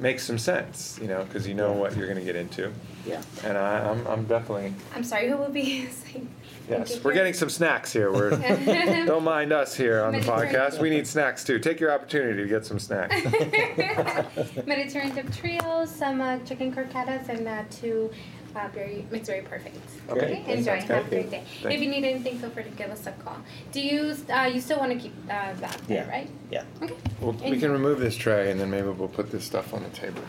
[0.00, 2.72] makes some sense, you know, because you know what you're going to get into.
[3.06, 3.20] yeah.
[3.44, 6.28] And I, I'm, I'm definitely I'm sorry, who will be saying?
[6.68, 7.02] yes.
[7.04, 8.10] We're getting some snacks here.
[8.12, 8.30] We're
[9.06, 10.80] don't mind us here on the podcast.
[10.80, 11.58] We need snacks too.
[11.58, 13.14] Take your opportunity to get some snacks.
[14.66, 18.10] Mediterranean dip trios, some uh, chicken croquettes, and uh, two
[18.56, 19.76] uh, very, mixed berry perfect.
[20.08, 20.80] Okay, that enjoy.
[20.80, 21.10] Have a good.
[21.10, 21.44] great day.
[21.62, 23.36] Thank if you need anything, feel free to give us a call.
[23.72, 26.10] Do you uh, you still want to keep uh, that there, Yeah.
[26.10, 26.30] right?
[26.50, 26.64] Yeah.
[26.82, 26.94] Okay.
[27.20, 29.90] Well, we can remove this tray, and then maybe we'll put this stuff on the
[29.90, 30.22] table.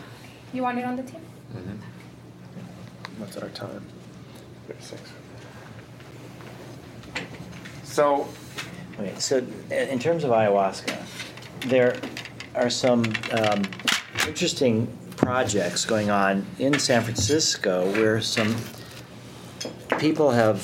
[0.52, 1.20] You want it on the table?
[3.18, 3.84] What's our time?
[4.66, 5.00] Thirty-six.
[7.84, 8.26] So,
[8.98, 9.38] Okay, so
[9.70, 10.96] in terms of ayahuasca,
[11.66, 11.96] there
[12.54, 13.62] are some um,
[14.28, 14.86] interesting
[15.22, 18.54] projects going on in San Francisco where some
[19.98, 20.60] people have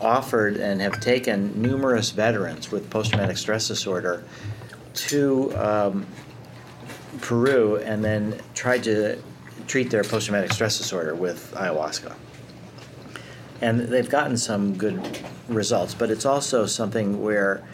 [0.00, 4.22] offered and have taken numerous veterans with post-traumatic stress disorder
[4.92, 6.06] to um,
[7.20, 9.18] Peru and then tried to
[9.66, 12.14] treat their post-traumatic stress disorder with ayahuasca
[13.60, 15.18] and they've gotten some good
[15.48, 15.94] results.
[15.94, 17.66] But it's also something where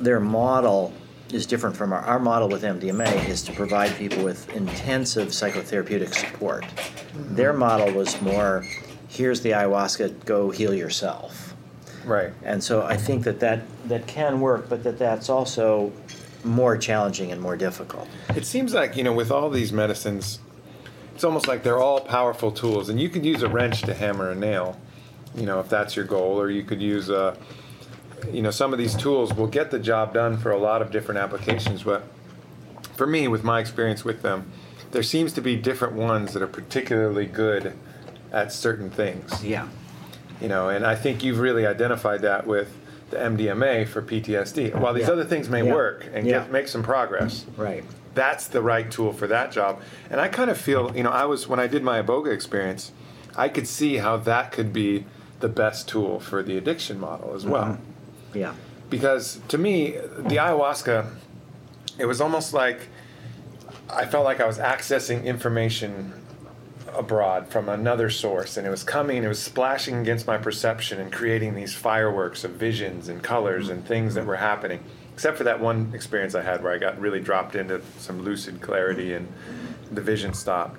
[0.00, 0.94] their model
[1.32, 6.14] is different from our, our model with MDMA is to provide people with intensive psychotherapeutic
[6.14, 6.64] support.
[7.14, 8.64] Their model was more,
[9.08, 11.54] here's the ayahuasca, go heal yourself.
[12.04, 12.32] right.
[12.42, 15.92] And so I think that that, that can work, but that that's also
[16.44, 18.08] more challenging and more difficult.
[18.34, 20.40] It seems like, you know, with all these medicines,
[21.14, 24.30] it's almost like they're all powerful tools, and you could use a wrench to hammer
[24.30, 24.78] a nail,
[25.34, 27.36] you know, if that's your goal, or you could use a,
[28.30, 30.90] you know, some of these tools will get the job done for a lot of
[30.90, 32.04] different applications, but
[32.94, 34.50] for me, with my experience with them,
[34.92, 37.74] there seems to be different ones that are particularly good
[38.32, 39.42] at certain things.
[39.44, 39.68] Yeah.
[40.40, 42.74] you know and i think you've really identified that with
[43.10, 45.12] the mdma for ptsd while these Yeah.
[45.12, 45.72] other things may Yeah.
[45.72, 46.40] work and Yeah.
[46.40, 47.84] get, make some progress Right.
[48.14, 49.80] that's the right tool for that job
[50.10, 52.90] and i kind of feel you know i was when i did my iboga experience
[53.36, 55.04] i could see how that could be
[55.38, 57.91] the best tool for the addiction model as well mm-hmm.
[58.34, 58.54] Yeah.
[58.90, 61.14] because to me the ayahuasca
[61.98, 62.88] it was almost like
[63.90, 66.12] i felt like i was accessing information
[66.94, 71.12] abroad from another source and it was coming it was splashing against my perception and
[71.12, 74.80] creating these fireworks of visions and colors and things that were happening.
[75.14, 78.60] Except for that one experience i had where i got really dropped into some lucid
[78.60, 79.26] clarity and
[79.90, 80.78] the vision stopped.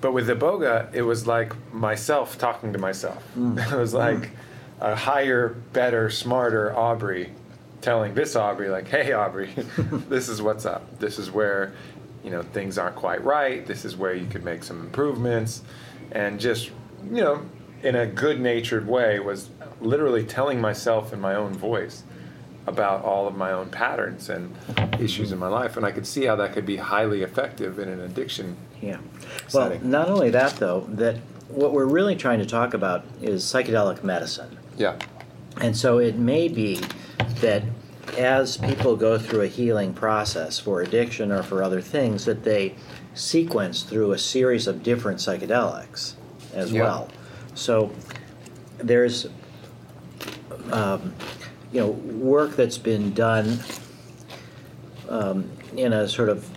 [0.00, 3.22] But with the iboga it was like myself talking to myself.
[3.36, 3.58] Mm.
[3.72, 4.30] It was like mm.
[4.84, 7.30] A higher better smarter aubrey
[7.80, 9.50] telling this aubrey like hey aubrey
[10.08, 11.72] this is what's up this is where
[12.22, 15.62] you know things aren't quite right this is where you could make some improvements
[16.12, 16.70] and just
[17.10, 17.42] you know
[17.82, 19.48] in a good natured way was
[19.80, 22.02] literally telling myself in my own voice
[22.66, 24.54] about all of my own patterns and
[25.00, 27.88] issues in my life and i could see how that could be highly effective in
[27.88, 28.98] an addiction Yeah.
[29.54, 29.90] Well, setting.
[29.90, 31.16] not only that, though, that
[31.48, 34.58] what we're really trying to talk about is psychedelic medicine.
[34.76, 34.96] Yeah
[35.60, 36.80] And so it may be
[37.40, 37.62] that
[38.18, 42.74] as people go through a healing process for addiction or for other things, that they
[43.14, 46.14] sequence through a series of different psychedelics
[46.52, 46.82] as Yeah.
[46.82, 47.08] well.
[47.54, 47.92] So
[48.78, 49.26] there's
[50.72, 51.14] um,
[51.72, 53.58] you know work that's been done
[55.08, 56.48] um, in a sort of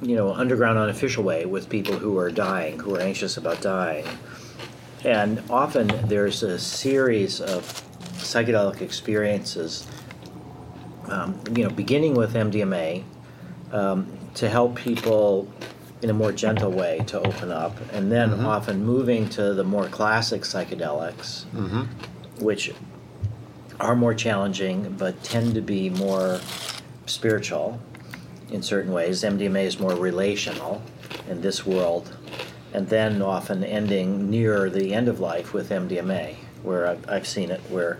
[0.00, 4.06] you know underground unofficial way with people who are dying who are anxious about dying
[5.04, 7.62] and often there's a series of
[8.18, 9.86] psychedelic experiences
[11.08, 13.02] um, you know beginning with mdma
[13.72, 15.52] um, to help people
[16.02, 18.44] in a more gentle way to open up and then Mhm.
[18.44, 21.82] often moving to the more classic psychedelics Mm-hmm.
[22.44, 22.72] which
[23.80, 26.40] are more challenging but tend to be more
[27.06, 27.80] spiritual
[28.50, 29.22] in certain ways.
[29.24, 30.82] MDMA is more relational
[31.28, 32.14] in this world,
[32.72, 37.50] and then often ending near the end of life with MDMA, where I've, I've seen
[37.50, 37.98] it where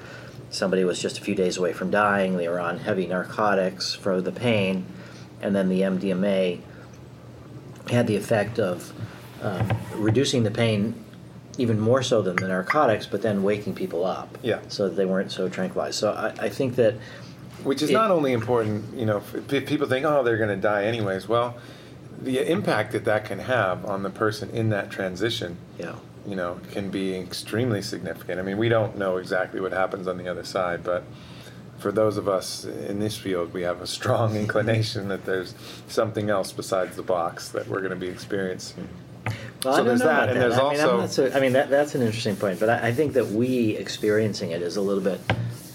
[0.50, 4.20] somebody was just a few days away from dying, they were on heavy narcotics for
[4.20, 4.84] the pain,
[5.40, 6.60] and then the MDMA
[7.90, 8.92] had the effect of
[9.42, 10.94] um, reducing the pain
[11.58, 14.38] even more so than the narcotics, but then waking people up.
[14.42, 14.60] Yeah.
[14.68, 15.98] So that they weren't so tranquilized.
[15.98, 16.94] So I, I think that
[17.62, 20.56] Which is It- not only important, you know, if, people think, oh, they're going to
[20.56, 21.28] die anyways.
[21.28, 21.56] Well,
[22.22, 25.94] the impact that that can have on the person in that transition, yeah.
[26.26, 28.38] you know, can be extremely significant.
[28.38, 31.04] I mean, we don't know exactly what happens on the other side, but
[31.78, 35.54] for those of us in this field, we have a strong inclination that there's
[35.88, 38.88] something else besides the box that we're going to be experiencing.
[39.64, 40.40] Well, So there's that, and that.
[40.48, 42.92] there's I mean, also- so, I mean, that, that's an interesting point, but I, I
[42.92, 45.20] think that we experiencing it is a little bit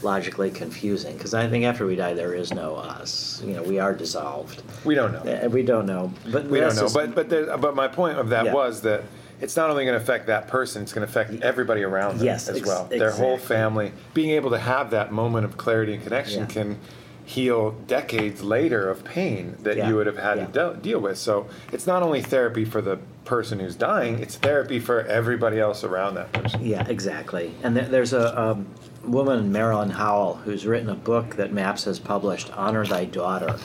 [0.03, 3.41] logically confusing because I think after we die, there is no us.
[3.45, 4.61] You know, we are dissolved.
[4.86, 5.19] We don't know.
[5.32, 8.18] Uh, We don't know, but We don't know, just- but but there, but my point
[8.19, 8.53] of that Yeah.
[8.53, 9.03] was that
[9.40, 12.26] it's not only going to affect that person; it's going to affect everybody around them
[12.26, 12.86] Yes, as ex- well.
[12.90, 13.91] Their whole family.
[14.14, 16.45] Being able to have that moment of clarity and connection Yeah.
[16.48, 16.78] can
[17.26, 21.18] heal decades later of pain that Yeah, you would have had to de- deal with.
[21.18, 25.84] So it's not only therapy for the person who's dying; it's therapy for everybody else
[25.84, 26.65] around that person.
[26.65, 27.53] Yeah, exactly.
[27.64, 28.68] And there, there's a um,
[29.07, 33.57] woman, Marilyn Howell, who's written a book that MAPS has published, Honor Thy Daughter.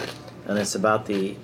[0.47, 1.37] And it's about the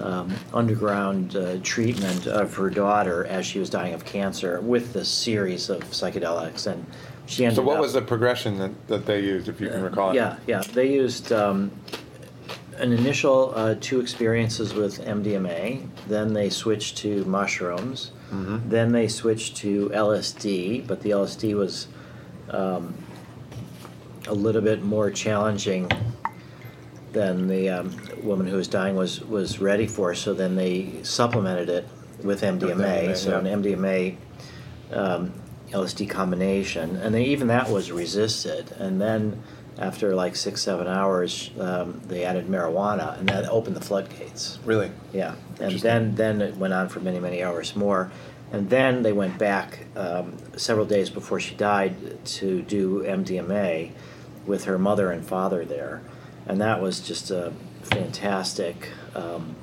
[0.00, 5.08] um, underground uh, treatment of her daughter as she was dying of cancer with this
[5.08, 6.66] series of psychedelics.
[6.66, 6.86] And
[7.26, 9.82] she ended So what up, was the progression that, that they used, if you can
[9.82, 10.10] recall?
[10.10, 10.14] it?
[10.16, 10.62] Yeah, yeah.
[10.72, 11.70] They used um,
[12.76, 18.68] an initial uh, two experiences with MDMA, then they switched to mushrooms, Mhm.
[18.68, 21.86] then they switched to LSD, but the LSD was
[22.50, 22.92] um,
[24.28, 25.90] a little bit more challenging
[27.12, 31.68] than the um, woman who was dying was, was ready for, so then they supplemented
[31.68, 31.88] it
[32.22, 33.08] with MDMA.
[33.08, 33.48] MDMA, so yeah.
[33.48, 34.16] an MDMA
[34.92, 35.32] um,
[35.70, 38.72] LSD combination, and then even that was resisted.
[38.72, 39.42] And then
[39.78, 44.58] after like six, seven hours, um, they added marijuana, and that opened the floodgates.
[44.64, 44.90] Really?
[45.12, 48.10] Yeah, and then then it went on for many many hours more,
[48.52, 53.92] and then they went back um, several days before she died to do MDMA
[54.48, 56.02] with her mother and father there,
[56.46, 57.52] and that was just a
[57.82, 59.54] fantastic um,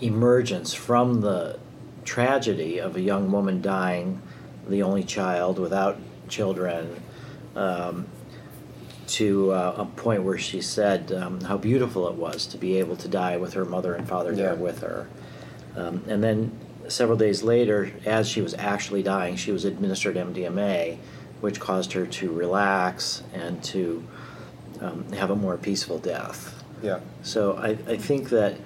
[0.00, 1.58] emergence from the
[2.04, 4.20] tragedy of a young woman dying,
[4.68, 5.96] the only child without
[6.28, 7.02] children.
[7.56, 8.06] Um,
[9.06, 12.96] to uh, a point where she said um, how beautiful it was to be able
[12.96, 14.36] to die with her mother and father Yeah.
[14.46, 15.06] there with her.
[15.76, 16.58] Um, and then
[16.88, 20.98] several days later, as she was actually dying, she was administered MDMA,
[21.40, 24.06] which caused her to relax and to
[24.80, 26.62] um, have a more peaceful death.
[26.82, 27.00] Yeah.
[27.22, 28.58] So I, I think that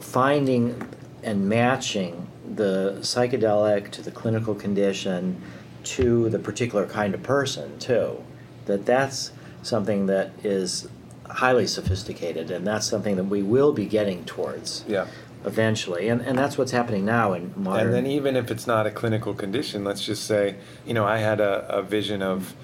[0.00, 0.86] finding
[1.22, 5.40] and matching the psychedelic to the clinical condition
[5.84, 8.22] to the particular kind of person too,
[8.66, 9.32] that that's
[9.62, 10.88] something that is
[11.28, 15.06] highly sophisticated and that's something that we will be getting towards Yeah.
[15.44, 16.08] Eventually.
[16.08, 17.86] And, and that's what's happening now in modern.
[17.86, 20.56] And then even if it's not a clinical condition, let's just say,
[20.86, 22.54] you know, I had a, a vision of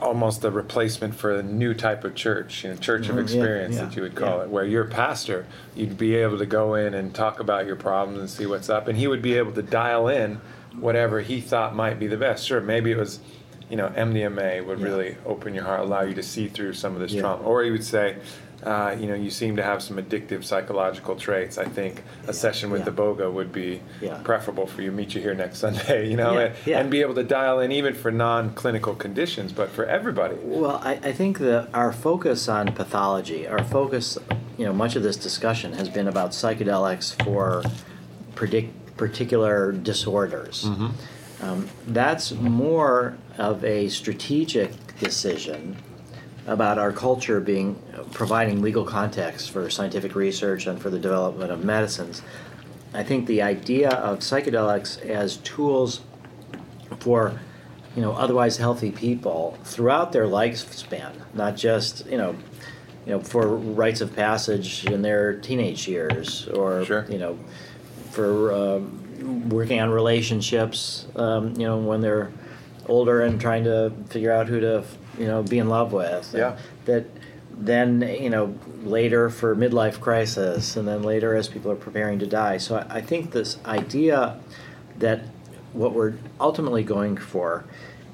[0.00, 3.22] almost a replacement for a new type of church, you know, church Mhm, of yeah,
[3.22, 4.42] experience yeah, that you would call yeah.
[4.44, 8.18] it, where your pastor, you'd be able to go in and talk about your problems
[8.20, 10.40] and see what's up, and he would be able to dial in
[10.78, 12.44] whatever he thought might be the best.
[12.44, 13.20] Sure, maybe it was,
[13.70, 14.84] you know, MDMA would Yeah.
[14.86, 17.22] really open your heart, allow you to see through some of this Yeah.
[17.22, 18.16] trauma, or he would say.
[18.64, 21.58] Uh, you know, you seem to have some addictive psychological traits.
[21.58, 22.84] I think a Yeah, session with yeah.
[22.86, 24.18] the iboga would be Yeah.
[24.24, 24.90] preferable for you.
[24.90, 27.94] Meet you here next Sunday, you know, and, and be able to dial in even
[27.94, 30.36] for non-clinical conditions, but for everybody.
[30.42, 34.16] Well, I, I think that our focus on pathology, our focus,
[34.56, 37.62] you know, much of this discussion has been about psychedelics for
[38.34, 40.64] predict, particular disorders.
[41.42, 44.70] Um, that's more of a strategic
[45.00, 45.76] decision
[46.46, 47.80] about our culture being
[48.12, 52.22] providing legal context for scientific research and for the development of medicines.
[52.92, 56.00] I think the idea of psychedelics as tools
[57.00, 57.40] for
[57.96, 62.36] you know otherwise healthy people throughout their lifespan, not just you know
[63.06, 67.06] you know for rites of passage in their teenage years or Sure.
[67.08, 67.38] you know
[68.10, 72.30] for um, working on relationships um, you know when they're
[72.86, 74.84] older and trying to figure out who to
[75.18, 76.34] you know be in love with.
[76.36, 76.56] Yeah.
[76.86, 77.06] that
[77.56, 82.26] then you know later for midlife crisis and then later as people are preparing to
[82.26, 82.58] die.
[82.58, 84.38] So I, I think this idea
[84.98, 85.22] that
[85.72, 87.64] what we're ultimately going for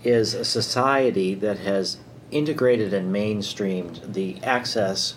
[0.03, 1.99] is a society that has
[2.31, 5.15] integrated and mainstreamed the access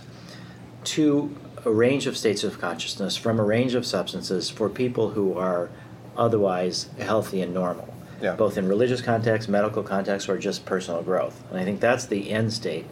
[0.84, 1.35] to
[1.65, 5.69] a range of states of consciousness from a range of substances for people who are
[6.18, 8.35] otherwise healthy and normal, Yeah.
[8.35, 11.41] both in religious context, medical context, or just personal growth.
[11.52, 12.85] And I think that's the end state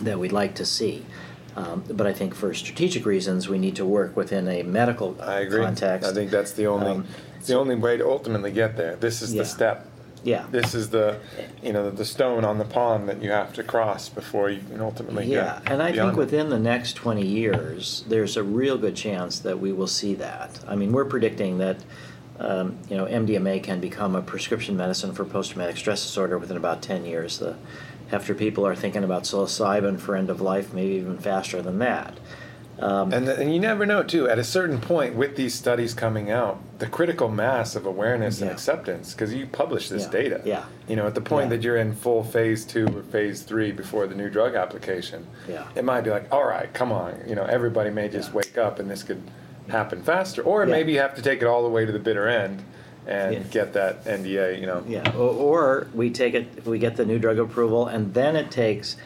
[0.00, 1.04] that we'd like to see.
[1.56, 5.40] Um, but I think for strategic reasons, we need to work within a medical I
[5.40, 5.62] agree.
[5.62, 6.10] context.
[6.10, 7.06] I think that's the only Um,
[7.46, 8.96] the only way to ultimately get there.
[8.96, 9.42] This is Yeah.
[9.42, 9.86] the step.
[10.24, 10.44] yeah.
[10.50, 11.16] This is the
[11.62, 14.80] you know the stone on the pond that you have to cross before you can
[14.80, 16.18] ultimately Yeah, and I think it.
[16.18, 20.58] within the next 20 years, there's a real good chance that we will see that.
[20.66, 21.76] I mean, we're predicting that,
[22.38, 26.82] um, you know, MDMA can become a prescription medicine for post-traumatic stress disorder within about
[26.82, 27.38] 10 years.
[27.38, 27.56] The,
[28.12, 32.18] after people are thinking about psilocybin for end of life, maybe even faster than that.
[32.80, 34.28] Um, And, and you never know too.
[34.28, 38.50] At a certain point, with these studies coming out, the critical mass of awareness and
[38.50, 40.10] acceptance, because you publish this Yeah.
[40.10, 40.40] data.
[40.44, 40.64] Yeah.
[40.88, 41.56] You know, at the point Yeah.
[41.56, 45.64] that you're in full phase two or phase three before the new drug application, Yeah.
[45.76, 47.14] it might be like, all right, come on.
[47.28, 48.36] You know, everybody may just Yeah.
[48.38, 49.22] wake up and this could
[49.68, 50.70] happen faster, or Yeah.
[50.70, 52.62] maybe you have to take it all the way to the bitter end
[53.06, 53.40] and Yeah.
[53.50, 54.58] get that NDA.
[54.60, 54.82] You know.
[54.88, 58.50] Yeah, or, or we take it, we get the new drug approval, and then it
[58.50, 58.96] takes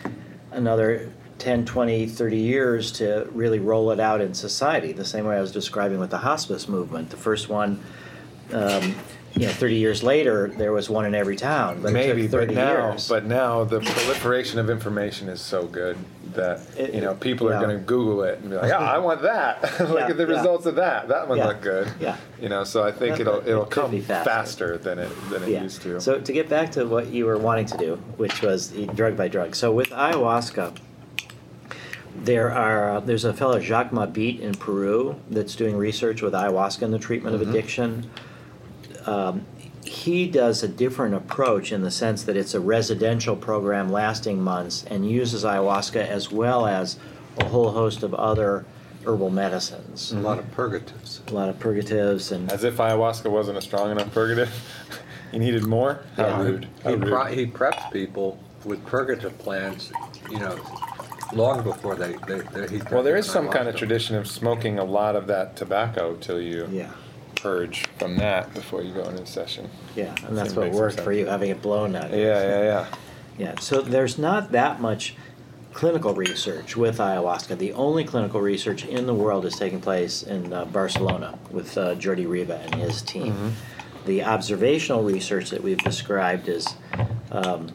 [0.52, 1.08] another
[1.38, 5.40] 10, 20, 30 years to really roll it out in society, the same way I
[5.40, 7.10] was describing with the hospice movement.
[7.10, 7.80] The first one,
[8.52, 8.94] um,
[9.36, 12.40] you know, 30 years later, there was one in every town, but Maybe, it took
[12.40, 13.08] 30 but now, years.
[13.08, 15.96] but now the proliferation of information is so good
[16.38, 18.98] that It- you know people are going to Google it and be like, "Yeah, I
[18.98, 19.62] want that.
[19.80, 20.36] Look Yeah, at the yeah.
[20.36, 21.08] results of that.
[21.08, 22.16] That one Yeah, looked good." yeah.
[22.40, 24.30] You know, so I think That- it'll it it'll could come faster.
[24.30, 24.78] faster.
[24.78, 25.62] than it than it yeah.
[25.62, 26.00] used to.
[26.00, 29.28] So to get back to what you were wanting to do, which was drug by
[29.28, 29.54] drug.
[29.54, 30.76] So with ayahuasca,
[32.16, 36.82] there are uh, there's a fellow Jacques Mabit in Peru that's doing research with ayahuasca
[36.82, 37.42] in the treatment Mhm.
[37.42, 38.10] of addiction.
[39.06, 39.42] Um,
[39.88, 44.84] he does a different approach in the sense that it's a residential program lasting months
[44.90, 46.98] and uses ayahuasca as well as
[47.38, 48.64] a whole host of other
[49.06, 50.12] herbal medicines.
[50.12, 51.20] A lot of purgatives.
[51.28, 54.50] A lot of purgatives and As if ayahuasca wasn't a strong enough purgative.
[55.32, 56.00] he needed more.
[56.16, 56.42] How Yeah.
[56.42, 56.68] rude.
[56.84, 57.08] How He, rude.
[57.08, 59.92] pro- he preps people with purgative plants,
[60.30, 60.58] you know,
[61.32, 62.16] long before they.
[62.26, 63.52] they, they he well, there is some ayahuasca.
[63.52, 66.90] kind of tradition of smoking a lot of that tobacco till you yeah.
[67.42, 69.68] Purge from that before you go into session.
[69.94, 72.10] Yeah, and that's what worked for you, having it blown out.
[72.10, 72.86] Yeah, yeah, yeah.
[73.38, 75.14] Yeah, so there's not that much
[75.72, 77.56] clinical research with ayahuasca.
[77.58, 81.94] The only clinical research in the world is taking place in uh, Barcelona with uh,
[81.94, 83.32] Jordi Riba and his team.
[83.34, 83.50] Mhm.
[84.06, 86.66] The observational research that we've described is
[87.30, 87.68] um,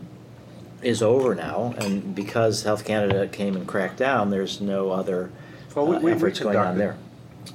[0.82, 5.30] is over now, and because Health Canada came and cracked down, there's no other
[5.74, 6.98] Well, we- uh, we- we efforts going on there.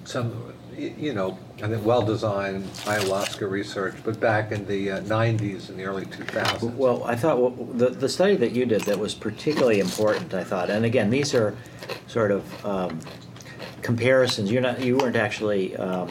[0.05, 5.69] some, y- you know, I think well-designed ayahuasca research, but back in the uh, 90s
[5.69, 6.75] and the early 2000s.
[6.75, 10.35] Well, I thought well, the the study that you did that was particularly important.
[10.35, 11.57] I thought, and again, these are
[12.07, 13.01] sort of um,
[13.83, 14.51] comparisons.
[14.51, 16.09] You're not, you weren't actually um,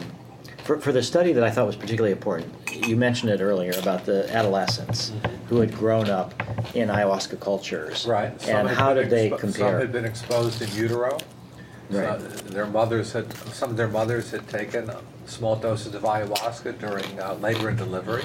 [0.64, 2.52] for for the study that I thought was particularly important.
[2.86, 5.12] You mentioned it earlier about the adolescents
[5.48, 6.34] who had grown up
[6.74, 8.38] in ayahuasca cultures, Right.
[8.40, 9.78] Some And how did they expo- Some compare?
[9.78, 11.18] had been exposed in utero.
[11.90, 12.20] Right.
[12.20, 14.90] So their mothers had, some of their mothers had taken
[15.26, 18.24] small doses of ayahuasca during uh, labor and delivery.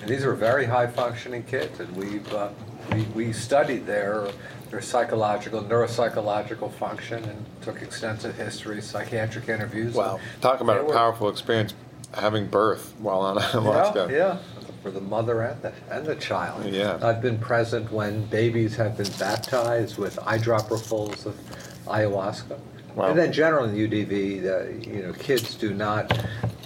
[0.00, 2.48] And these were very high functioning kids, and we've, uh,
[2.92, 4.28] we, we studied their,
[4.70, 9.94] their psychological, neuropsychological function and took extensive history, psychiatric interviews.
[9.94, 10.20] Wow.
[10.40, 11.74] Talk about They a were- powerful experience
[12.14, 14.10] having birth while on ayahuasca.
[14.10, 14.38] Yeah, yeah,
[14.82, 16.64] for the mother and the, and the child.
[16.66, 16.98] Yeah.
[17.02, 21.36] I've been present when babies have been baptized with eyedropperfuls of
[21.86, 22.58] ayahuasca.
[22.94, 23.06] Wow.
[23.06, 26.16] And then generally in UDV, the, you know, kids do not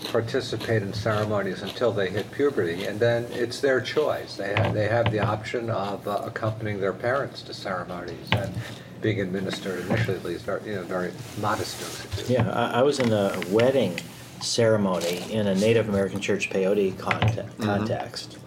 [0.08, 4.36] participate in ceremonies until they hit puberty, and then it's their choice.
[4.36, 8.54] They have, they have the option of uh, accompanying their parents to ceremonies and
[9.00, 12.28] being administered initially at least, very, you know, very modest dosages.
[12.28, 13.98] Yeah, I, I was in a wedding
[14.40, 18.38] ceremony in a Native American church peyote conte- context.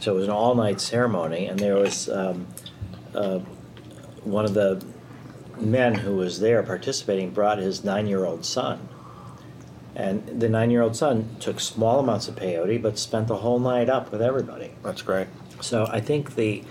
[0.00, 2.46] So it was an all-night ceremony, and there was um,
[3.14, 3.40] a
[4.24, 4.82] one of the
[5.60, 8.88] men who was there participating brought his nine-year-old son.
[9.94, 14.10] And the nine-year-old son took small amounts of peyote, but spent the whole night up
[14.12, 14.72] with everybody.
[14.82, 15.26] That's great.
[15.60, 16.64] So I think the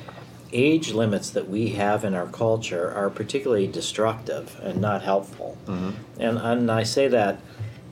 [0.51, 5.57] age limits that we have in our culture are particularly destructive and not helpful.
[5.67, 5.93] Mhm.
[6.19, 7.39] And, and I say that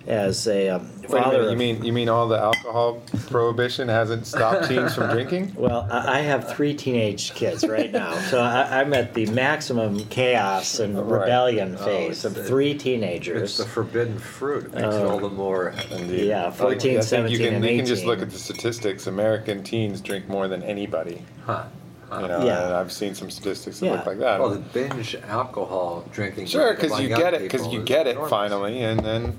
[0.07, 1.37] as a um, Wait a father.
[1.39, 5.53] minute, you mean you mean all the alcohol prohibition hasn't stopped teens from drinking?
[5.57, 9.99] Well, I I have three teenage kids right now, so I, I'm at the maximum
[10.05, 11.21] chaos and Right.
[11.21, 13.57] rebellion Oh, phase of it's- three It's teenagers.
[13.57, 14.65] the forbidden fruit.
[14.65, 15.09] It makes it Oh.
[15.09, 15.73] all the more.
[15.91, 16.27] Indeed.
[16.27, 19.07] Yeah, I 14, think 17, you can, and You can just look at the statistics.
[19.07, 21.21] American teens drink more than anybody.
[21.45, 21.63] Huh.
[22.09, 22.21] huh.
[22.21, 22.65] You know, Yeah.
[22.65, 23.91] and I've seen some statistics that Yeah.
[23.93, 24.39] look like that.
[24.39, 26.45] Well, the binge alcohol drinking.
[26.47, 28.29] sure, because you get it, because you get it enormous.
[28.29, 29.37] finally, and then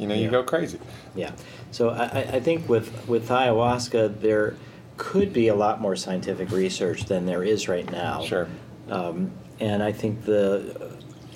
[0.00, 0.30] you know you Yeah.
[0.30, 0.78] go crazy.
[1.14, 1.32] Yeah,
[1.70, 4.54] so I, I- I think with, with ayahuasca, there
[4.96, 8.22] could be a lot more scientific research than there is right now.
[8.22, 8.48] Sure.
[8.90, 10.92] Um, and I think the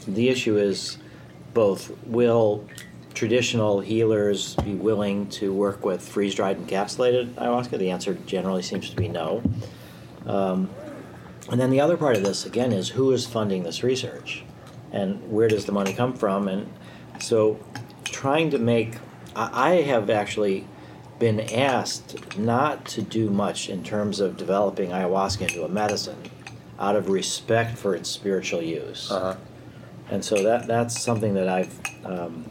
[0.09, 0.99] the issue is
[1.55, 2.65] both will
[3.15, 7.78] traditional healers be willing to work with freeze dried encapsulated ayahuasca?
[7.78, 9.43] The answer generally seems to be no.
[10.27, 10.69] Um,
[11.51, 14.43] and then the other part of this again is who is funding this research,
[14.93, 16.49] and where does the money come from?
[16.49, 16.66] And
[17.20, 17.59] so,
[18.24, 18.94] trying to make
[19.36, 20.66] I, I have actually
[21.18, 26.16] been asked not to do much in terms of developing ayahuasca into a medicine
[26.80, 29.10] out of respect for its spiritual use.
[29.10, 29.36] Uh-huh.
[30.10, 32.46] And so that that's something that I've um,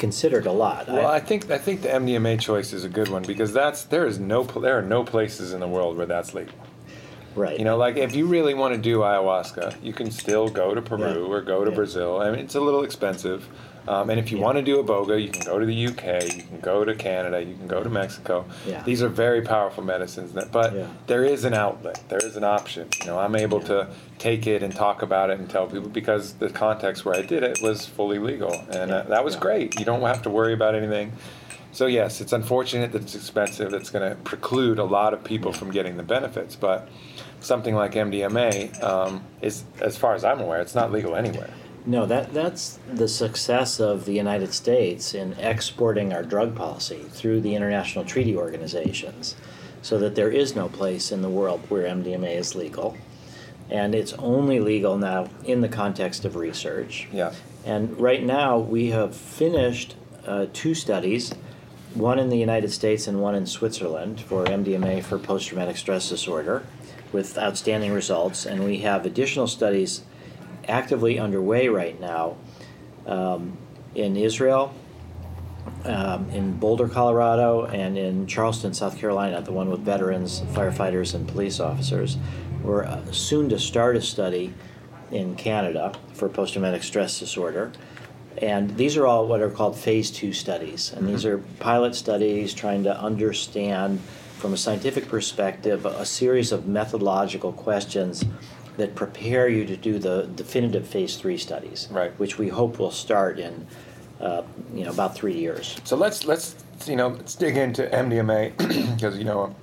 [0.00, 0.88] considered a lot.
[0.88, 4.06] Well, I think I think the MDMA choice is a good one because that's there
[4.06, 6.54] is no there are no places in the world where that's legal.
[7.36, 7.56] right.
[7.56, 10.82] You know, like if you really want to do ayahuasca, you can still go to
[10.82, 11.32] Peru Yeah.
[11.32, 11.76] or go to Yeah.
[11.76, 12.20] Brazil.
[12.20, 13.46] I mean, it's a little expensive.
[13.88, 14.44] Um, and if you Yeah.
[14.44, 17.42] want to do iboga, you can go to the UK, you can go to Canada,
[17.42, 18.44] you can go to Mexico.
[18.66, 18.82] Yeah.
[18.84, 20.84] These are very powerful medicines, that, but Yeah.
[21.06, 22.88] there is an outlet, there is an option.
[23.00, 23.88] You know, I'm able to
[24.18, 27.42] take it and talk about it and tell people because the context where I did
[27.42, 29.78] it was fully legal, and uh, that was great.
[29.78, 31.12] You don't have to worry about anything.
[31.72, 33.72] So yes, it's unfortunate that it's expensive.
[33.72, 36.54] It's going to preclude a lot of people from getting the benefits.
[36.54, 36.86] But
[37.40, 41.48] something like MDMA um, is, as far as I'm aware, it's not legal anywhere.
[41.84, 47.40] No, that that's the success of the United States in exporting our drug policy through
[47.40, 49.34] the international treaty organizations,
[49.82, 52.96] so that there is no place in the world where MDMA is legal,
[53.68, 57.08] and it's only legal now in the context of research.
[57.12, 57.32] Yeah.
[57.64, 59.96] And right now, we have finished
[60.26, 61.32] uh, two studies,
[61.94, 66.08] one in the United States and one in Switzerland for MDMA for post traumatic stress
[66.08, 66.64] disorder,
[67.12, 68.46] with outstanding results.
[68.46, 70.02] And we have additional studies
[70.68, 72.36] actively underway right now
[73.06, 73.56] um,
[73.94, 74.74] in Israel,
[75.84, 81.28] um, in Boulder, Colorado, and in Charleston, South Carolina, the one with veterans, firefighters, and
[81.28, 82.16] police officers.
[82.62, 84.54] We're uh, soon to start a study
[85.10, 87.72] in Canada for post traumatic stress disorder.
[88.38, 90.92] And these are all what are called phase two studies.
[90.92, 94.00] And these are pilot studies trying to understand,
[94.38, 98.24] from a scientific perspective, a series of methodological questions
[98.76, 102.12] that prepare you to do the definitive phase three studies, Right.
[102.18, 103.66] which we hope will start in
[104.20, 104.42] uh,
[104.74, 105.76] you know, about three years.
[105.84, 106.54] So let's let's
[106.86, 108.56] you know let's dig into MDMA
[108.94, 109.54] because you know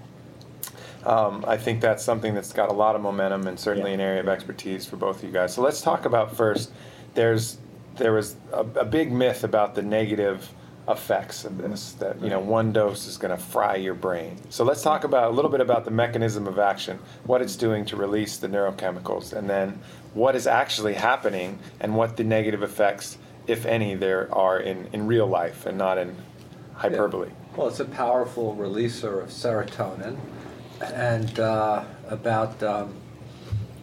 [1.06, 3.95] um, I think that's something that's got a lot of momentum and certainly Yeah.
[3.95, 5.53] an area of expertise for both of you guys.
[5.53, 6.72] So let's talk about first.
[7.14, 7.57] There's
[7.95, 10.49] there was a, a big myth about the negative
[10.90, 14.38] effects of this that you know one dose is going to fry your brain.
[14.49, 17.86] So let's talk about a little bit about the mechanism of action, what it's doing
[17.86, 19.80] to release the neurochemicals, and then
[20.14, 23.18] what is actually happening and what the negative effects,
[23.48, 26.16] if any, there are in, in real life and not in
[26.74, 27.30] hyperbole.
[27.56, 30.18] Well, it's a powerful releaser of serotonin,
[30.82, 32.95] and uh, about um,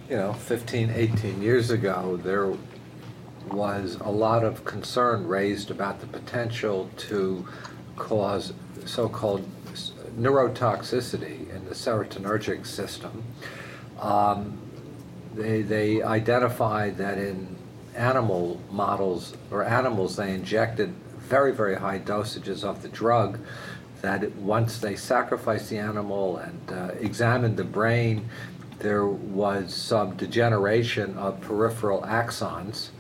[0.09, 2.53] you know 15, 18 years ago, there
[3.49, 7.47] was a lot of concern raised about the potential to
[7.97, 8.53] cause
[8.85, 9.45] so-called
[10.19, 13.23] neurotoxicity in the serotonergic system.
[14.01, 14.59] Um,
[15.35, 17.57] they, they identified that in
[17.95, 23.39] animal models or animals they injected very very high dosages of the drug
[24.03, 28.29] that once they sacrificed the animal and uh, examined the brain
[28.79, 32.91] there was some degeneration of peripheral axons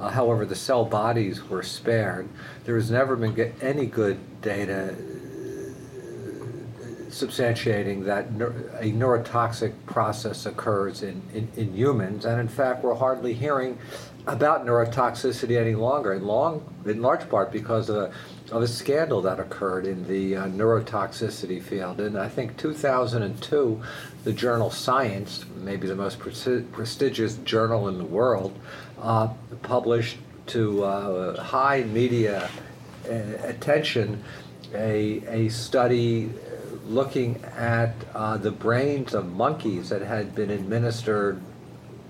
[0.00, 2.28] uh, however the cell bodies were spared
[2.64, 4.94] there has never been get any good data
[7.16, 12.94] substantiating that neur- a neurotoxic process occurs in, in, in humans, and in fact, we're
[12.94, 13.78] hardly hearing
[14.26, 18.12] about neurotoxicity any longer, in long, in large part because of the
[18.52, 22.00] of a scandal that occurred in the uh, neurotoxicity field.
[22.00, 23.82] In I think 2002,
[24.26, 28.58] the journal Science, maybe the most prestigious journal in the world,
[29.00, 29.28] uh,
[29.62, 32.50] published to uh, high media
[33.08, 33.12] uh,
[33.44, 34.24] attention
[34.74, 36.28] a, a study
[36.88, 41.40] looking at uh, the brains of monkeys that had been administered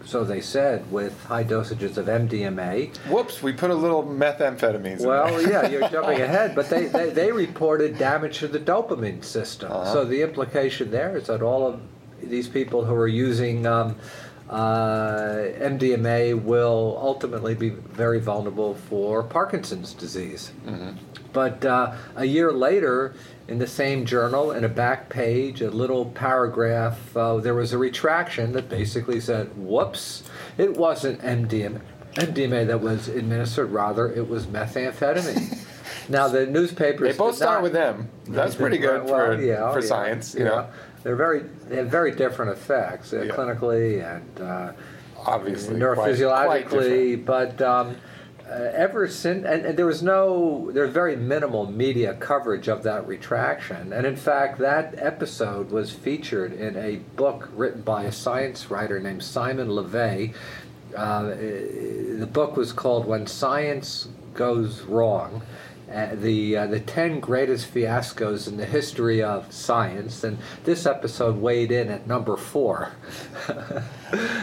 [0.07, 2.97] so they said, with high dosages of MDMA.
[3.09, 7.33] Whoops, we put a little methamphetamines well, yeah, you're jumping ahead, but they, they, they,
[7.33, 9.73] reported damage to the dopamine system.
[9.73, 9.93] Uh-huh.
[9.93, 11.81] So the implication there is that all of
[12.23, 13.97] these people who are using um,
[14.49, 20.53] uh, MDMA will ultimately be very vulnerable for Parkinson's disease.
[20.65, 20.91] Mm-hmm.
[21.33, 23.15] But uh, a year later,
[23.49, 27.79] in the same journal, in a back page, a little paragraph, uh, there was a
[27.79, 30.23] retraction that basically said, whoops,
[30.57, 31.81] it wasn't MDMA,
[32.15, 35.59] MDMA that was administered, rather, it was methamphetamine.
[36.09, 37.13] now, the newspapers.
[37.13, 38.09] They both start not, with M.
[38.29, 40.49] That's pretty good well, for, yeah, for yeah, science, you yeah.
[40.49, 40.69] know.
[41.07, 44.73] They're very, they have very different effects uh, clinically and uh,
[45.17, 47.63] obviously neurophysiologically, quite, quite but.
[47.63, 47.97] Um,
[48.49, 53.05] uh, ever since, and, and, there was no, there's very minimal media coverage of that
[53.07, 53.93] retraction.
[53.93, 59.01] And in fact, that episode was featured in a book written by a science writer
[59.01, 60.33] named Simon LeVay.
[60.97, 65.43] Uh, the book was called When Science Goes Wrong
[65.93, 71.37] uh, the uh, the ten greatest fiascos in the history of science, and this episode
[71.37, 72.93] weighed in at number four.
[73.49, 73.83] and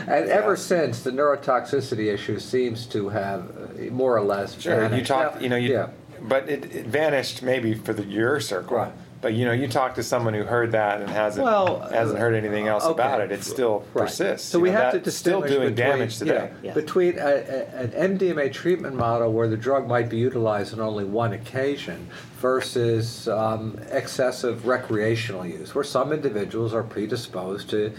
[0.07, 0.33] yeah.
[0.33, 4.79] ever since, the neurotoxicity issue seems to have uh, more or less sure.
[4.79, 4.99] Vanished.
[4.99, 5.89] You talked, you know, you, yeah.
[6.21, 8.77] but it, it, vanished maybe for the your circle.
[8.77, 8.93] Right.
[9.23, 12.35] But you know, you talk to someone who heard that and hasn't well, hasn't heard
[12.35, 12.91] anything else okay.
[12.91, 13.31] about it.
[13.31, 14.03] It still right.
[14.03, 14.49] persists.
[14.49, 16.51] So we know, have to distinguish still doing between, damage today.
[16.61, 16.73] Yeah, yeah.
[16.73, 21.05] Between a, a, an MDMA treatment model where the drug might be utilized on only
[21.05, 22.09] one occasion
[22.39, 27.93] versus um, excessive recreational use, where some individuals are predisposed to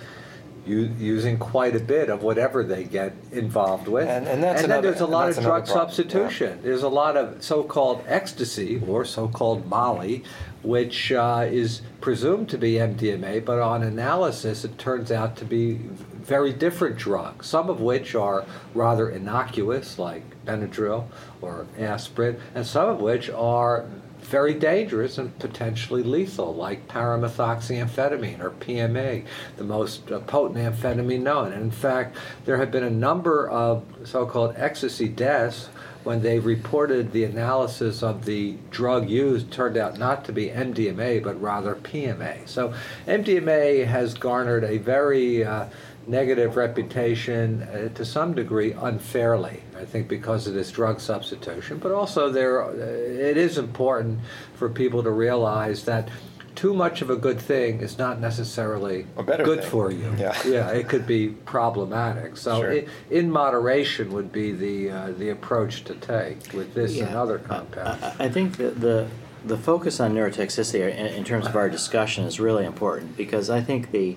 [0.66, 4.08] using quite a bit of whatever they get involved with.
[4.08, 6.58] And, and, and then there's a lot of drug substitution.
[6.58, 6.62] Yeah.
[6.62, 10.24] There's a lot of so called ecstasy or so called Molly,
[10.64, 15.74] which uh, is presumed to be MDMA, but on analysis it turns out to be
[15.74, 21.06] very different drugs, some of which are rather innocuous, like Benadryl
[21.42, 23.86] or aspirin, and some of which are
[24.24, 29.24] very dangerous and potentially lethal, like paramethoxyamphetamine or PMA,
[29.56, 31.52] the most uh, potent amphetamine known.
[31.52, 32.16] And in fact,
[32.46, 35.68] there have been a number of so called ecstasy deaths
[36.04, 41.22] when they reported the analysis of the drug used turned out not to be MDMA
[41.22, 42.46] but rather PMA.
[42.46, 42.74] So
[43.06, 45.66] MDMA has garnered a very uh,
[46.06, 49.62] negative reputation uh, to some degree unfairly.
[49.76, 54.20] I think because of this drug substitution, but also there uh, it is important
[54.54, 56.08] for people to realize that
[56.54, 59.70] too much of a good thing is not necessarily good thing.
[59.70, 60.14] for you.
[60.18, 60.36] Yeah.
[60.46, 62.36] yeah, it could be problematic.
[62.36, 62.72] So, sure.
[62.72, 67.06] it, in moderation would be the uh, the approach to take with this yeah.
[67.06, 68.02] and other compounds.
[68.02, 69.08] I, I think that the
[69.44, 73.60] the focus on neurotoxicity in, in terms of our discussion is really important because I
[73.60, 74.16] think the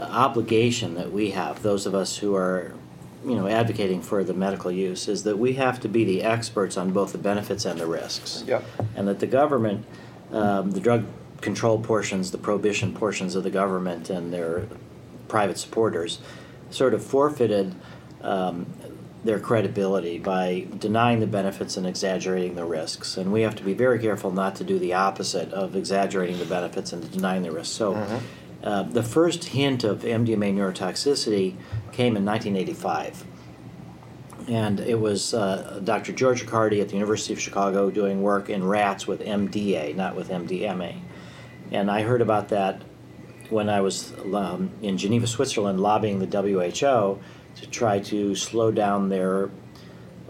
[0.00, 2.72] obligation that we have, those of us who are,
[3.24, 6.76] you know, advocating for the medical use, is that we have to be the experts
[6.76, 8.44] on both the benefits and the risks.
[8.46, 8.64] Yep.
[8.96, 9.84] And that the government,
[10.32, 11.04] um, the drug
[11.40, 14.66] control portions, the prohibition portions of the government and their
[15.28, 16.18] private supporters,
[16.70, 17.74] sort of forfeited
[18.22, 18.66] um,
[19.24, 23.16] their credibility by denying the benefits and exaggerating the risks.
[23.16, 26.44] And we have to be very careful not to do the opposite of exaggerating the
[26.44, 27.74] benefits and denying the risks.
[27.74, 27.94] So.
[27.94, 28.18] Mm-hmm
[28.62, 31.54] uh, the first hint of MDMA neurotoxicity
[31.92, 33.24] came in 1985.
[34.48, 36.12] And it was uh, Dr.
[36.12, 40.30] George Ricaurte at the University of Chicago doing work in rats with MDA, not with
[40.30, 40.96] MDMA.
[41.70, 42.82] And I heard about that
[43.50, 47.18] when I was um, in Geneva, Switzerland, lobbying the WHO
[47.56, 49.50] to try to slow down their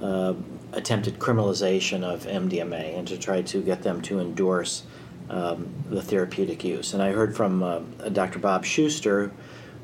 [0.00, 0.34] uh,
[0.72, 4.84] attempted criminalization of MDMA and to try to get them to endorse
[5.30, 6.94] um, the therapeutic use.
[6.94, 7.80] And I heard from uh,
[8.12, 8.38] Dr.
[8.38, 9.32] Bob Schuster,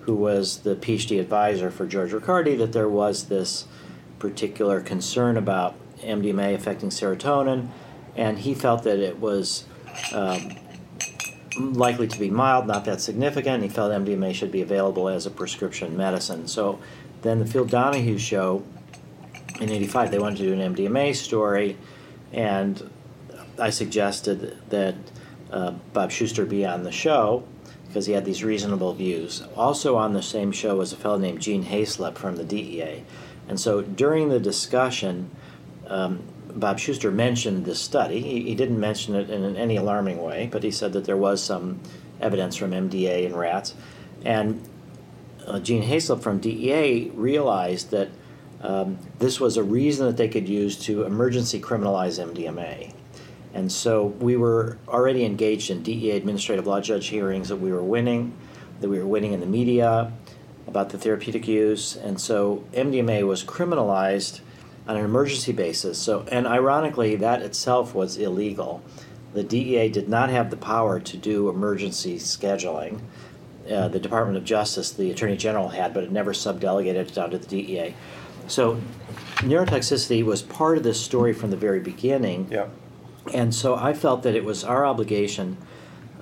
[0.01, 3.67] who was the PhD advisor for George Ricaurte, that there was this
[4.19, 7.69] particular concern about MDMA affecting serotonin,
[8.17, 9.65] and he felt that it was
[10.13, 10.57] um,
[11.57, 13.63] likely to be mild, not that significant.
[13.63, 16.49] He felt MDMA should be available as a prescription medicine.
[16.49, 16.79] So
[17.23, 18.65] then the Phil Donahue show
[19.61, 21.77] in 85, they wanted to do an MDMA story,
[22.33, 22.91] and
[23.59, 24.95] I suggested that
[25.51, 27.45] uh, Bob Schuster be on the show
[27.87, 29.45] because he had these reasonable views.
[29.57, 33.05] Also on the same show was a fellow named Gene Haislip from the DEA.
[33.49, 35.31] And so during the discussion,
[35.87, 36.25] um,
[36.55, 38.21] Bob Schuster mentioned this study.
[38.21, 41.43] He, he didn't mention it in any alarming way, but he said that there was
[41.43, 41.81] some
[42.21, 43.75] evidence from MDA in rats.
[44.25, 44.67] And
[45.47, 48.09] uh, Gene Haislip from DEA realized that
[48.63, 52.95] um, this was a reason that they could use to emergency criminalize MDMA.
[53.53, 57.83] And so we were already engaged in DEA administrative law judge hearings that we were
[57.83, 58.37] winning,
[58.81, 60.13] that we were winning in the media
[60.67, 61.95] about the therapeutic use.
[61.95, 64.41] And so MDMA was criminalized
[64.87, 65.99] on an emergency basis.
[65.99, 68.83] So, and ironically, that itself was illegal.
[69.33, 73.01] The DEA did not have the power to do emergency scheduling.
[73.71, 77.31] Uh, the Department of Justice, the Attorney General had, but it never subdelegated it down
[77.31, 77.95] to the DEA.
[78.47, 78.79] So,
[79.39, 82.49] neurotoxicity was part of this story from the very beginning.
[82.51, 82.71] Yep.
[83.33, 85.57] And so I felt that it was our obligation,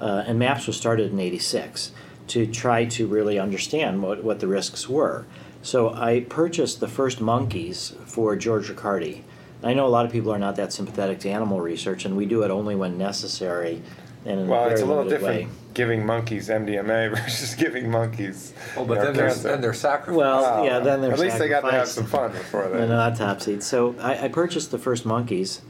[0.00, 1.90] uh, and MAPS was started in 86,
[2.28, 5.26] to try to really understand what, what the risks were.
[5.62, 9.22] So I purchased the first monkeys for George Ricaurte.
[9.62, 12.26] I know a lot of people are not that sympathetic to animal research, and we
[12.26, 13.80] do it only when necessary
[14.24, 15.48] and in Well, a very it's a little different way.
[15.74, 18.54] giving monkeys MDMA versus giving monkeys.
[18.76, 19.42] Oh, but then they're, Narcolepsy.
[19.42, 20.16] then they're sacrificed.
[20.16, 22.90] Well, yeah, then they're At least they got to have sacrificed some fun before and
[22.90, 23.14] that.
[23.18, 23.62] autopsied.
[23.62, 25.62] So I, I purchased the first monkeys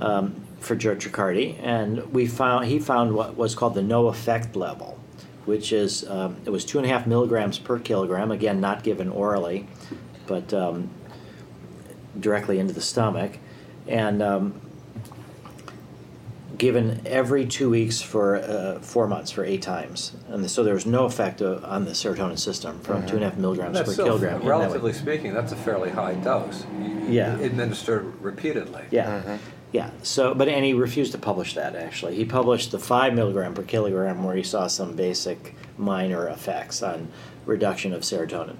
[0.00, 4.56] um, for George Ricaurte, and we found he found what was called the no effect
[4.56, 4.98] level,
[5.44, 8.30] which is um, it was two and a half milligrams per kilogram.
[8.30, 9.66] Again, not given orally,
[10.26, 10.90] but um,
[12.18, 13.38] directly into the stomach,
[13.86, 14.60] and um,
[16.56, 20.12] given every two weeks for uh, four months for eight times.
[20.28, 23.30] And so there was no effect uh, on the serotonin system from two and a
[23.30, 24.36] half milligrams That's per still, kilogram.
[24.36, 26.64] in that relatively speaking, that's a fairly high dose.
[26.80, 27.38] You- Yeah.
[27.40, 28.84] Administered repeatedly.
[28.90, 29.38] Yeah,
[29.74, 29.90] yeah.
[30.04, 31.74] So, but and he refused to publish that.
[31.74, 36.80] Actually, he published the five milligram per kilogram, where he saw some basic minor effects
[36.80, 37.08] on
[37.44, 38.56] reduction of serotonin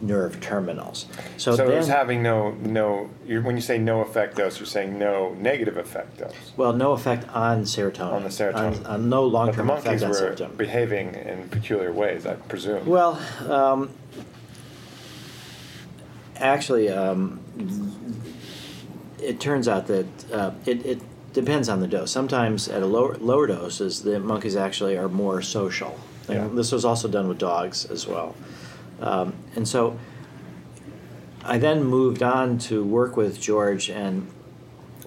[0.00, 1.06] nerve terminals.
[1.36, 3.10] So, So, then, it was having no no.
[3.26, 6.92] You're, when you say no effect dose, you're saying no negative effect dose well, no
[6.92, 8.12] effect on serotonin.
[8.12, 8.78] on the serotonin.
[8.80, 10.56] On, on no long-term monkeys effect on were serotonin.
[10.56, 12.86] behaving in peculiar ways, I presume.
[12.86, 13.90] Well, um,
[16.36, 17.40] actually, um,
[19.22, 21.00] it turns out that uh, it, it
[21.32, 22.10] depends on the dose.
[22.10, 25.98] Sometimes at a lower lower doses, the monkeys actually are more social.
[26.28, 26.48] Yeah.
[26.52, 28.34] This was also done with dogs as well.
[29.00, 29.98] Um, and so
[31.44, 34.30] I then moved on to work with George and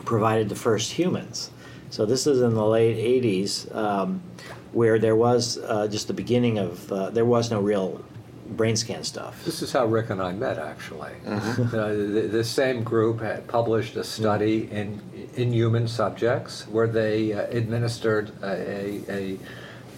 [0.03, 1.52] provided the first humans.
[1.90, 4.23] So this is in the late 80s, um,
[4.72, 8.03] where there was uh, just the beginning of, uh, there was no real
[8.49, 9.44] brain scan stuff.
[9.45, 11.11] This is how Rick and I met, actually.
[11.26, 11.76] Mm-hmm.
[11.76, 15.02] Uh, the, the same group had published a study in
[15.36, 19.38] in human subjects where they uh, administered a, a,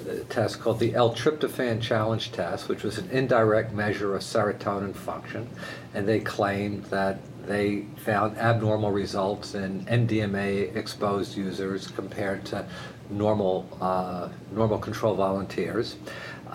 [0.10, 5.50] a test called the L-tryptophan challenge test, which was an indirect measure of serotonin function,
[5.94, 12.66] and they claimed that they found abnormal results in MDMA exposed users compared to
[13.10, 15.96] normal uh, normal control volunteers.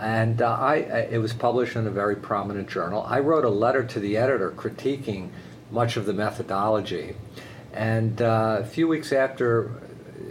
[0.01, 3.05] And uh, I, it was published in a very prominent journal.
[3.07, 5.29] I wrote a letter to the editor critiquing
[5.71, 7.15] much of the methodology.
[7.73, 9.71] And uh, a few weeks after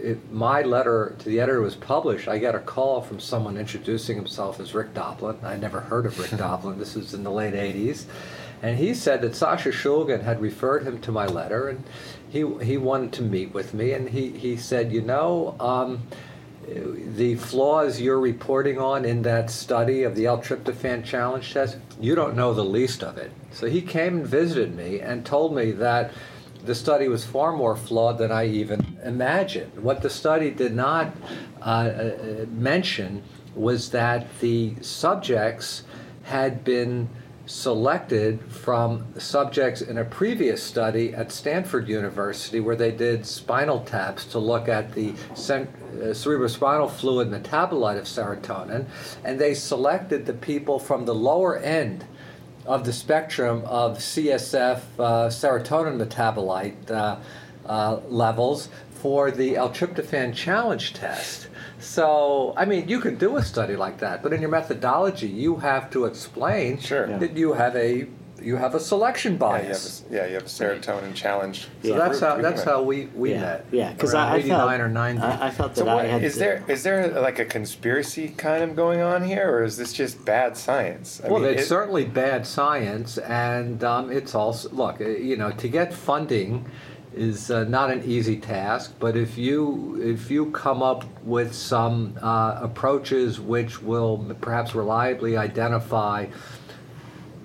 [0.02, 4.16] it, my letter to the editor was published, I got a call from someone introducing
[4.16, 5.38] himself as Rick Doblin.
[5.42, 6.78] I never heard of Rick Doblin.
[6.78, 8.04] This was in the late 80s.
[8.62, 11.82] And he said that Sasha Shulgin had referred him to my letter and
[12.28, 13.92] he, he wanted to meet with me.
[13.92, 16.02] And he, he said, You know, um,
[16.66, 22.36] the flaws you're reporting on in that study of the L-tryptophan challenge test, you don't
[22.36, 23.32] know the least of it.
[23.52, 26.12] So he came and visited me and told me that
[26.64, 29.82] the study was far more flawed than I even imagined.
[29.82, 31.14] What the study did not
[31.60, 33.22] uh, uh, mention
[33.54, 35.84] was that the subjects
[36.24, 37.08] had been
[37.50, 44.24] selected from subjects in a previous study at Stanford University where they did spinal taps
[44.24, 45.66] to look at the uh,
[46.14, 48.86] cerebrospinal fluid metabolite of serotonin,
[49.24, 52.04] and they selected the people from the lower end
[52.66, 57.16] of the spectrum of CSF uh, serotonin metabolite uh,
[57.66, 61.48] uh, levels for the L-tryptophan challenge test.
[61.80, 65.56] So, I mean, you can do a study like that, but in your methodology, you
[65.56, 67.08] have to explain Sure.
[67.08, 67.18] Yeah.
[67.18, 68.06] that you have a
[68.42, 70.04] you have a selection Yeah, you have bias.
[70.10, 71.68] a, yeah, you have a serotonin challenge.
[71.82, 73.66] So that's how that's how we we yeah, met.
[73.70, 75.22] yeah, because around I, I 89 felt or 90.
[75.22, 77.44] I, I felt that So what, I had is to- there is there like a
[77.44, 81.20] conspiracy kind of going on here, or is this just bad science?
[81.22, 85.36] I well, mean, it's it- certainly bad science, and um, it's also look, uh, you
[85.36, 86.64] know, to get funding
[87.14, 88.94] is uh, not an easy task.
[88.98, 95.36] But if you if you come up with some uh, approaches which will perhaps reliably
[95.36, 96.26] identify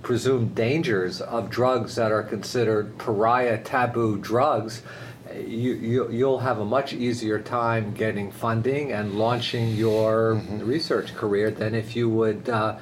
[0.03, 4.83] presumed dangers of drugs that are considered pariah taboo drugs,
[5.33, 11.49] you, you, you'll have a much easier time getting funding and launching your research career
[11.49, 12.77] than if you would uh,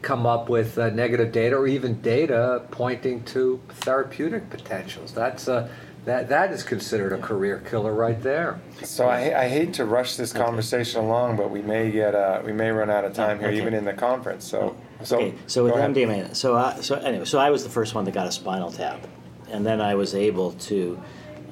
[0.00, 5.12] come up with uh, negative data or even data pointing to therapeutic potentials.
[5.12, 5.70] That's a,
[6.04, 8.58] that, that is considered a career killer right there.
[8.82, 12.52] So I, I hate to rush this conversation along, but we may get uh, we
[12.52, 13.58] may run out of time here, Okay.
[13.58, 14.44] even in the conference.
[14.46, 15.94] So so Okay, so with go ahead.
[15.94, 18.70] MDMA, so I, so anyway, so I was the first one that got a spinal
[18.72, 19.06] tap,
[19.50, 21.00] and then I was able to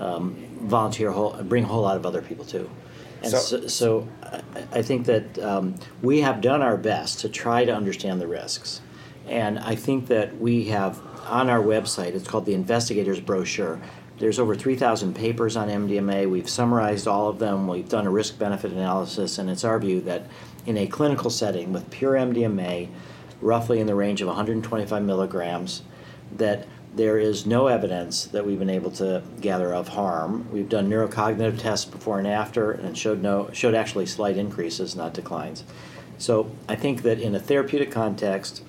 [0.01, 2.69] um, volunteer, a whole, bring a whole lot of other people too.
[3.23, 4.41] And So- so, so I,
[4.79, 8.81] I think that um, we have done our best to try to understand the risks,
[9.27, 12.15] and I think that we have on our website.
[12.15, 13.79] It's called the Investigators Brochure.
[14.19, 16.29] There's over 3,000 papers on MDMA.
[16.29, 17.69] We've summarized all of them.
[17.69, 20.25] We've done a risk benefit analysis, and it's our view that
[20.67, 22.89] in a clinical setting with pure MDMA,
[23.41, 25.83] roughly in the range of 125 milligrams,
[26.37, 30.49] that there is no evidence that we've been able to gather of harm.
[30.51, 35.15] We've done neurocognitive tests before and after, and showed no showed actually slight increases, not
[35.15, 35.63] declines.
[36.19, 38.63] So I think that in a therapeutic context,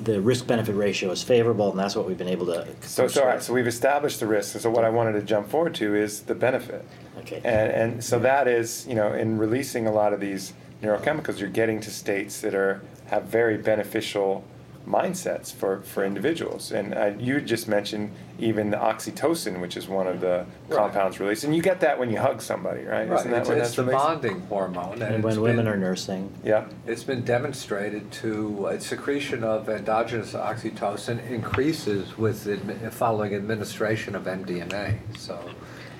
[0.00, 2.66] the risk benefit ratio is favorable, and that's what we've been able to.
[2.82, 4.60] So, so, all right, so we've established the risks.
[4.62, 6.84] So what I wanted to jump forward to is the benefit.
[7.18, 7.36] Okay.
[7.44, 10.52] And, and so that is, you know, in releasing a lot of these
[10.82, 14.44] neurochemicals, you're getting to states that are have very beneficial
[14.86, 16.72] mindsets for, for individuals.
[16.72, 20.76] And uh, you just mentioned even the oxytocin, which is one of the Right.
[20.78, 21.44] compounds released.
[21.44, 23.08] And you get that when you hug somebody, right?
[23.08, 24.04] Right, Isn't that it's, it's that's the released?
[24.04, 25.02] bonding hormone.
[25.02, 26.66] And it's when women been- are nursing, Yeah.
[26.86, 34.24] It's been demonstrated to, uh, secretion of endogenous oxytocin increases with, admi- following administration of
[34.26, 34.98] MDMA.
[35.18, 35.38] So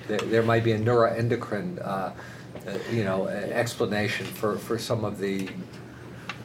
[0.07, 2.11] there, there might be a neuroendocrine, uh, uh,
[2.91, 5.47] you know, uh, explanation for, for some of the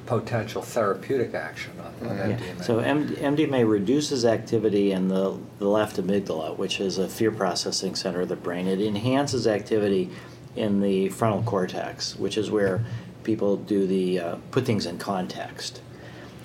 [0.07, 2.37] potential therapeutic action of of Yeah.
[2.37, 2.65] MDMA.
[2.65, 7.95] So M- MDMA reduces activity in the, the left amygdala, which is a fear processing
[7.95, 8.67] center of the brain.
[8.67, 10.11] It enhances activity
[10.57, 12.85] in the frontal cortex, which is where
[13.23, 15.81] people do the uh, put things in context.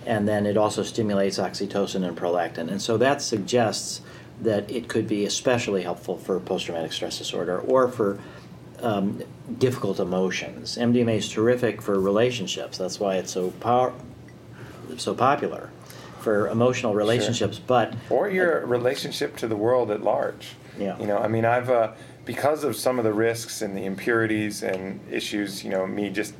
[0.06, 2.70] And then it also stimulates oxytocin and prolactin.
[2.70, 4.02] And so that suggests
[4.42, 8.18] that it could be especially helpful for post traumatic stress disorder or for
[8.82, 9.22] um,
[9.58, 10.78] difficult emotions.
[10.78, 12.78] MDMA is terrific for relationships.
[12.78, 13.94] That's why it's so power,
[14.98, 15.70] so popular
[16.20, 17.60] for emotional relationships.
[17.60, 20.50] But or your relationship to the world at large.
[20.78, 20.98] Yeah.
[21.00, 21.92] You know, I mean, I've uh,
[22.26, 25.64] because of some of the risks and the impurities and issues.
[25.64, 26.34] You know, me just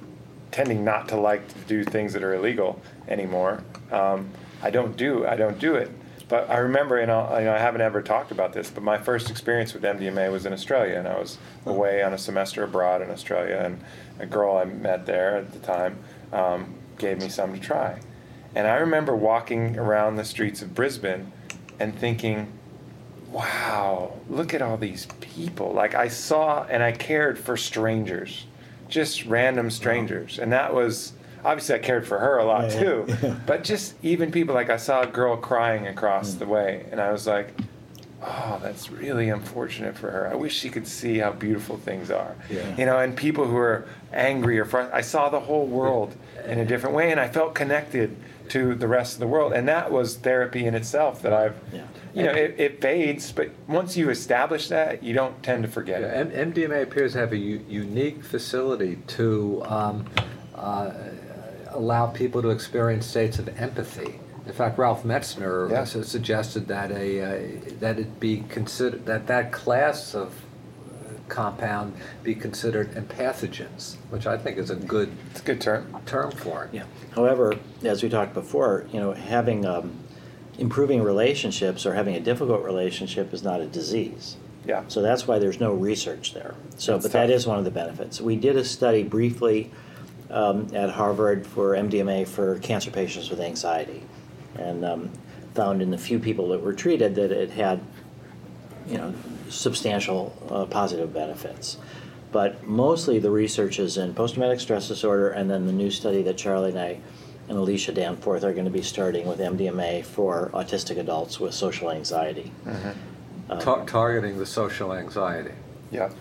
[0.52, 3.64] tending not to like to do things that are illegal anymore.
[3.92, 4.30] Um,
[4.62, 5.92] I don't do I don't do it.
[6.30, 9.00] But I remember, and I, you know, I haven't ever talked about this, but my
[9.00, 13.02] first experience with MDMA was in Australia, and I was away on a semester abroad
[13.02, 13.82] in Australia, and
[14.20, 15.98] a girl I met there at the time
[16.32, 18.00] um, gave me some to try.
[18.54, 21.32] And I remember walking around the streets of Brisbane
[21.80, 22.52] and thinking,
[23.32, 25.74] wow, look at all these people.
[25.74, 28.46] Like I saw and I cared for strangers,
[28.88, 30.38] just random strangers.
[30.38, 31.14] And that was
[31.46, 33.06] obviously I cared for her a lot Yeah, too.
[33.24, 33.36] yeah.
[33.46, 37.12] But just even people like I saw a girl crying across the way and I
[37.12, 37.54] was like,
[38.22, 40.28] oh, that's really unfortunate for her.
[40.30, 42.36] I wish she could see how beautiful things are.
[42.50, 42.76] Yeah.
[42.78, 44.98] You know, and people who are angry or frustrated.
[44.98, 48.16] I saw the whole world in a different way and I felt connected
[48.50, 49.54] to the rest of the world.
[49.54, 51.84] And that was therapy in itself that I've Yeah.
[52.16, 56.02] you know, it, it fades, but once you establish that, you don't tend to forget
[56.02, 56.34] Yeah, it.
[56.36, 60.06] M- MDMA appears to have a u- unique facility to um,
[60.56, 60.92] uh,
[61.72, 64.20] allow people to experience states of empathy.
[64.46, 65.84] In fact, Ralph Metzner Yeah.
[65.84, 67.40] suggested that a uh,
[67.80, 71.94] that it be considered that that class of uh, compound
[72.24, 75.96] be considered empathogens, which I think is a good It's a good term.
[76.06, 76.70] term for it.
[76.74, 76.84] Yeah.
[77.12, 79.92] However, as we talked before, you know, having um,
[80.58, 84.36] improving relationships or having a difficult relationship is not a disease.
[84.66, 84.84] Yeah.
[84.88, 86.54] So that's why there's no research there.
[86.78, 87.36] So, That's but that tough.
[87.36, 88.20] is one of the benefits.
[88.20, 89.72] We did a study briefly
[90.30, 94.04] um, at Harvard for MDMA for cancer patients with anxiety,
[94.56, 95.12] and um,
[95.56, 97.82] found in the few people that were treated that it had,
[98.88, 99.14] you know,
[99.50, 101.78] substantial uh, positive benefits.
[102.32, 106.38] But mostly the research is in post-traumatic stress disorder, and then the new study that
[106.38, 107.00] Charlie and I
[107.48, 111.90] and Alicia Danforth are going to be starting with MDMA for autistic adults with social
[111.90, 112.52] anxiety.
[113.50, 115.54] Um, Tar- targeting the social anxiety.
[115.90, 116.12] Yeah.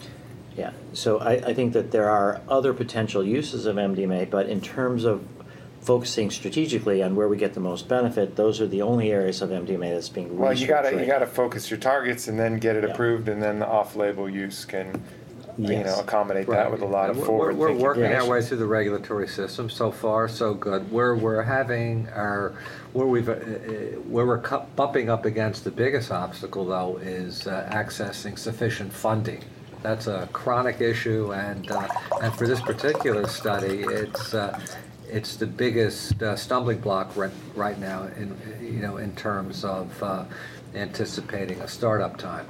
[0.59, 4.60] Yeah, so I, I think that there are other potential uses of MDMA, but in
[4.60, 5.24] terms of
[5.80, 9.51] focusing strategically on where we get the most benefit, those are the only areas of
[9.51, 10.36] MDMA that's being.
[10.36, 12.90] Well, you gotta right you gotta focus your targets and then get it Yeah.
[12.90, 15.01] approved, and then the off-label use can
[15.56, 18.43] you know accommodate that with a lot of We're- forward We're, we're working our way
[18.43, 19.70] through the regulatory system.
[19.70, 20.90] So far, so good.
[20.90, 22.55] Where we're having our,
[22.93, 23.36] where we've, uh, uh,
[24.09, 29.43] where we're cu- bumping up against the biggest obstacle though is uh, accessing sufficient funding.
[29.82, 31.88] That's a chronic issue and, uh,
[32.22, 34.59] and for this particular study, it's, uh,
[35.09, 40.02] it's the biggest uh, stumbling block right, right now in, you know, in terms of
[40.02, 40.24] uh,
[40.74, 42.46] anticipating a startup time.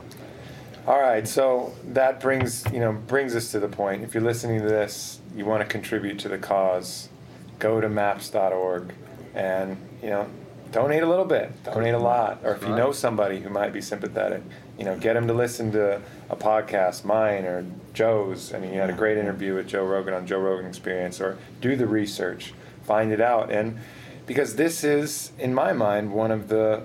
[0.89, 4.03] All right, so that brings you know brings us to the point.
[4.05, 7.11] If you're listening to this, you want to contribute to the cause,
[7.59, 8.95] go to maps.org
[9.35, 10.27] and you know
[10.73, 13.83] donate a little bit, donate a lot, or if you know somebody who might be
[13.83, 14.43] sympathetic,
[14.79, 16.01] you know get them to listen to
[16.31, 18.55] a podcast, mine or Joe's.
[18.55, 21.37] I mean, you had a great interview with Joe Rogan on Joe Rogan Experience, or
[21.61, 23.79] do the research, find it out, and
[24.27, 26.83] because this is, in my mind, one of the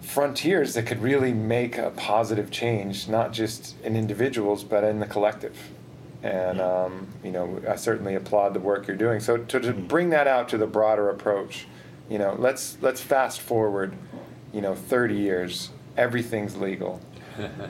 [0.00, 5.06] frontiers that could really make a positive change, not just in individuals, but in the
[5.06, 5.56] collective.
[6.22, 9.20] And um, you know, I certainly applaud the work you're doing.
[9.20, 11.66] So to, to bring that out to the broader approach,
[12.10, 13.96] you know, let's let's fast forward,
[14.52, 15.70] you know, 30 years.
[15.96, 17.00] Everything's legal.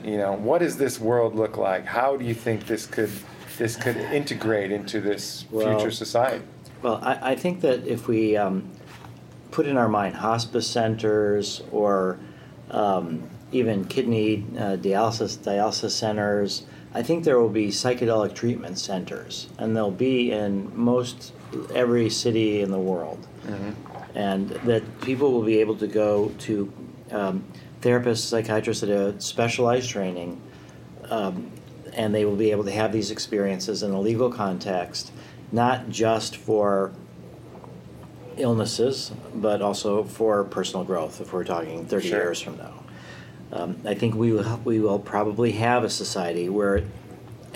[0.03, 1.85] you know, what does this world look like?
[1.85, 3.11] How do you think this could
[3.57, 6.43] this could integrate into this Well- future society?
[6.81, 8.67] Well, I, I think that if we um,
[9.51, 12.17] put in our mind hospice centers or
[12.71, 19.47] um, even kidney uh, dialysis dialysis centers, I think there will be psychedelic treatment centers,
[19.59, 21.33] and they'll be in most
[21.75, 23.27] every city in the world,
[24.15, 26.73] and that people will be able to go to
[27.11, 27.43] um,
[27.81, 30.41] therapists, psychiatrists that have specialized training
[31.09, 31.51] um,
[31.93, 35.11] and they will be able to have these experiences in a legal context,
[35.51, 36.93] not just for
[38.37, 41.19] illnesses, but also for personal growth.
[41.19, 42.19] If we're talking 30 Sure.
[42.19, 42.73] years from now,
[43.51, 46.83] um, I think we will we will probably have a society where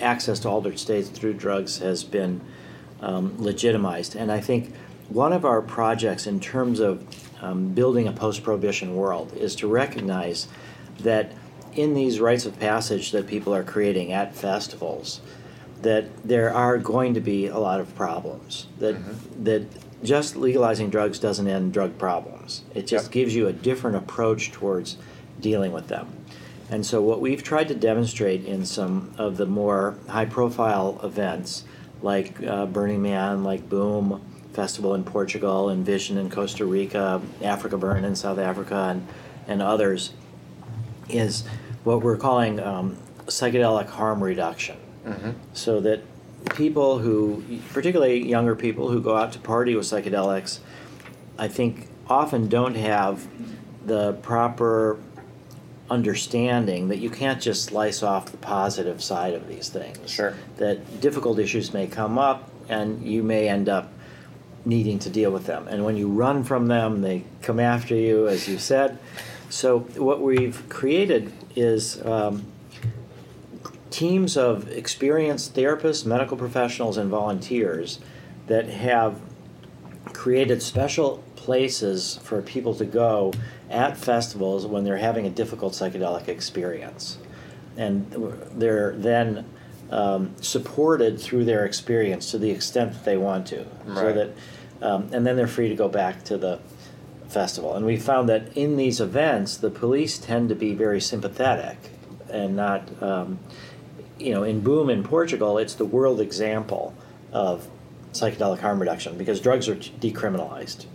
[0.00, 2.42] access to altered states through drugs has been
[3.00, 4.74] um, legitimized, and I think
[5.08, 7.06] one of our projects in terms of
[7.40, 10.48] um, building a post-prohibition world is to recognize
[11.00, 11.32] that
[11.74, 15.20] in these rites of passage that people are creating at festivals,
[15.82, 18.66] that there are going to be a lot of problems.
[18.78, 18.96] That
[19.44, 19.66] that
[20.02, 22.62] just legalizing drugs doesn't end drug problems.
[22.74, 23.12] It just Yep.
[23.12, 24.96] gives you a different approach towards
[25.40, 26.06] dealing with them.
[26.70, 31.64] And so what we've tried to demonstrate in some of the more high-profile events,
[32.02, 34.20] like uh, Burning Man, like Boom
[34.56, 39.06] Festival in Portugal, and Vision in Costa Rica, Africa Burn in South Africa, and,
[39.46, 40.14] and others,
[41.08, 41.44] is
[41.84, 42.96] what we're calling um,
[43.26, 44.78] psychedelic harm reduction.
[45.52, 46.00] So that
[46.56, 50.58] people who, particularly younger people who go out to party with psychedelics,
[51.38, 53.28] I think often don't have
[53.84, 54.98] the proper
[55.88, 60.10] understanding that you can't just slice off the positive side of these things.
[60.10, 60.34] Sure.
[60.56, 63.92] That difficult issues may come up and you may end up
[64.66, 65.68] needing to deal with them.
[65.68, 68.98] And when you run from them, they come after you, as you said.
[69.48, 72.44] So, what we've created is um,
[73.90, 78.00] teams of experienced therapists, medical professionals, and volunteers
[78.48, 79.20] that have
[80.12, 83.32] created special places for people to go
[83.70, 87.18] at festivals when they're having a difficult psychedelic experience.
[87.76, 88.10] And
[88.52, 89.46] they're then
[89.90, 93.64] um, supported through their experience to the extent that they want to.
[93.94, 94.30] So that,
[94.82, 96.60] um, and then they're free to go back to the
[97.28, 97.74] festival.
[97.74, 101.76] And we found that in these events, the police tend to be very sympathetic
[102.30, 103.38] and not, um,
[104.18, 106.94] you know, in Boom in Portugal, it's the world example
[107.32, 107.68] of
[108.12, 110.86] psychedelic harm reduction because drugs are decriminalized,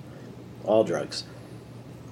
[0.64, 1.24] all drugs.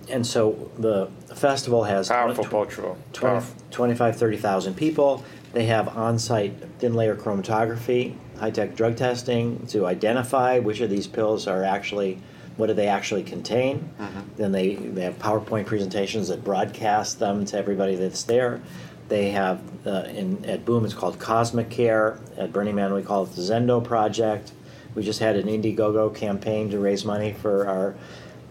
[0.10, 2.98] And so the festival has Powerful tw- cultural.
[3.14, 3.64] 20, powerful.
[3.72, 5.24] 25, 30,000 people.
[5.54, 10.90] They have on site thin layer chromatography, high tech drug testing to identify which of
[10.90, 12.20] these pills are actually,
[12.57, 13.90] what do they actually contain.
[14.38, 18.61] Then they, they have PowerPoint presentations that broadcast them to everybody that's there.
[19.10, 22.20] They have, uh, in, at Boom, it's called Cosmic Care.
[22.38, 24.53] At Burning Man, we call it the Zendo Project.
[24.95, 27.95] We just had an Indiegogo campaign to raise money for our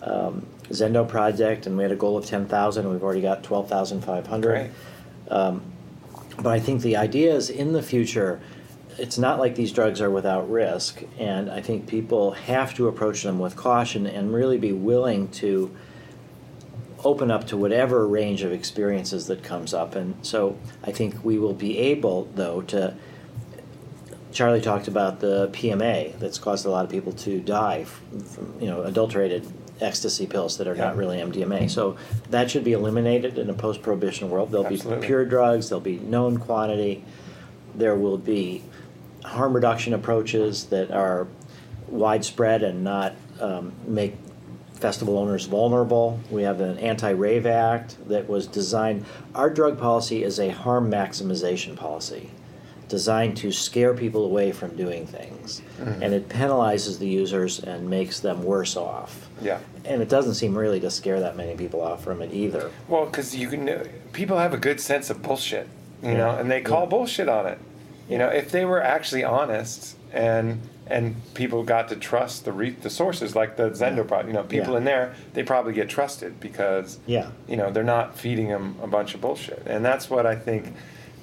[0.03, 4.71] um, Zendo project, and we had a goal of 10,000, and we've already got 12,500.
[5.31, 5.63] Um,
[6.37, 8.41] but I think the idea is in the future,
[8.99, 13.23] it's not like these drugs are without risk, and I think people have to approach
[13.23, 15.75] them with caution and really be willing to
[17.05, 19.95] open up to whatever range of experiences that comes up.
[19.95, 22.95] And so I think we will be able, though, to.
[24.31, 28.67] Charlie talked about the PMA that's caused a lot of people to die from, you
[28.67, 29.47] know, adulterated
[29.81, 31.71] ecstasy pills that are not really MDMA.
[31.71, 31.97] So
[32.31, 34.51] that should be eliminated in a post-prohibition world.
[34.51, 35.01] There'll Absolutely.
[35.01, 35.71] be pure drugs.
[35.71, 37.05] There'll be known quantity.
[37.75, 38.63] there will be
[39.29, 41.27] harm reduction approaches that are
[41.89, 44.17] widespread and not um, make
[44.75, 46.19] festival owners vulnerable.
[46.31, 49.05] We have an anti-rave act that was designed.
[49.35, 52.31] Our drug policy is a harm maximization policy,
[52.89, 56.01] designed to scare people away from doing things, Mhm.
[56.03, 59.29] and it penalizes the users and makes them worse off.
[59.43, 59.59] Yeah.
[59.85, 62.71] And it doesn't seem really to scare that many people off from it either.
[62.89, 65.67] Well, because you can, people have a good sense of bullshit,
[66.03, 66.17] you Yeah.
[66.19, 66.89] know, and they call Yeah.
[66.91, 67.59] bullshit on it.
[68.09, 70.61] You know, if they were actually honest and
[70.91, 74.43] and people got to trust the re- the sources like the Zendo product, you know,
[74.43, 74.79] people Yeah.
[74.79, 77.27] in there, they probably get trusted because Yeah.
[77.47, 80.75] you know they're not feeding them a bunch of bullshit, and that's what I think.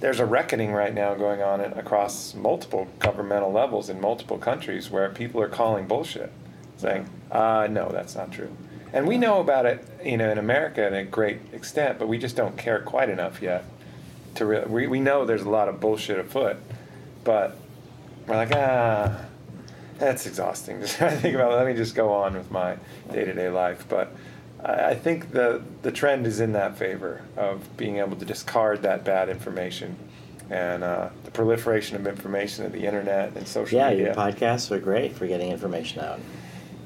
[0.02, 4.92] There's a reckoning right now going on in, across multiple governmental levels in multiple countries
[4.92, 6.32] where people are calling bullshit,
[6.78, 8.50] saying, uh, "No, that's not true."
[8.94, 12.18] And we know about it, you know, in America to a great extent, but we
[12.20, 13.64] just don't care quite enough yet
[14.36, 14.68] to really.
[14.68, 16.58] We, we know there's a lot of bullshit afoot,
[17.24, 17.58] but
[18.28, 19.22] we're like, ah,
[19.98, 20.80] that's exhausting.
[20.82, 21.54] Just trying to think about.
[21.54, 22.78] Let me just go on with my
[23.12, 23.86] day to day life.
[23.88, 24.16] But
[24.64, 28.82] I, I think the the trend is in that favor of being able to discard
[28.84, 29.96] that bad information,
[30.50, 34.70] and uh, the proliferation of information of the internet and social Yeah, media your podcasts
[34.72, 36.20] are great for getting information out.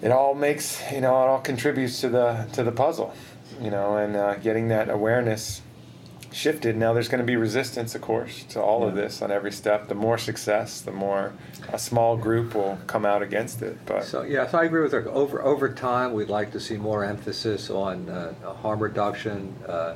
[0.01, 3.13] it all makes you know it all contributes to the to the puzzle
[3.61, 5.61] you know and uh, getting that awareness
[6.31, 9.51] shifted now there's going to be resistance of course to all of this on every
[9.51, 11.33] step the more success the more
[11.73, 14.93] a small group will come out against it but So, yeah, so I agree with
[14.93, 15.07] Rick.
[15.07, 19.95] Over, over time, we'd like to see more emphasis on uh, harm reduction, uh,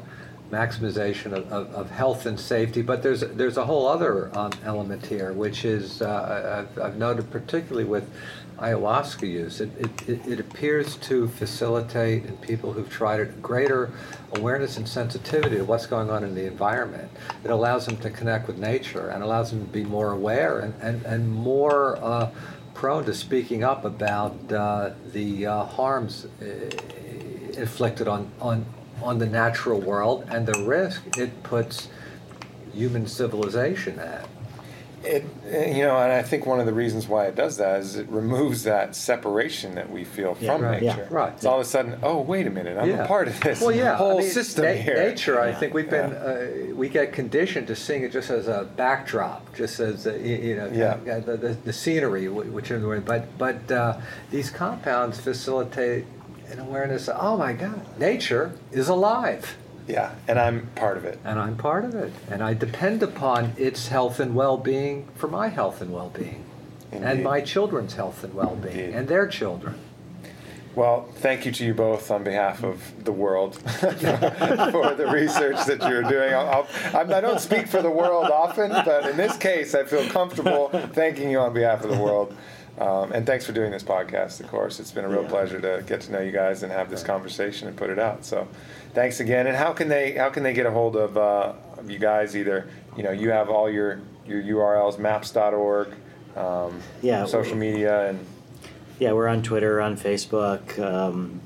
[0.51, 2.81] maximization of, of, of health and safety.
[2.81, 7.31] But there's, there's a whole other um, element here, which is, uh, I've, I've noted
[7.31, 8.09] particularly with
[8.57, 9.69] ayahuasca use, it,
[10.07, 13.91] it, it- appears to facilitate in people who've tried it greater
[14.33, 17.09] awareness and sensitivity to what's going on in the environment.
[17.43, 20.73] It allows them to connect with nature and allows them to be more aware and,
[20.81, 22.29] and, and more uh,
[22.73, 26.45] prone to speaking up about uh, the uh, harms uh,
[27.57, 28.65] inflicted on, on,
[29.01, 31.89] on the natural world and the risk it puts
[32.73, 34.27] human civilization at.
[35.05, 35.23] It
[35.75, 38.07] you know and i think one of the reasons why it does that is it
[38.09, 40.81] removes that separation that we feel Yeah, from right.
[40.81, 41.33] nature Yeah, right.
[41.33, 43.71] it's all of a sudden oh wait a minute i'm a part of this Well,
[43.71, 47.11] yeah, whole I mean, system na- here Nature, I think we've been uh, we get
[47.13, 50.93] conditioned to seeing it just as a backdrop, just as uh, you, you know Yeah.
[51.05, 53.99] kind uh, the, the, the scenery, wh- which are but but uh,
[54.31, 56.05] these compounds facilitate
[56.51, 57.07] an awareness.
[57.07, 59.55] Of, oh my God, nature is alive.
[59.87, 63.53] Yeah and i'm part of it and I'm part of it, and I depend upon
[63.57, 66.43] its health and well-being for my health and well-being,
[66.91, 69.75] and my children's health and well-being, and their children.
[70.75, 75.87] Well, thank you to you both on behalf of the world for the research that
[75.87, 76.33] you're doing.
[76.33, 80.07] I'll, I'll, I don't speak for the world often, but in this case, I feel
[80.09, 82.35] comfortable thanking you on behalf of the world.
[82.79, 84.79] Um, and thanks for doing this podcast, of course.
[84.79, 85.29] It's been a real Yeah.
[85.29, 88.25] pleasure to get to know you guys and have this conversation and put it out.
[88.25, 88.47] So,
[88.93, 89.47] thanks again.
[89.47, 92.35] And how can they how can they get a hold of, uh, of you guys?
[92.35, 95.89] Either you know you have all your your URLs, maps.org,
[96.35, 97.25] um, Yeah.
[97.25, 98.25] social media, and
[98.99, 100.79] Yeah, we're on Twitter, on Facebook.
[100.79, 101.41] Um,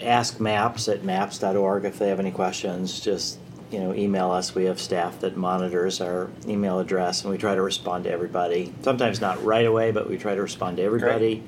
[0.00, 3.00] ask Maps at maps.org if they have any questions.
[3.00, 3.38] Just
[3.70, 4.52] you know, email us.
[4.54, 8.72] We have staff that monitors our email address, and we try to respond to everybody.
[8.82, 11.44] Sometimes not right away, but we try to respond to everybody.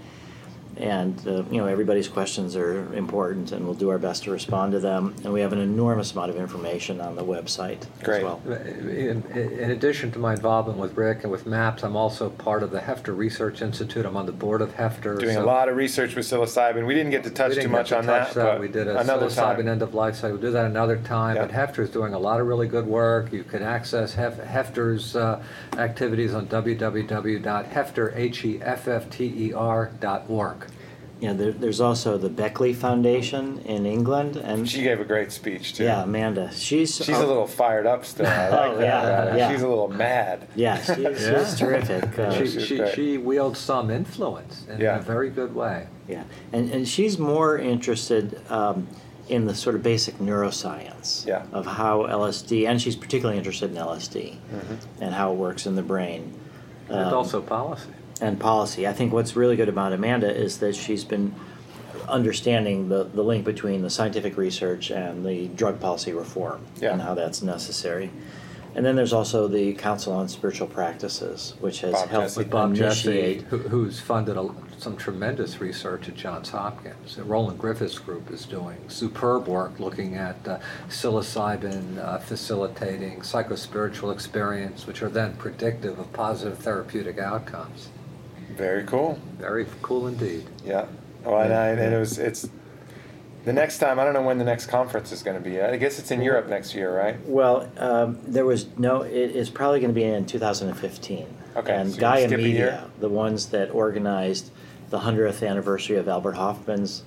[0.77, 4.73] And uh, you know, everybody's questions are important, and we'll do our best to respond
[4.73, 5.15] to them.
[5.23, 8.19] And we have an enormous amount of information on the website Great.
[8.19, 8.41] as well.
[8.49, 12.71] In, in addition to my involvement with Rick and with MAPS, I'm also part of
[12.71, 14.07] the Heffter Research Institute.
[14.07, 15.19] I'm on the board of Heffter.
[15.21, 16.87] doing a lot of research with psilocybin.
[16.87, 18.61] We didn't get to touch we too didn't much get to on touch that, but
[18.61, 19.69] We did a another psilocybin time.
[19.69, 20.33] end of life study.
[20.33, 21.37] We'll do that another time.
[21.37, 21.47] Yeah.
[21.47, 23.31] But Heffter is doing a lot of really good work.
[23.33, 25.43] You can access Hef- Heffter's uh,
[25.77, 28.13] activities on www.heffter,
[31.23, 31.23] H-E-F-F-T-E-R dot.
[31.23, 35.75] Yeah, there, there's also the Beckley Foundation in England, and She gave a great speech
[35.75, 35.85] too.
[35.85, 36.51] yeah, Amanda.
[36.53, 38.27] She's She's a little fired up still.
[38.27, 38.83] I like Oh, that.
[38.85, 39.53] yeah, about yeah.
[39.53, 40.49] She's a little mad.
[40.55, 41.45] Yeah, she's, Yeah.
[41.45, 42.19] she's terrific.
[42.19, 44.99] Uh, She, she's she, she wields some influence in Yeah.
[44.99, 45.87] a very good way.
[46.09, 48.87] yeah, and and she's more interested um,
[49.29, 51.45] in the sort of basic neuroscience Yeah.
[51.53, 54.77] of how LSD, and she's particularly interested in LSD Mhm.
[55.01, 56.33] and how it works in the brain.
[56.89, 57.89] And Um, also policy.
[58.23, 58.87] And policy.
[58.87, 61.35] I think what's really good about Amanda is that she's been
[62.09, 66.93] understanding the, the link between the scientific research and the drug policy reform Yeah.
[66.93, 68.11] and how that's necessary.
[68.75, 72.39] And then there's also the Council on Spiritual Practices, which has Bob helped Jesse.
[72.39, 73.43] With Bob Jesse, initiate.
[73.43, 77.17] who- who's funded a- some tremendous research at Johns Hopkins.
[77.17, 80.59] The Roland Griffiths Group is doing superb work looking at uh,
[80.89, 87.91] psilocybin uh, facilitating psychospiritual experience, which are then predictive of positive therapeutic outcomes.
[88.57, 89.19] Very cool.
[89.39, 90.47] Very cool indeed.
[90.65, 90.87] Yeah.
[91.25, 92.49] Well, and, I, and it was it's
[93.45, 93.99] the next time.
[93.99, 95.61] I don't know when the next conference is going to be.
[95.61, 97.17] I guess it's in Europe next year, right?
[97.27, 99.03] Well, um, there was no.
[99.03, 101.27] It, it's probably going to be in 2015.
[101.55, 104.51] Okay, And so you Gaia Media, the ones that organized
[104.91, 107.03] the hundredth anniversary of Albert Hofmann's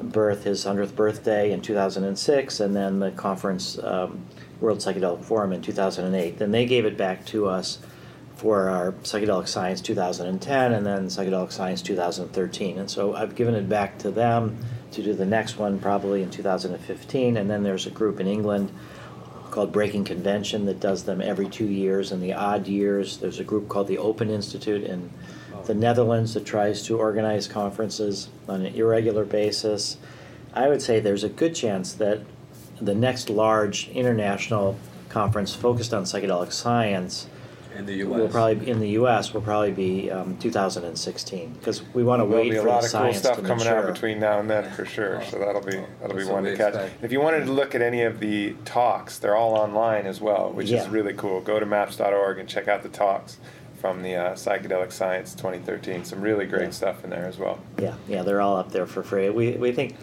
[0.00, 4.24] birth, his hundredth birthday in 2006, and then the conference um,
[4.60, 6.38] World Psychedelic Forum in 2008.
[6.38, 7.78] Then they gave it back to us
[8.36, 12.78] for our Psychedelic Science 2010, and then Psychedelic Science 2013.
[12.78, 14.58] And so I've given it back to them
[14.92, 18.72] to do the next one probably in 2015, and then there's a group in England
[19.50, 22.10] called Breaking Convention that does them every two years.
[22.10, 25.10] In the odd years, there's a group called the Open Institute in
[25.66, 29.96] the Netherlands that tries to organize conferences on an irregular basis.
[30.52, 32.20] I would say there's a good chance that
[32.80, 34.76] the next large international
[35.08, 37.28] conference focused on psychedelic science
[37.76, 39.34] In the will probably in the U.S.
[39.34, 42.80] will probably be um, 2016 because we want to There'll wait be a for lot
[42.82, 45.22] the of cool science stuff to coming out between now and then for sure.
[45.24, 46.74] So that'll be that'll be That's one what to catch.
[46.74, 47.04] expect.
[47.04, 50.50] If you wanted to look at any of the talks, they're all online as well,
[50.52, 50.88] which is Yeah.
[50.90, 51.40] really cool.
[51.40, 53.38] Go to maps.org and check out the talks
[53.80, 56.04] from the uh, Psychedelic Science 2013.
[56.04, 56.70] Some really great Yeah.
[56.70, 57.58] stuff in there as well.
[57.78, 59.28] Yeah, yeah, they're all up there for free.
[59.30, 59.96] We, we think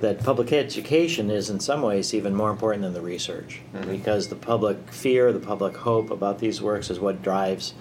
[0.00, 3.90] that public education is in some ways even more important than the research Mhm.
[3.90, 7.74] because the public fear, the public hope about these works is what drives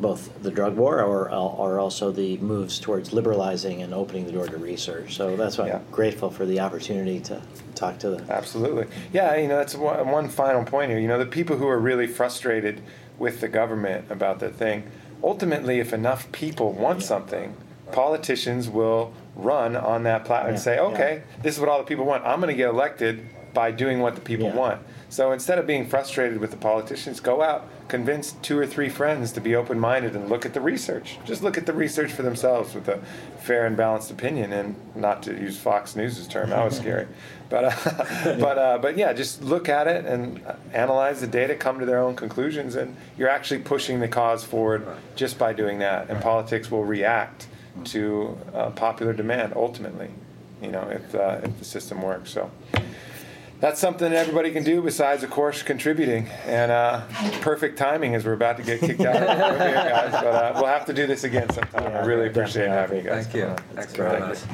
[0.00, 4.46] both the drug war or, or also the moves towards liberalizing and opening the door
[4.46, 5.16] to research.
[5.16, 5.76] So that's why Yeah.
[5.76, 7.40] I'm grateful for the opportunity to
[7.76, 8.24] talk to the.
[8.32, 8.86] Absolutely.
[9.12, 10.98] Yeah, you know, that's one, one final point here.
[10.98, 12.80] You know, the people who are really frustrated
[13.20, 14.82] with the government about the thing,
[15.22, 17.06] ultimately, if enough people want Yeah.
[17.06, 17.54] something,
[17.92, 22.04] politicians will run on that platform and say, okay, this is what all the people
[22.04, 22.24] want.
[22.24, 24.82] I'm going to get elected by doing what the people want.
[25.08, 29.30] So instead of being frustrated with the politicians, go out, convince two or three friends
[29.32, 31.18] to be open minded and look at the research.
[31.24, 32.98] Just look at the research for themselves with a
[33.38, 37.06] fair and balanced opinion, and not to use Fox News's term, that was scary.
[37.50, 40.42] But, uh, but, uh, but yeah, just look at it and
[40.72, 44.84] analyze the data, come to their own conclusions, and you're actually pushing the cause forward
[45.14, 46.10] just by doing that.
[46.10, 47.46] And politics will react
[47.84, 50.10] to uh, popular demand ultimately,
[50.62, 52.30] you know, if, uh, if the system works.
[52.30, 52.50] So
[53.60, 56.28] that's something that everybody can do besides, of course, contributing.
[56.46, 57.02] And uh,
[57.40, 60.12] perfect timing as we're about to get kicked out of the room here, guys.
[60.12, 61.92] But uh, we'll have to do this again sometime.
[61.92, 63.26] I really appreciate having you guys.
[63.26, 63.56] Thank you.
[63.74, 64.46] Thanks for having us.